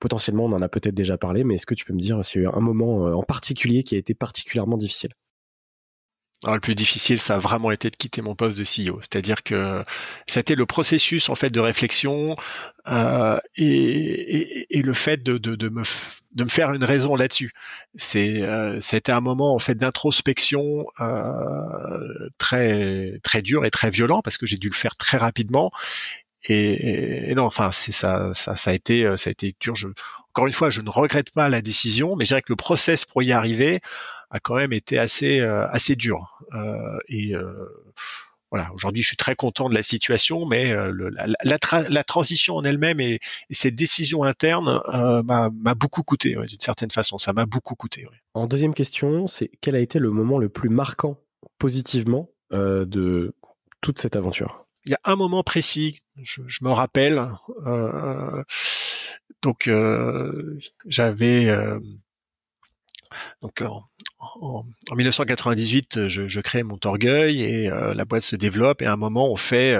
[0.00, 2.42] Potentiellement, on en a peut-être déjà parlé, mais est-ce que tu peux me dire s'il
[2.42, 5.10] y a eu un moment euh, en particulier qui a été particulièrement difficile?
[6.44, 9.00] Alors, le plus difficile, ça a vraiment été de quitter mon poste de CEO.
[9.00, 9.84] C'est-à-dire que
[10.26, 12.36] c'était le processus en fait de réflexion
[12.86, 15.82] euh, et, et, le fait de, de, de, me
[16.32, 17.52] de me faire une raison là-dessus.
[17.96, 24.22] C'est euh, c'était un moment en fait d'introspection euh, très très dur et très violent
[24.22, 25.72] parce que j'ai dû le faire très rapidement.
[26.44, 29.74] Et, et non, enfin, c'est ça, ça, ça a été, ça a été dur.
[29.74, 29.88] Je,
[30.30, 33.04] encore une fois, je ne regrette pas la décision, mais je dirais que le process
[33.04, 33.80] pour y arriver
[34.30, 36.38] a quand même été assez euh, assez dur.
[36.54, 37.66] Euh, et euh,
[38.50, 42.98] voilà, aujourd'hui, je suis très content de la situation, mais la, la, transition en elle-même
[42.98, 44.80] et, cette décision interne
[45.22, 47.18] m'a beaucoup coûté, d'une certaine façon.
[47.18, 48.06] Ça m'a beaucoup coûté.
[48.32, 51.18] En deuxième question, c'est quel a été le moment le plus marquant
[51.58, 53.34] positivement de
[53.82, 54.64] toute cette aventure?
[54.86, 57.28] Il y a un moment précis, je, je me rappelle.
[59.42, 59.68] donc,
[60.86, 61.50] j'avais
[63.42, 63.62] donc
[64.20, 64.64] en,
[64.96, 69.30] 1998, je, je, crée Montorgueil et euh, la boîte se développe et à un moment
[69.30, 69.78] on fait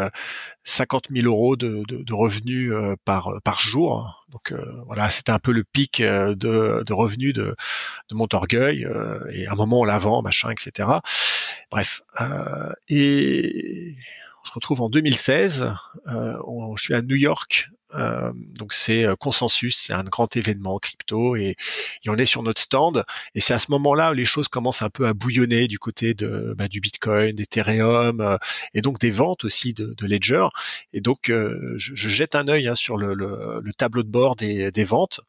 [0.62, 4.24] 50 euh, 000 euros de, revenus euh, par par jour.
[4.31, 4.55] Donc
[4.86, 6.35] voilà, c'était un peu le pic de,
[6.85, 7.56] de revenus de,
[8.10, 8.86] de Montorgueil
[9.32, 10.89] et à un moment on la machin, etc.
[11.70, 12.02] Bref,
[12.89, 13.97] et
[14.44, 15.73] on se retrouve en 2016.
[16.06, 21.36] je suis à New York euh, donc c'est euh, Consensus, c'est un grand événement crypto
[21.36, 21.56] et,
[22.06, 23.05] on est sur notre stand
[23.35, 26.15] et c'est à ce moment-là où les choses commencent un peu à bouillonner du côté
[26.15, 28.36] de bah, du Bitcoin, d'Ethereum euh,
[28.74, 30.47] et donc des ventes aussi de, de Ledger.
[30.93, 34.36] Et donc je, je, jette un œil hein, sur le, le, le, tableau de bord
[34.36, 35.20] des, des ventes.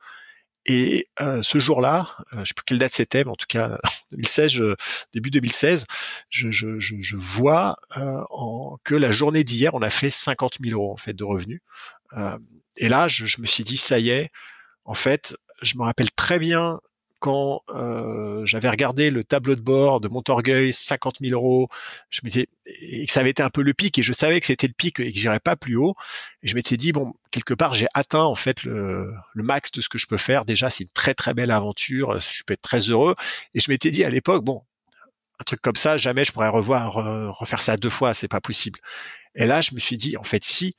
[0.72, 3.80] Et euh, ce jour-là, je sais plus quelle date c'était, mais en tout cas
[4.12, 4.62] 2016,
[5.14, 5.88] début 2016,
[6.30, 11.14] je, vois en, que la journée d'hier, on a fait 50 000 euros en fait
[11.14, 11.62] de revenus.
[12.14, 12.38] Euh,
[12.78, 14.30] et là, je, je, me suis dit, ça y est,
[14.86, 16.80] en fait, je me rappelle très bien
[17.20, 21.70] quand euh, j'avais regardé le tableau de bord de Montorgueil, 50 000 euros,
[22.10, 22.48] je m'étais
[22.82, 24.74] et que ça avait été un peu le pic et je savais que c'était le
[24.74, 25.96] pic et que j'irais pas plus haut.
[26.44, 29.82] Et je m'étais dit bon, quelque part j'ai atteint en fait le, le, max de
[29.82, 30.46] ce que je peux faire.
[30.46, 33.16] Déjà, c'est une très très belle aventure, je peux être très heureux.
[33.54, 34.64] Et je m'étais dit à l'époque bon,
[35.40, 36.94] un truc comme ça, jamais je pourrais revoir
[37.38, 38.80] refaire ça deux fois, c'est pas possible.
[39.36, 40.76] Et là, je me suis dit en fait si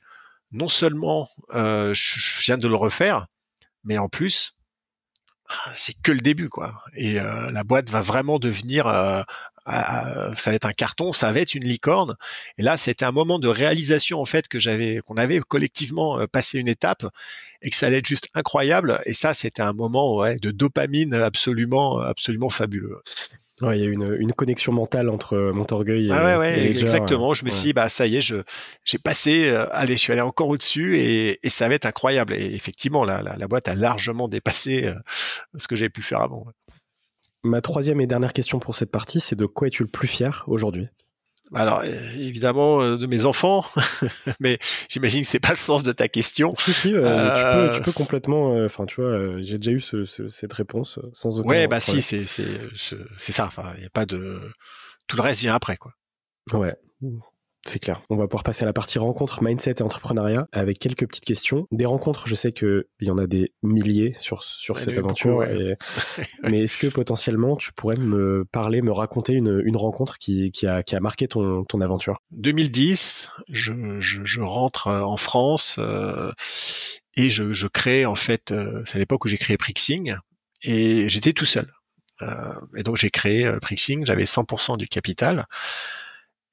[0.51, 3.27] non seulement euh, je, viens de le refaire,
[3.83, 4.57] mais en plus,
[5.73, 6.81] c'est que le début, quoi.
[6.95, 9.21] Et euh, la boîte va vraiment devenir, euh,
[9.65, 12.15] ça va être un carton, ça va être une licorne.
[12.57, 16.59] Et là, c'était un moment de réalisation en fait que j'avais, qu'on avait collectivement passé
[16.59, 17.05] une étape
[17.61, 19.01] et que ça allait être juste incroyable.
[19.05, 23.01] Et ça, c'était un moment ouais, de dopamine absolument, absolument fabuleux.
[23.61, 27.33] Ouais, il y a une, une connexion mentale entre Montorgueil et, ah ouais, exactement.
[27.33, 28.37] Je me suis dit, bah ça y est, je
[28.83, 32.33] j'ai passé, euh, allez, je suis allé encore au-dessus et, et, ça va être incroyable.
[32.33, 34.95] Et effectivement, la, la, la boîte a largement dépassé euh,
[35.57, 36.47] ce que j'avais pu faire avant.
[37.43, 40.43] Ma troisième et dernière question pour cette partie, c'est de quoi es-tu le plus fier
[40.47, 40.87] aujourd'hui?
[41.53, 43.65] Alors évidemment euh, de mes enfants,
[44.39, 44.59] mais
[44.89, 46.53] j'imagine que c'est pas le sens de ta question.
[46.55, 48.53] Si si, euh, tu, peux, euh, tu peux complètement.
[48.63, 51.49] Enfin, tu vois, j'ai déjà eu ce, cette réponse sans aucun.
[51.49, 52.45] Ouais, bah si, c'est c'est
[53.17, 53.45] c'est ça.
[53.45, 54.39] Enfin, il y a pas de
[55.07, 55.93] tout le reste vient après quoi.
[56.53, 56.75] Ouais.
[57.63, 58.01] C'est clair.
[58.09, 61.67] On va pouvoir passer à la partie rencontre, mindset et entrepreneuriat avec quelques petites questions.
[61.71, 65.45] Des rencontres, je sais qu'il y en a des milliers sur, sur cette aventure.
[66.43, 70.65] mais est-ce que potentiellement tu pourrais me parler, me raconter une, une rencontre qui, qui,
[70.65, 72.17] a, qui a marqué ton, ton aventure?
[72.31, 76.31] 2010, je, je, je, rentre euh, en France euh,
[77.15, 80.15] et je, je crée en fait, euh, c'est à l'époque où j'ai créé Prixing
[80.63, 81.71] et j'étais tout seul.
[82.23, 85.45] Euh, et donc j'ai créé Prixing, j'avais 100% du capital.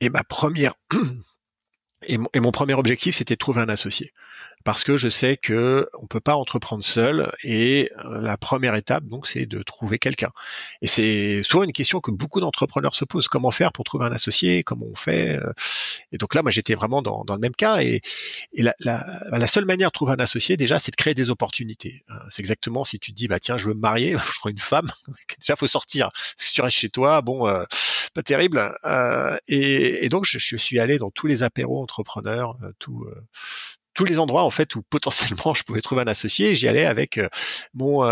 [0.00, 0.74] Et ma première
[2.06, 4.12] et mon, premier objectif, c'était de trouver un associé,
[4.62, 9.04] parce que je sais que on peut pas entreprendre seul, et euh, la première étape,
[9.04, 10.30] donc, c'est de trouver quelqu'un.
[10.80, 14.12] Et c'est souvent une question que beaucoup d'entrepreneurs se posent comment faire pour trouver un
[14.12, 15.38] associé, comment on fait?
[15.38, 15.52] Euh.
[16.12, 18.00] Et donc là, moi, j'étais vraiment dans, le même cas, et,
[18.54, 22.04] la, la, seule manière de trouver un associé, déjà, c'est de créer des opportunités.
[22.10, 24.52] Euh, c'est exactement si tu te dis, bah tiens, je veux me marier, je crois
[24.52, 24.90] une femme,
[25.40, 26.10] déjà, faut sortir.
[26.12, 27.48] Parce que tu restes chez toi, bon
[28.10, 28.74] pas terrible.
[28.84, 33.20] Euh, et, donc je, suis allé dans tous les apéros entrepreneurs, euh, tout, euh,
[33.94, 36.54] tous les endroits en fait où potentiellement je pouvais trouver un associé.
[36.54, 37.20] J'y allais avec
[37.74, 38.04] mon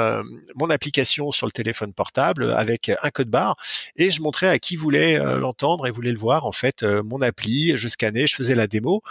[0.56, 3.56] mon application sur le téléphone portable, avec un code barre,
[3.96, 7.76] et je montrais à qui voulait l'entendre et voulait le voir en fait mon appli.
[7.76, 9.02] Je scannais, je faisais la démo.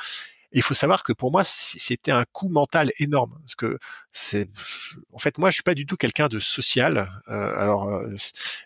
[0.56, 3.78] Il faut savoir que pour moi, c'était un coup mental énorme parce que
[4.14, 4.50] c'est,
[5.12, 7.12] en fait, moi, je suis pas du tout quelqu'un de social.
[7.28, 8.08] Euh, alors, euh,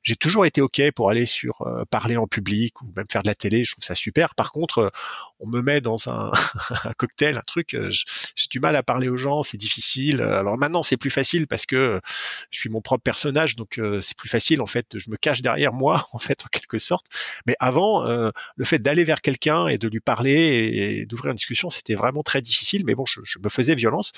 [0.04, 3.28] j'ai toujours été ok pour aller sur euh, parler en public ou même faire de
[3.28, 3.64] la télé.
[3.64, 4.36] Je trouve ça super.
[4.36, 4.92] Par contre,
[5.40, 6.32] on me met dans un,
[6.84, 10.22] un cocktail, un truc, j'ai du mal à parler aux gens, c'est difficile.
[10.22, 12.00] Alors maintenant, c'est plus facile parce que
[12.52, 14.86] je suis mon propre personnage, donc c'est plus facile en fait.
[15.00, 17.08] Je me cache derrière moi, en fait, en quelque sorte.
[17.48, 21.72] Mais avant, le fait d'aller vers quelqu'un et de lui parler et, d'ouvrir une discussion,
[21.80, 22.84] c'était vraiment très difficile.
[22.86, 24.12] Mais bon, je, me faisais violence.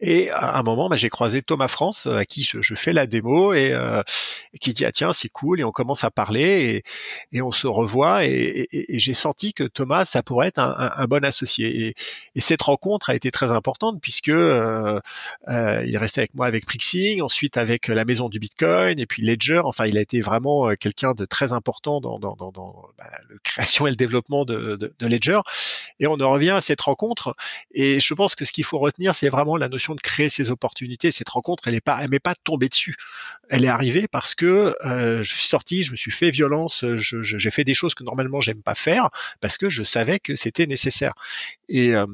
[0.00, 3.06] Et à un moment, bah, j'ai croisé Thomas France, euh, à qui je, fais la
[3.06, 4.02] démo, et, euh,
[4.60, 6.82] qui dit ah tiens c'est cool, et on commence à parler,
[7.32, 11.94] et, on se revoit, et, j'ai senti que Thomas ça pourrait être un, bon associé.
[12.34, 15.00] Et, cette rencontre a été très importante puisque euh,
[15.48, 19.22] il est resté avec moi avec Prixing, ensuite avec la maison du Bitcoin, et puis
[19.22, 19.62] Ledger.
[19.64, 23.96] Enfin, il a été vraiment quelqu'un de très important dans, bah, la création et le
[23.96, 25.40] développement de, de, de Ledger.
[26.00, 27.36] Et on en revient à cette rencontre,
[27.72, 30.50] et je pense que ce qu'il faut retenir, c'est vraiment la notion de créer ces
[30.50, 31.10] opportunités.
[31.10, 32.96] Cette rencontre, elle est pas, pas tombée dessus.
[33.48, 37.50] Elle est arrivée parce que euh, je suis sorti, je me suis fait violence, j'ai
[37.50, 39.10] fait des choses que normalement j'aime pas faire
[39.40, 41.14] parce que je savais que c'était nécessaire.
[41.68, 42.06] Et euh,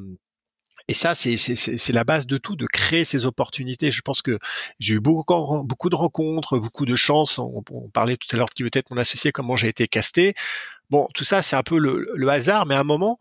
[0.94, 3.90] ça, c'est la base de tout, de créer ces opportunités.
[3.90, 4.38] Je pense que
[4.78, 7.38] j'ai eu beaucoup, de rencontres, beaucoup de chances.
[7.38, 7.62] On,
[7.92, 10.34] parlait tout à l'heure de qui veut être mon associé, comment j'ai été casté.
[10.90, 13.18] Bon, tout ça, c'est un peu le, le, hasard, mais à un moment,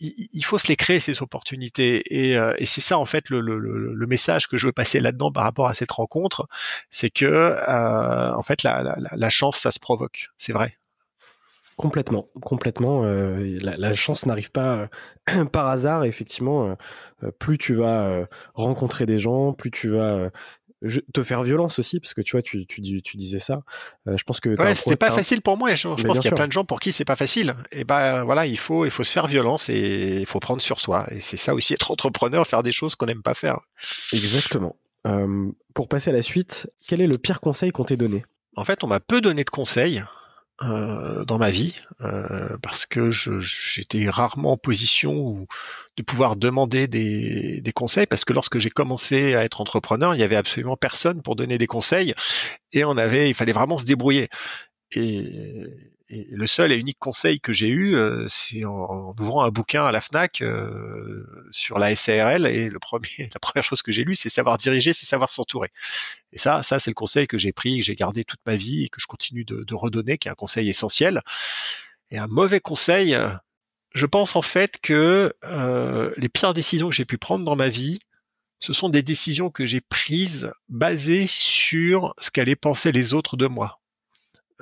[0.00, 2.04] il faut se les créer ces opportunités
[2.36, 5.68] euh, et, c'est ça en fait le, message que je veux passer là-dedans par rapport
[5.68, 6.48] à cette rencontre,
[6.88, 10.78] c'est que euh, en fait la, chance ça se provoque, c'est vrai.
[11.76, 13.04] Complètement, complètement.
[13.04, 14.88] Euh, la, chance n'arrive pas
[15.52, 16.04] par hasard.
[16.04, 16.76] Effectivement,
[17.38, 20.30] plus tu vas rencontrer des gens, plus tu vas
[21.12, 23.62] te faire violence aussi parce que tu vois tu, tu, tu disais ça.
[24.06, 26.32] Euh, je pense que ouais c'était pas facile pour moi je, je pense qu'il y
[26.32, 27.56] a plein de gens pour qui c'est pas facile.
[27.72, 30.80] Et ben voilà il faut il faut se faire violence et il faut prendre sur
[30.80, 31.06] soi.
[31.10, 33.60] Et c'est ça aussi être entrepreneur faire des choses qu'on n'aime pas faire.
[34.12, 34.76] Exactement.
[35.06, 38.24] Euh, pour passer à la suite quel est le pire conseil qu'on t'ait donné?
[38.56, 40.02] En fait on m'a peu donné de conseils
[40.62, 45.46] euh, dans ma vie euh, parce que j'étais rarement en position
[45.96, 50.20] de pouvoir demander des, des conseils parce que lorsque j'ai commencé à être entrepreneur, il
[50.20, 52.14] y avait absolument personne pour donner des conseils
[52.72, 54.28] et on avait, il fallait vraiment se débrouiller.
[54.92, 55.26] Et,
[56.10, 59.92] le seul et unique conseil que j'ai eu, euh, c'est en, ouvrant un bouquin à
[59.92, 62.46] la Fnac euh, sur la SARL.
[62.46, 62.78] Et la
[63.40, 65.70] première chose que j'ai lu, c'est savoir diriger, c'est savoir s'entourer.
[66.32, 68.84] Et ça, ça c'est le conseil que j'ai pris, que j'ai gardé toute ma vie
[68.84, 71.22] et que je continue de, de, redonner, qui est un conseil essentiel.
[72.10, 73.16] Et un mauvais conseil,
[73.94, 77.68] je pense en fait que euh, les pires décisions que j'ai pu prendre dans ma
[77.68, 77.98] vie,
[78.60, 83.46] ce sont des décisions que j'ai prises basées sur ce qu'allaient penser les autres de
[83.46, 83.80] moi.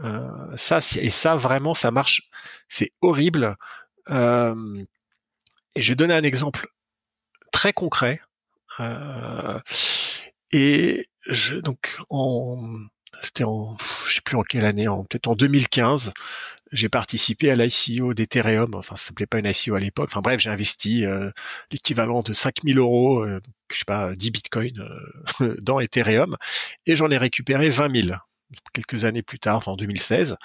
[0.00, 2.28] Euh, ça, et ça vraiment, ça marche.
[2.68, 3.56] C'est horrible.
[4.10, 4.84] Euh,
[5.74, 6.68] et je vais donner un exemple
[7.52, 8.20] très concret.
[8.80, 9.58] Euh,
[10.52, 12.78] et je, donc, en,
[13.22, 16.12] c'était en, je sais plus en quelle année, en, peut-être en 2015,
[16.72, 18.74] j'ai participé à l'ICO d'Ethereum.
[18.74, 20.10] Enfin, ça s'appelait pas une ICO à l'époque.
[20.12, 21.30] Enfin bref, j'ai investi euh,
[21.70, 23.40] l'équivalent de 5000 euros, euh,
[23.72, 24.88] je sais pas, 10 bitcoins
[25.62, 26.36] dans Ethereum,
[26.86, 28.16] et j'en ai récupéré 20 000
[28.72, 30.36] quelques années plus tard, enfin en 2016.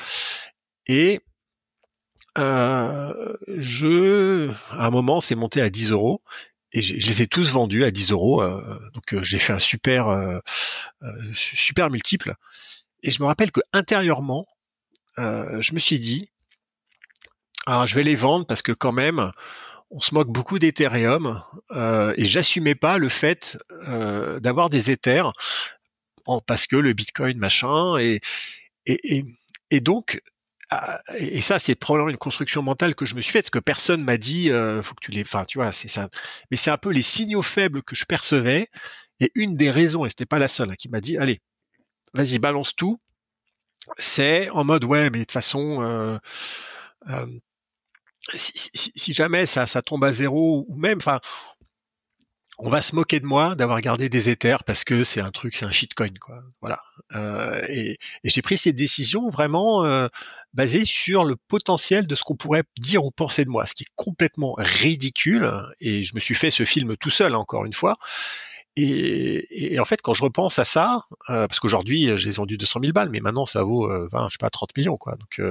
[0.88, 1.22] Et
[2.38, 6.22] euh, je, à un moment, c'est monté à 10 euros
[6.72, 8.42] et je, les ai tous vendus à 10 euros.
[8.42, 10.42] Euh, donc euh, j'ai fait un super,
[11.36, 12.36] super multiple.
[13.04, 14.46] Et je me rappelle que intérieurement,
[15.18, 16.32] je me suis dit,
[17.66, 19.32] alors je vais les vendre parce que quand même,
[19.90, 21.44] on se moque beaucoup d'Ethereum
[22.16, 23.58] et j'assumais pas le fait
[24.40, 25.34] d'avoir des Ethers
[26.46, 28.20] parce que le Bitcoin machin et
[28.86, 29.26] et,
[29.70, 30.22] et, donc
[30.72, 33.60] ah, et ça c'est probablement une construction mentale que je me suis faite parce que
[33.60, 36.10] personne m'a dit euh, faut que tu les enfin tu vois c'est ça
[36.50, 38.70] mais c'est un peu les signaux faibles que je percevais
[39.20, 41.42] et une des raisons et c'était pas la seule hein, qui m'a dit allez
[42.14, 43.00] vas-y balance tout
[43.98, 46.18] c'est en mode ouais mais de toute façon euh,
[47.10, 47.26] euh,
[48.36, 51.20] si, si, si, jamais ça, ça tombe à zéro ou même enfin
[52.58, 55.56] on va se moquer de moi d'avoir gardé des Ethers parce que c'est un truc,
[55.56, 56.44] c'est un shitcoin, quoi.
[56.62, 56.82] Voilà.
[57.16, 60.08] Euh, et, j'ai pris cette décision vraiment euh,
[60.54, 63.84] basée sur le potentiel de ce qu'on pourrait dire ou penser de moi, ce qui
[63.84, 65.52] est complètement ridicule.
[65.80, 67.98] Et je me suis fait ce film tout seul, encore une fois.
[68.78, 72.94] Et, en fait, quand je repense à ça, euh, parce qu'aujourd'hui, j'ai vendu 200 000
[72.94, 75.16] balles, mais maintenant ça vaut 20, je sais pas, 30 millions, quoi.
[75.16, 75.42] Donc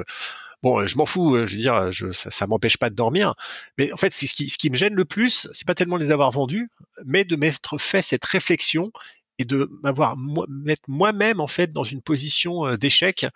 [0.62, 3.34] Bon, euh, je m'en fous, euh, je veux dire, je, ça, m'empêche pas de dormir.
[3.78, 6.68] Mais en fait, ce qui, me gêne le plus, c'est pas tellement les avoir vendus,
[7.04, 8.90] mais de m'être fait cette réflexion
[9.38, 10.16] et de m'avoir
[10.48, 13.26] mettre moi-même en fait dans une position euh, d'échec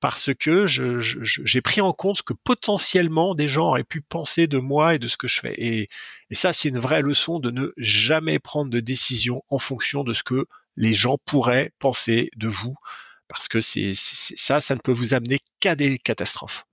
[0.00, 4.58] parce que j'ai pris en compte ce que potentiellement des gens auraient pu penser de
[4.58, 5.54] moi et de ce que je fais.
[5.56, 5.88] Et
[6.30, 10.22] ça, c'est une vraie leçon de ne jamais prendre de décision en fonction de ce
[10.22, 10.46] que
[10.76, 12.76] les gens pourraient penser de vous,
[13.28, 16.64] parce que c'est ça, ça ne peut vous amener qu'à des catastrophes.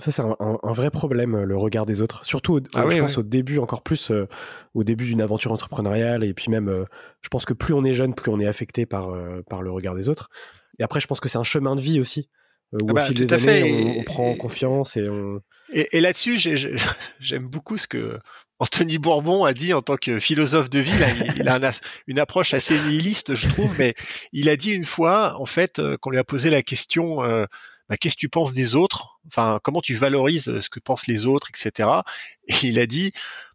[0.00, 2.24] Ça, c'est un, un, vrai problème, le regard des autres.
[2.24, 4.28] Surtout, ah je pense au début, encore plus euh,
[4.72, 6.22] au début d'une aventure entrepreneuriale.
[6.22, 6.84] Et puis même, euh,
[7.20, 9.72] je pense que plus on est jeune, plus on est affecté par, euh, par le
[9.72, 10.30] regard des autres.
[10.78, 12.28] Et après, je pense que c'est un chemin de vie aussi.
[12.72, 15.40] où ah au bah, fil des années, on, on, prend confiance et on...
[15.72, 16.36] Et, et là-dessus,
[17.18, 18.20] j'aime beaucoup ce que
[18.58, 20.92] Anthony Bourbon a dit en tant que philosophe de vie.
[21.36, 21.70] il, a
[22.06, 23.94] une approche assez nihiliste, je trouve, mais
[24.32, 27.22] il a dit une fois, en fait, qu'on lui a posé la question
[27.88, 29.18] bah, qu'est-ce que tu penses des autres?
[29.26, 31.88] Enfin, comment tu valorises ce que pensent les autres, etc.
[32.46, 33.12] Et il a dit,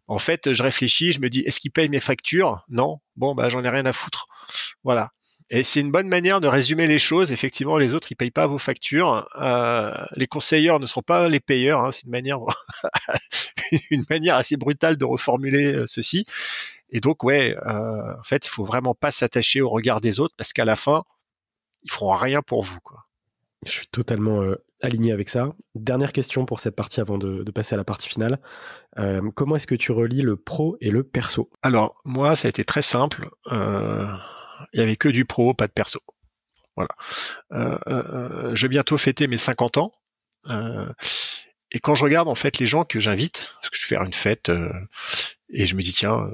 [0.08, 2.64] en fait, je réfléchis, je me dis, est-ce qu'ils payent mes factures?
[2.68, 3.00] Non.
[3.16, 4.26] Bon, bah j'en ai rien à foutre.
[4.82, 5.12] Voilà.
[5.50, 7.30] Et c'est une bonne manière de résumer les choses.
[7.30, 9.28] Effectivement, les autres, ils payent pas vos factures.
[9.40, 11.84] Euh, les conseilleurs ne sont pas les payeurs.
[11.84, 11.92] Hein.
[11.92, 12.38] C'est une manière,
[13.90, 16.24] une manière assez brutale de reformuler euh, ceci.
[16.90, 20.34] Et donc, ouais, euh, en fait, il faut vraiment pas s'attacher au regard des autres
[20.36, 21.04] parce qu'à la fin,
[21.82, 23.04] ils feront rien pour vous, quoi.
[23.66, 25.54] Je suis totalement euh, aligné avec ça.
[25.74, 28.38] Dernière question pour cette partie avant de, passer à la partie finale.
[28.98, 31.50] Euh, comment est-ce que tu relis le pro et le perso?
[31.62, 33.30] Alors, moi, ça a été très simple.
[34.60, 36.00] Euh, il y avait que du pro, pas de perso.
[36.76, 36.88] Voilà.
[37.52, 39.92] je vais bientôt fêter mes 50 ans.
[41.70, 44.02] et quand je regarde en fait les gens que j'invite, parce que je vais faire
[44.02, 44.50] une fête,
[45.50, 46.30] et je me dis tiens,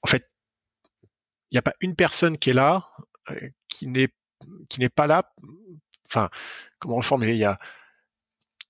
[0.00, 0.30] en fait,
[1.50, 2.88] il n'y a pas une personne qui est là
[3.68, 4.08] qui n'est
[4.70, 5.30] qui n'est pas là
[6.08, 6.30] enfin,
[6.78, 7.58] comment reformuler Il y a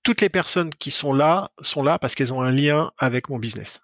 [0.03, 3.39] toutes les personnes qui sont là sont là parce qu'elles ont un lien avec mon
[3.39, 3.81] business.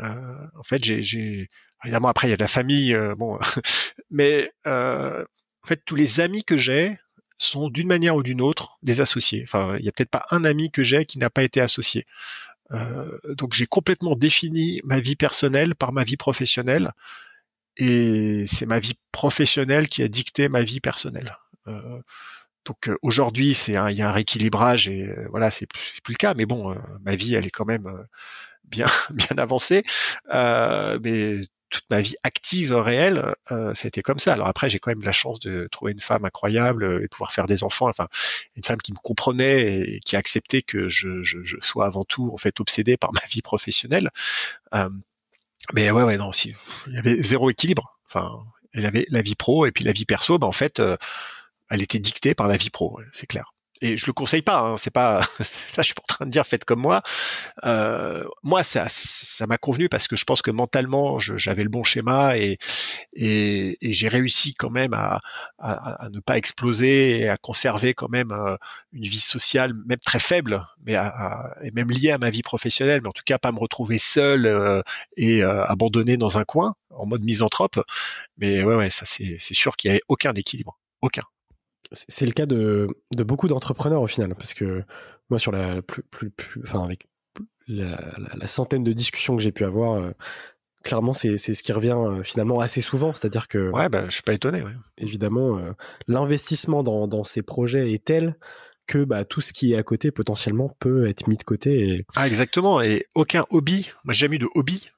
[0.00, 1.50] Euh, en fait, j'ai,
[1.84, 3.38] évidemment après il y a de la famille, euh, bon,
[4.10, 5.24] mais euh,
[5.64, 6.98] en fait tous les amis que j'ai
[7.38, 9.44] sont d'une manière ou d'une autre des associés.
[9.44, 12.06] Enfin, il y a peut-être pas un ami que j'ai qui n'a pas été associé.
[13.30, 16.92] donc j'ai complètement défini ma vie personnelle par ma vie professionnelle
[17.76, 21.36] et c'est ma vie professionnelle qui a dicté ma vie personnelle.
[22.68, 26.12] Donc euh, aujourd'hui, c'est il y a un rééquilibrage et euh, voilà, c'est plus, plus
[26.12, 26.34] le cas.
[26.34, 27.88] Mais bon, euh, ma vie, elle est quand même
[28.64, 29.84] bien bien avancée.
[30.30, 34.32] mais toute ma vie active réelle, ça a été comme ça.
[34.32, 37.32] Alors après, j'ai quand même la chance de trouver une femme incroyable et de pouvoir
[37.32, 37.88] faire des enfants.
[37.88, 38.08] Enfin,
[38.56, 42.04] une femme qui me comprenait et qui a accepté que je, je, je sois avant
[42.04, 44.10] tout en fait obsédé par ma vie professionnelle.
[45.72, 46.54] mais ouais, ouais, non, si
[46.86, 47.98] il y avait zéro équilibre.
[48.06, 50.38] Enfin, il avait la vie pro et puis la vie perso.
[50.38, 50.82] Ben en fait
[51.70, 53.52] elle était dictée par la vie pro, c'est clair.
[53.80, 55.20] Et je le conseille pas, hein, c'est pas.
[55.38, 55.46] là,
[55.78, 57.02] je suis pas en train de dire faites comme moi.
[57.64, 61.84] Euh, moi, ça, ça m'a convenu parce que je pense que mentalement, j'avais le bon
[61.84, 62.58] schéma et
[63.14, 65.20] et, j'ai réussi quand même à,
[65.58, 68.56] à, ne pas exploser et à conserver quand même euh,
[68.92, 73.00] une vie sociale, même très faible, mais à, et même liée à ma vie professionnelle,
[73.02, 74.82] mais en tout cas pas me retrouver seul euh,
[75.16, 77.80] et abandonné dans un coin en mode misanthrope.
[78.38, 81.22] Mais ouais, ouais, ça c'est sûr qu'il y avait aucun équilibre, aucun.
[81.92, 84.84] C'est le cas de, beaucoup d'entrepreneurs au final, parce que
[85.30, 86.32] moi, sur la plus, plus,
[86.62, 87.06] enfin, avec
[87.68, 90.12] la, centaine de discussions que j'ai pu avoir, euh,
[90.82, 93.12] clairement, c'est ce qui revient euh, finalement assez souvent.
[93.14, 93.70] C'est-à-dire que.
[93.70, 94.62] Ouais, bah, je suis pas étonné.
[94.96, 95.72] Évidemment, euh,
[96.06, 98.36] l'investissement dans, ces projets est tel
[98.86, 102.06] que bah, tout ce qui est à côté potentiellement peut être mis de côté.
[102.16, 102.80] Ah, exactement.
[102.80, 104.90] Et aucun hobby, moi j'ai jamais eu de hobby.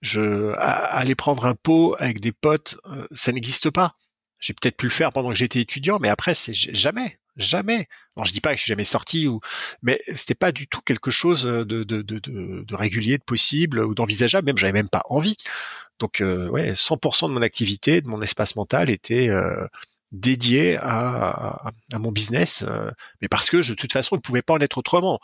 [0.00, 2.76] je aller prendre un pot avec des potes,
[3.12, 3.96] ça n'existe pas.
[4.42, 7.86] J'ai peut-être pu le faire pendant que j'étais étudiant, mais après, c'est jamais, jamais.
[8.16, 9.40] Alors, je dis pas que je suis jamais sorti ou,
[9.82, 13.94] mais c'était pas du tout quelque chose de, de, de, de, régulier, de possible ou
[13.94, 14.46] d'envisageable.
[14.46, 15.36] Même, j'avais même pas envie.
[16.00, 19.68] Donc, euh, ouais, 100% de mon activité, de mon espace mental était euh,
[20.10, 22.90] dédié à, à, mon business, euh,
[23.20, 25.20] mais parce que je, de toute façon, je ne pouvais pas en être autrement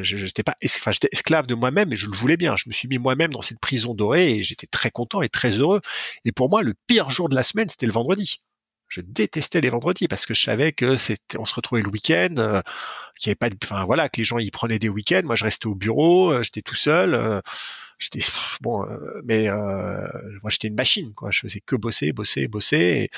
[0.00, 2.72] je j'étais pas enfin j'étais esclave de moi-même et je le voulais bien je me
[2.72, 5.80] suis mis moi-même dans cette prison dorée et j'étais très content et très heureux
[6.24, 8.40] et pour moi le pire jour de la semaine c'était le vendredi
[8.92, 12.34] je détestais les vendredis parce que je savais que c'était, on se retrouvait le week-end,
[12.36, 12.60] euh,
[13.18, 15.22] qu'il y avait pas, de, enfin voilà, que les gens y prenaient des week-ends.
[15.24, 17.14] Moi, je restais au bureau, euh, j'étais tout seul.
[17.14, 17.40] Euh,
[17.98, 18.20] j'étais
[18.60, 18.84] bon,
[19.24, 21.30] mais moi, j'étais une machine, quoi.
[21.30, 23.10] Je faisais que bosser, bosser, bosser.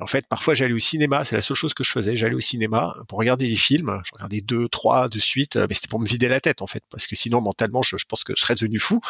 [0.00, 1.24] En fait, parfois, j'allais au cinéma.
[1.24, 2.16] C'est la seule chose que je faisais.
[2.16, 4.00] J'allais au cinéma pour regarder des films.
[4.04, 6.82] Je regardais deux, trois de suite, mais c'était pour me vider la tête, en fait,
[6.90, 9.00] parce que sinon, mentalement, je, je pense que je serais devenu fou.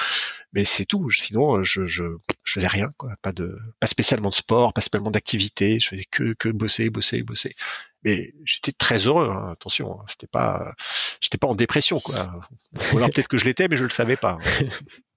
[0.52, 1.10] Mais c'est tout.
[1.10, 2.04] Sinon, je, je,
[2.44, 3.14] je faisais rien, quoi.
[3.22, 5.80] Pas de, pas spécialement de sport, pas spécialement d'activité.
[5.80, 7.54] Je faisais que, que bosser, bosser, bosser.
[8.02, 9.30] Mais j'étais très heureux.
[9.30, 9.52] Hein.
[9.52, 10.04] attention, hein.
[10.06, 10.74] c'était pas,
[11.20, 12.40] j'étais pas en dépression, quoi.
[12.92, 14.38] Ou alors peut-être que je l'étais, mais je le savais pas.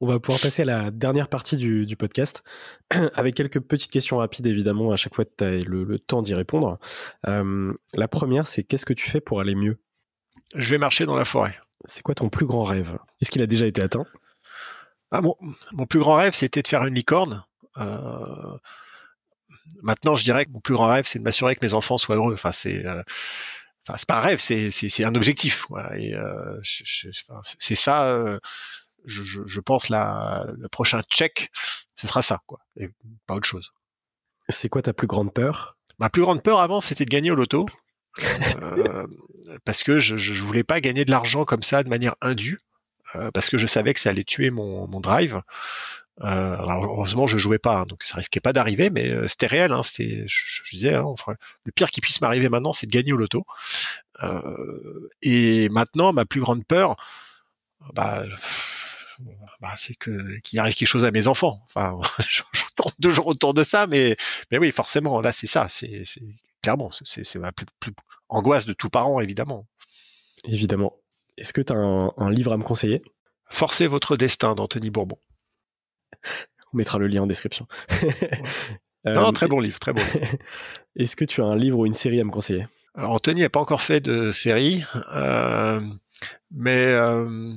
[0.00, 2.42] On va pouvoir passer à la dernière partie du, podcast,
[3.14, 6.78] avec quelques petites questions rapides, évidemment, à chaque fois tu as le, temps d'y répondre.
[7.26, 9.78] Euh, la première, c'est qu'est-ce que tu fais pour aller mieux?
[10.54, 11.58] Je vais marcher dans la forêt.
[11.86, 12.98] C'est quoi ton plus grand rêve?
[13.20, 14.06] Est-ce qu'il a déjà été atteint?
[15.10, 15.36] Ah, mon,
[15.72, 17.44] mon, plus grand rêve, c'était de faire une licorne.
[17.78, 18.58] Euh,
[19.82, 22.16] maintenant, je dirais que mon plus grand rêve, c'est de m'assurer que mes enfants soient
[22.16, 22.34] heureux.
[22.34, 23.02] Enfin, c'est euh,
[23.86, 25.64] Enfin, c'est pas un rêve, c'est c'est un objectif.
[25.64, 25.94] Quoi.
[25.98, 28.38] Et euh, c'est ça.
[29.04, 31.50] Je, je, je, pense la, le prochain check,
[31.94, 32.88] ce sera ça, quoi, et
[33.26, 33.72] pas autre chose.
[34.48, 35.76] C'est quoi ta plus grande peur?
[35.98, 37.66] Ma plus grande peur avant, c'était de gagner au loto,
[38.62, 39.06] euh,
[39.64, 42.60] parce que je, je voulais pas gagner de l'argent comme ça de manière indue,
[43.14, 45.40] euh, parce que je savais que ça allait tuer mon, mon drive.
[46.20, 49.46] Euh, alors heureusement je jouais pas, hein, donc ça risquait pas d'arriver, mais euh, c'était
[49.46, 49.72] réel.
[49.72, 51.14] Hein, c'était, je, je, disais, hein,
[51.64, 53.44] le pire qui puisse m'arriver maintenant, c'est de gagner au loto.
[54.22, 56.96] Euh, et maintenant, ma plus grande peur,
[57.94, 58.24] bah,
[59.60, 61.60] bah c'est que qu'il arrive quelque chose à mes enfants.
[61.66, 62.42] Enfin, je,
[62.76, 64.16] tourne toujours autour de ça, mais
[64.50, 66.04] mais oui, forcément, là c'est ça, c'est
[66.62, 67.92] clairement, c'est ma plus, plus
[68.28, 69.66] angoisse de tout parent, évidemment.
[70.44, 70.96] Évidemment.
[71.36, 73.02] Est-ce que tu as un, un livre à me conseiller?
[73.48, 75.18] Forcez votre destin d'Anthony Bourbon.
[76.72, 77.66] On mettra le lien en description.
[79.04, 80.02] non, euh, très bon livre, très bon.
[80.96, 82.66] Est-ce que tu as un livre ou une série à me conseiller?
[82.94, 84.84] Alors Anthony n'a pas encore fait de série,
[85.14, 85.80] euh,
[86.52, 87.52] mais euh,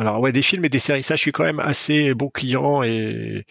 [0.00, 2.82] alors ouais, des films et des séries, ça je suis quand même assez bon client
[2.82, 3.44] et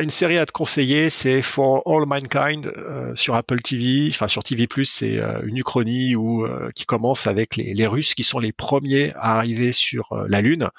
[0.00, 2.72] une série à te conseiller, c'est For All Mankind
[3.14, 4.66] sur Apple TV, enfin sur TV+.
[4.84, 9.36] C'est une uchronie où qui commence avec les, les, Russes qui sont les premiers à
[9.36, 10.70] arriver sur la Lune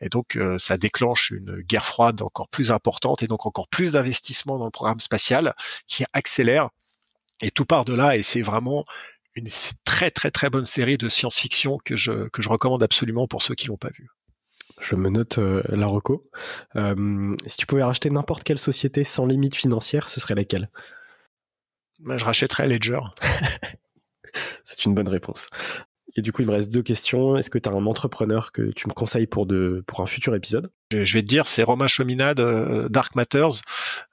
[0.00, 3.92] et donc, euh, ça déclenche une guerre froide encore plus importante et donc encore plus
[3.92, 5.54] d'investissement dans le programme spatial
[5.86, 6.70] qui accélère.
[7.40, 8.16] Et tout part de là.
[8.16, 8.84] Et c'est vraiment
[9.34, 9.48] une
[9.84, 13.54] très très très bonne série de science-fiction que je, que je recommande absolument pour ceux
[13.54, 14.08] qui l'ont pas vu.
[14.80, 16.28] Je me note euh, la reco.
[16.76, 20.70] Euh, si tu pouvais racheter n'importe quelle société sans limite financière, ce serait laquelle?
[22.00, 23.00] Ben, Je rachèterais Ledger.
[24.64, 25.48] C'est une bonne réponse.
[26.18, 27.36] Et du coup, il me reste deux questions.
[27.36, 30.34] Est-ce que tu as un entrepreneur que tu me conseilles pour, de, pour un futur
[30.34, 30.70] épisode?
[30.90, 33.62] Je, vais te dire, c'est Romain Chominade, euh, Dark Matters.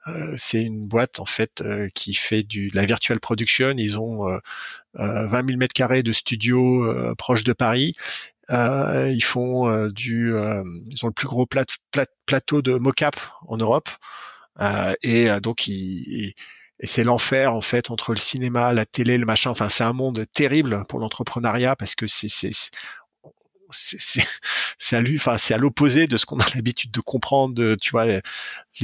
[0.06, 1.62] Euh, c'est une boîte en fait
[1.94, 3.74] qui fait du, de la virtual production.
[3.76, 4.28] Ils ont
[4.94, 7.94] 20 000 mètres carrés de studio proche de Paris.
[8.50, 13.16] Ils font du, ils ont le plus gros plateau de mocap
[13.46, 13.88] en Europe.
[15.02, 16.34] et donc ils
[16.80, 19.50] et c'est l'enfer en fait entre le cinéma, la télé, le machin.
[19.50, 22.28] Enfin, c'est un monde terrible pour l'entrepreneuriat parce que c'est
[23.74, 27.76] c'est à lui, enfin c'est à l'opposé de ce qu'on a l'habitude de comprendre.
[27.76, 28.22] tu vois, les,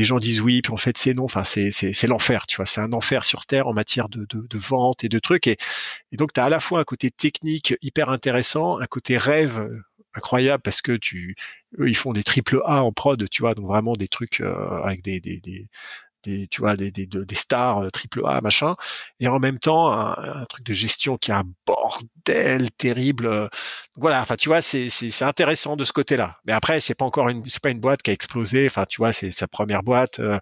[0.05, 1.25] gens disent oui, puis en fait c'est non.
[1.25, 2.67] Enfin c'est c'est l'enfer, tu vois.
[2.67, 5.47] C'est un enfer sur terre en matière de, de, de vente et de trucs.
[5.47, 5.57] Et,
[6.13, 9.69] et donc tu as à la fois un côté technique hyper intéressant, un côté rêve
[10.15, 11.37] incroyable parce que tu
[11.79, 14.83] eux ils font des triple A en prod, tu vois, donc vraiment des trucs euh,
[14.83, 15.69] avec des, des, des,
[16.25, 18.77] des tu vois des, des, des stars euh, triple A machin.
[19.21, 23.49] Et en même temps un, truc de gestion qui est un bordel terrible euh.
[23.97, 27.05] voilà enfin tu vois c'est c'est intéressant de ce côté là mais après c'est pas
[27.05, 28.67] encore une c'est pas une boîte qui a explosé.
[28.67, 30.39] Enfin tu vois c'est sa première boîte euh.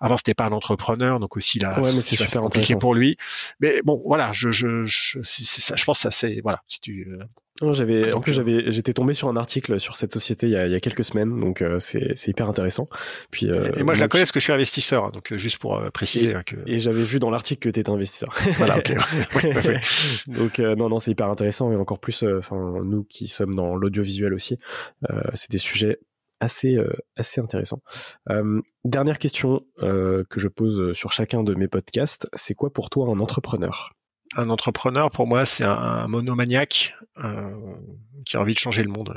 [0.00, 3.16] avant c'était pas un entrepreneur donc aussi là ouais, mais c'est super compliqué pour lui.
[3.60, 7.18] Mais bon voilà je je je, ça, je pense que ça c'est voilà si tu
[7.60, 10.56] j'avais, en plus, euh, j'avais, j'étais tombé sur un article sur cette société il y
[10.56, 12.88] a, il y a quelques semaines, donc euh, c'est, c'est hyper intéressant.
[13.30, 15.80] Puis, euh, et moi, je la connais parce que je suis investisseur, donc juste pour
[15.92, 16.30] préciser.
[16.30, 16.56] Et, hein, que...
[16.66, 18.34] et j'avais vu dans l'article que tu étais investisseur.
[18.56, 18.92] voilà, ok.
[20.26, 24.34] donc non, non, c'est hyper intéressant et encore plus, enfin, nous qui sommes dans l'audiovisuel
[24.34, 24.58] aussi,
[25.34, 25.98] c'est des sujets
[26.40, 26.76] assez
[27.16, 27.82] assez intéressants.
[28.84, 33.20] dernière question que je pose sur chacun de mes podcasts, c'est quoi pour toi un
[33.20, 33.94] entrepreneur?
[34.36, 37.54] Un entrepreneur, pour moi, c'est un, monomaniaque euh,
[38.24, 39.14] qui a envie de changer le monde.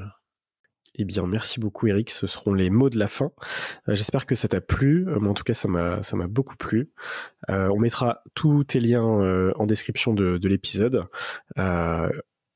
[0.95, 2.09] Eh bien, merci beaucoup, Eric.
[2.09, 3.31] Ce seront les mots de la fin.
[3.87, 5.07] Euh, j'espère que ça t'a plu.
[5.07, 6.89] Euh, en tout cas, ça m'a, beaucoup plu.
[7.47, 11.05] on mettra tous tes liens en description de, de l'épisode.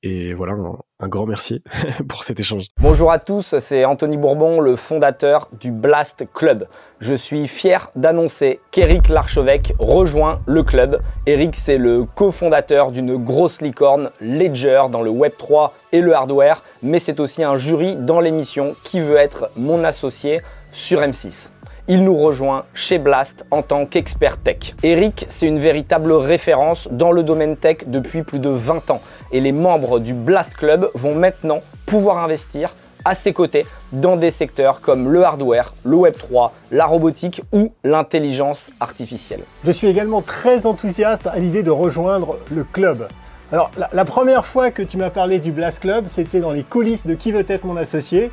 [0.03, 0.53] Et voilà,
[0.99, 1.61] un, grand merci
[2.09, 2.65] pour cet échange.
[2.79, 6.67] Bonjour à tous, c'est Anthony Bourbon, le fondateur du Blast Club.
[6.99, 11.01] Je suis fier d'annoncer qu'Eric Larchevêque rejoint le club.
[11.27, 16.97] Eric, c'est le cofondateur d'une grosse licorne, Ledger, dans le Web3 et le hardware, mais
[16.97, 20.41] c'est aussi un jury dans l'émission qui veut être mon associé
[20.71, 21.51] sur M6
[21.87, 24.75] il nous rejoint chez Blast en tant qu'expert tech.
[24.83, 29.01] Eric, c'est une véritable référence dans le domaine tech depuis plus de 20 ans
[29.31, 34.31] et les membres du Blast Club vont maintenant pouvoir investir à ses côtés dans des
[34.31, 39.41] secteurs comme le hardware, le Web3, la robotique ou l'intelligence artificielle.
[39.63, 43.07] Je suis également très enthousiaste à l'idée de rejoindre le club.
[43.51, 46.63] Alors, la, la première fois que tu m'as parlé du Blast Club, c'était dans les
[46.63, 48.31] coulisses de Qui veut être mon associé.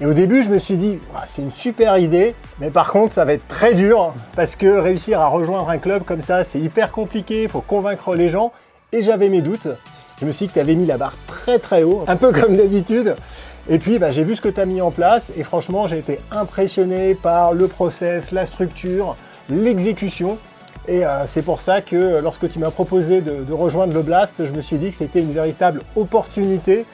[0.00, 0.98] Et au début, je me suis dit,
[1.28, 5.20] c'est une super idée, mais par contre, ça va être très dur parce que réussir
[5.20, 8.52] à rejoindre un club comme ça, c'est hyper compliqué, il faut convaincre les gens.
[8.92, 9.68] Et j'avais mes doutes.
[10.20, 12.32] Je me suis dit que tu avais mis la barre très très haut, un peu
[12.32, 13.16] comme d'habitude.
[13.68, 15.98] Et puis bah, j'ai vu ce que tu as mis en place et franchement j'ai
[15.98, 19.16] été impressionné par le process, la structure,
[19.48, 20.38] l'exécution.
[20.86, 24.52] Et euh, c'est pour ça que lorsque tu m'as proposé de, rejoindre le Blast, je
[24.52, 26.84] me suis dit que c'était une véritable opportunité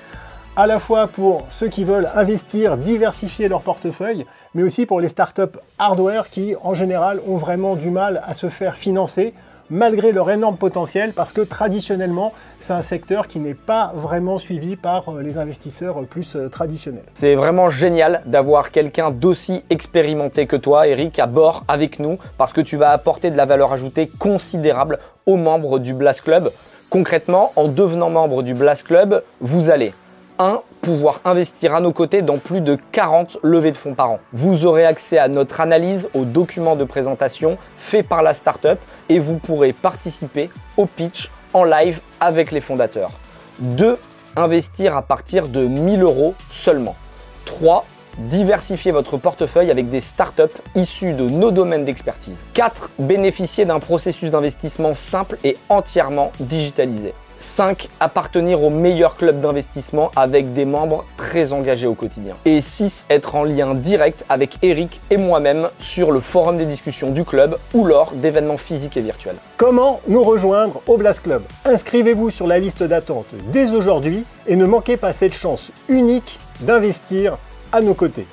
[0.56, 5.08] à la fois pour ceux qui veulent investir, diversifier leur portefeuille, mais aussi pour les
[5.08, 9.32] startups hardware qui en général ont vraiment du mal à se faire financer
[9.70, 14.74] malgré leur énorme potentiel, parce que traditionnellement, c'est un secteur qui n'est pas vraiment suivi
[14.74, 17.04] par euh, les investisseurs plus euh, traditionnels.
[17.14, 22.52] C'est vraiment génial d'avoir quelqu'un d'aussi expérimenté que toi, Eric, à bord avec nous, parce
[22.52, 26.50] que tu vas apporter de la valeur ajoutée considérable aux membres du Blast Club.
[26.90, 29.94] Concrètement, en devenant membre du Blast Club, vous allez
[30.40, 34.20] 1 pouvoir investir à nos côtés dans plus de 40 levées de fonds par an.
[34.32, 38.78] Vous aurez accès à notre analyse, aux documents de présentation faits par la startup
[39.10, 40.48] et vous pourrez participer
[40.78, 43.10] au pitch en live avec les fondateurs.
[43.58, 43.98] 2.
[44.36, 46.96] Investir à partir de 1000 euros seulement.
[47.44, 47.84] 3.
[48.18, 50.42] Diversifier votre portefeuille avec des startups
[50.74, 52.46] issues de nos domaines d'expertise.
[52.54, 52.90] 4.
[52.98, 57.12] Bénéficier d'un processus d'investissement simple et entièrement digitalisé.
[57.40, 57.88] 5.
[58.00, 62.34] Appartenir au meilleur club d'investissement avec des membres très engagés au quotidien.
[62.44, 63.06] Et 6.
[63.08, 67.56] Être en lien direct avec Eric et moi-même sur le forum des discussions du club
[67.72, 69.36] ou lors d'événements physiques et virtuels.
[69.56, 71.42] Comment nous rejoindre au Blast Club?
[71.64, 77.38] Inscrivez-vous sur la liste d'attente dès aujourd'hui et ne manquez pas cette chance unique d'investir
[77.72, 78.26] à nos côtés.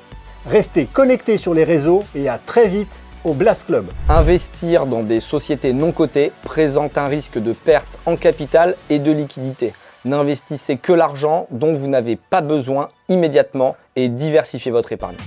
[0.49, 2.91] Restez connectés sur les réseaux et à très vite
[3.27, 3.87] au Blast Club.
[4.09, 9.11] Investir dans des sociétés non cotées présente un risque de perte en capital et de
[9.11, 9.73] liquidité.
[10.05, 15.17] N'investissez que l'argent dont vous n'avez pas besoin immédiatement et diversifiez votre épargne.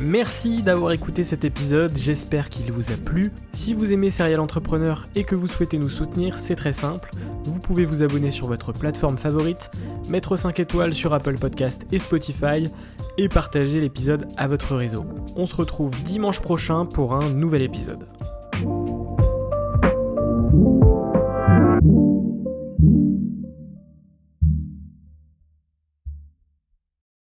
[0.00, 3.32] Merci d'avoir écouté cet épisode, j'espère qu'il vous a plu.
[3.52, 7.10] Si vous aimez Serial Entrepreneur et que vous souhaitez nous soutenir, c'est très simple.
[7.44, 9.70] Vous pouvez vous abonner sur votre plateforme favorite,
[10.08, 12.64] mettre 5 étoiles sur Apple Podcast et Spotify
[13.18, 15.04] et partager l'épisode à votre réseau.
[15.36, 18.06] On se retrouve dimanche prochain pour un nouvel épisode.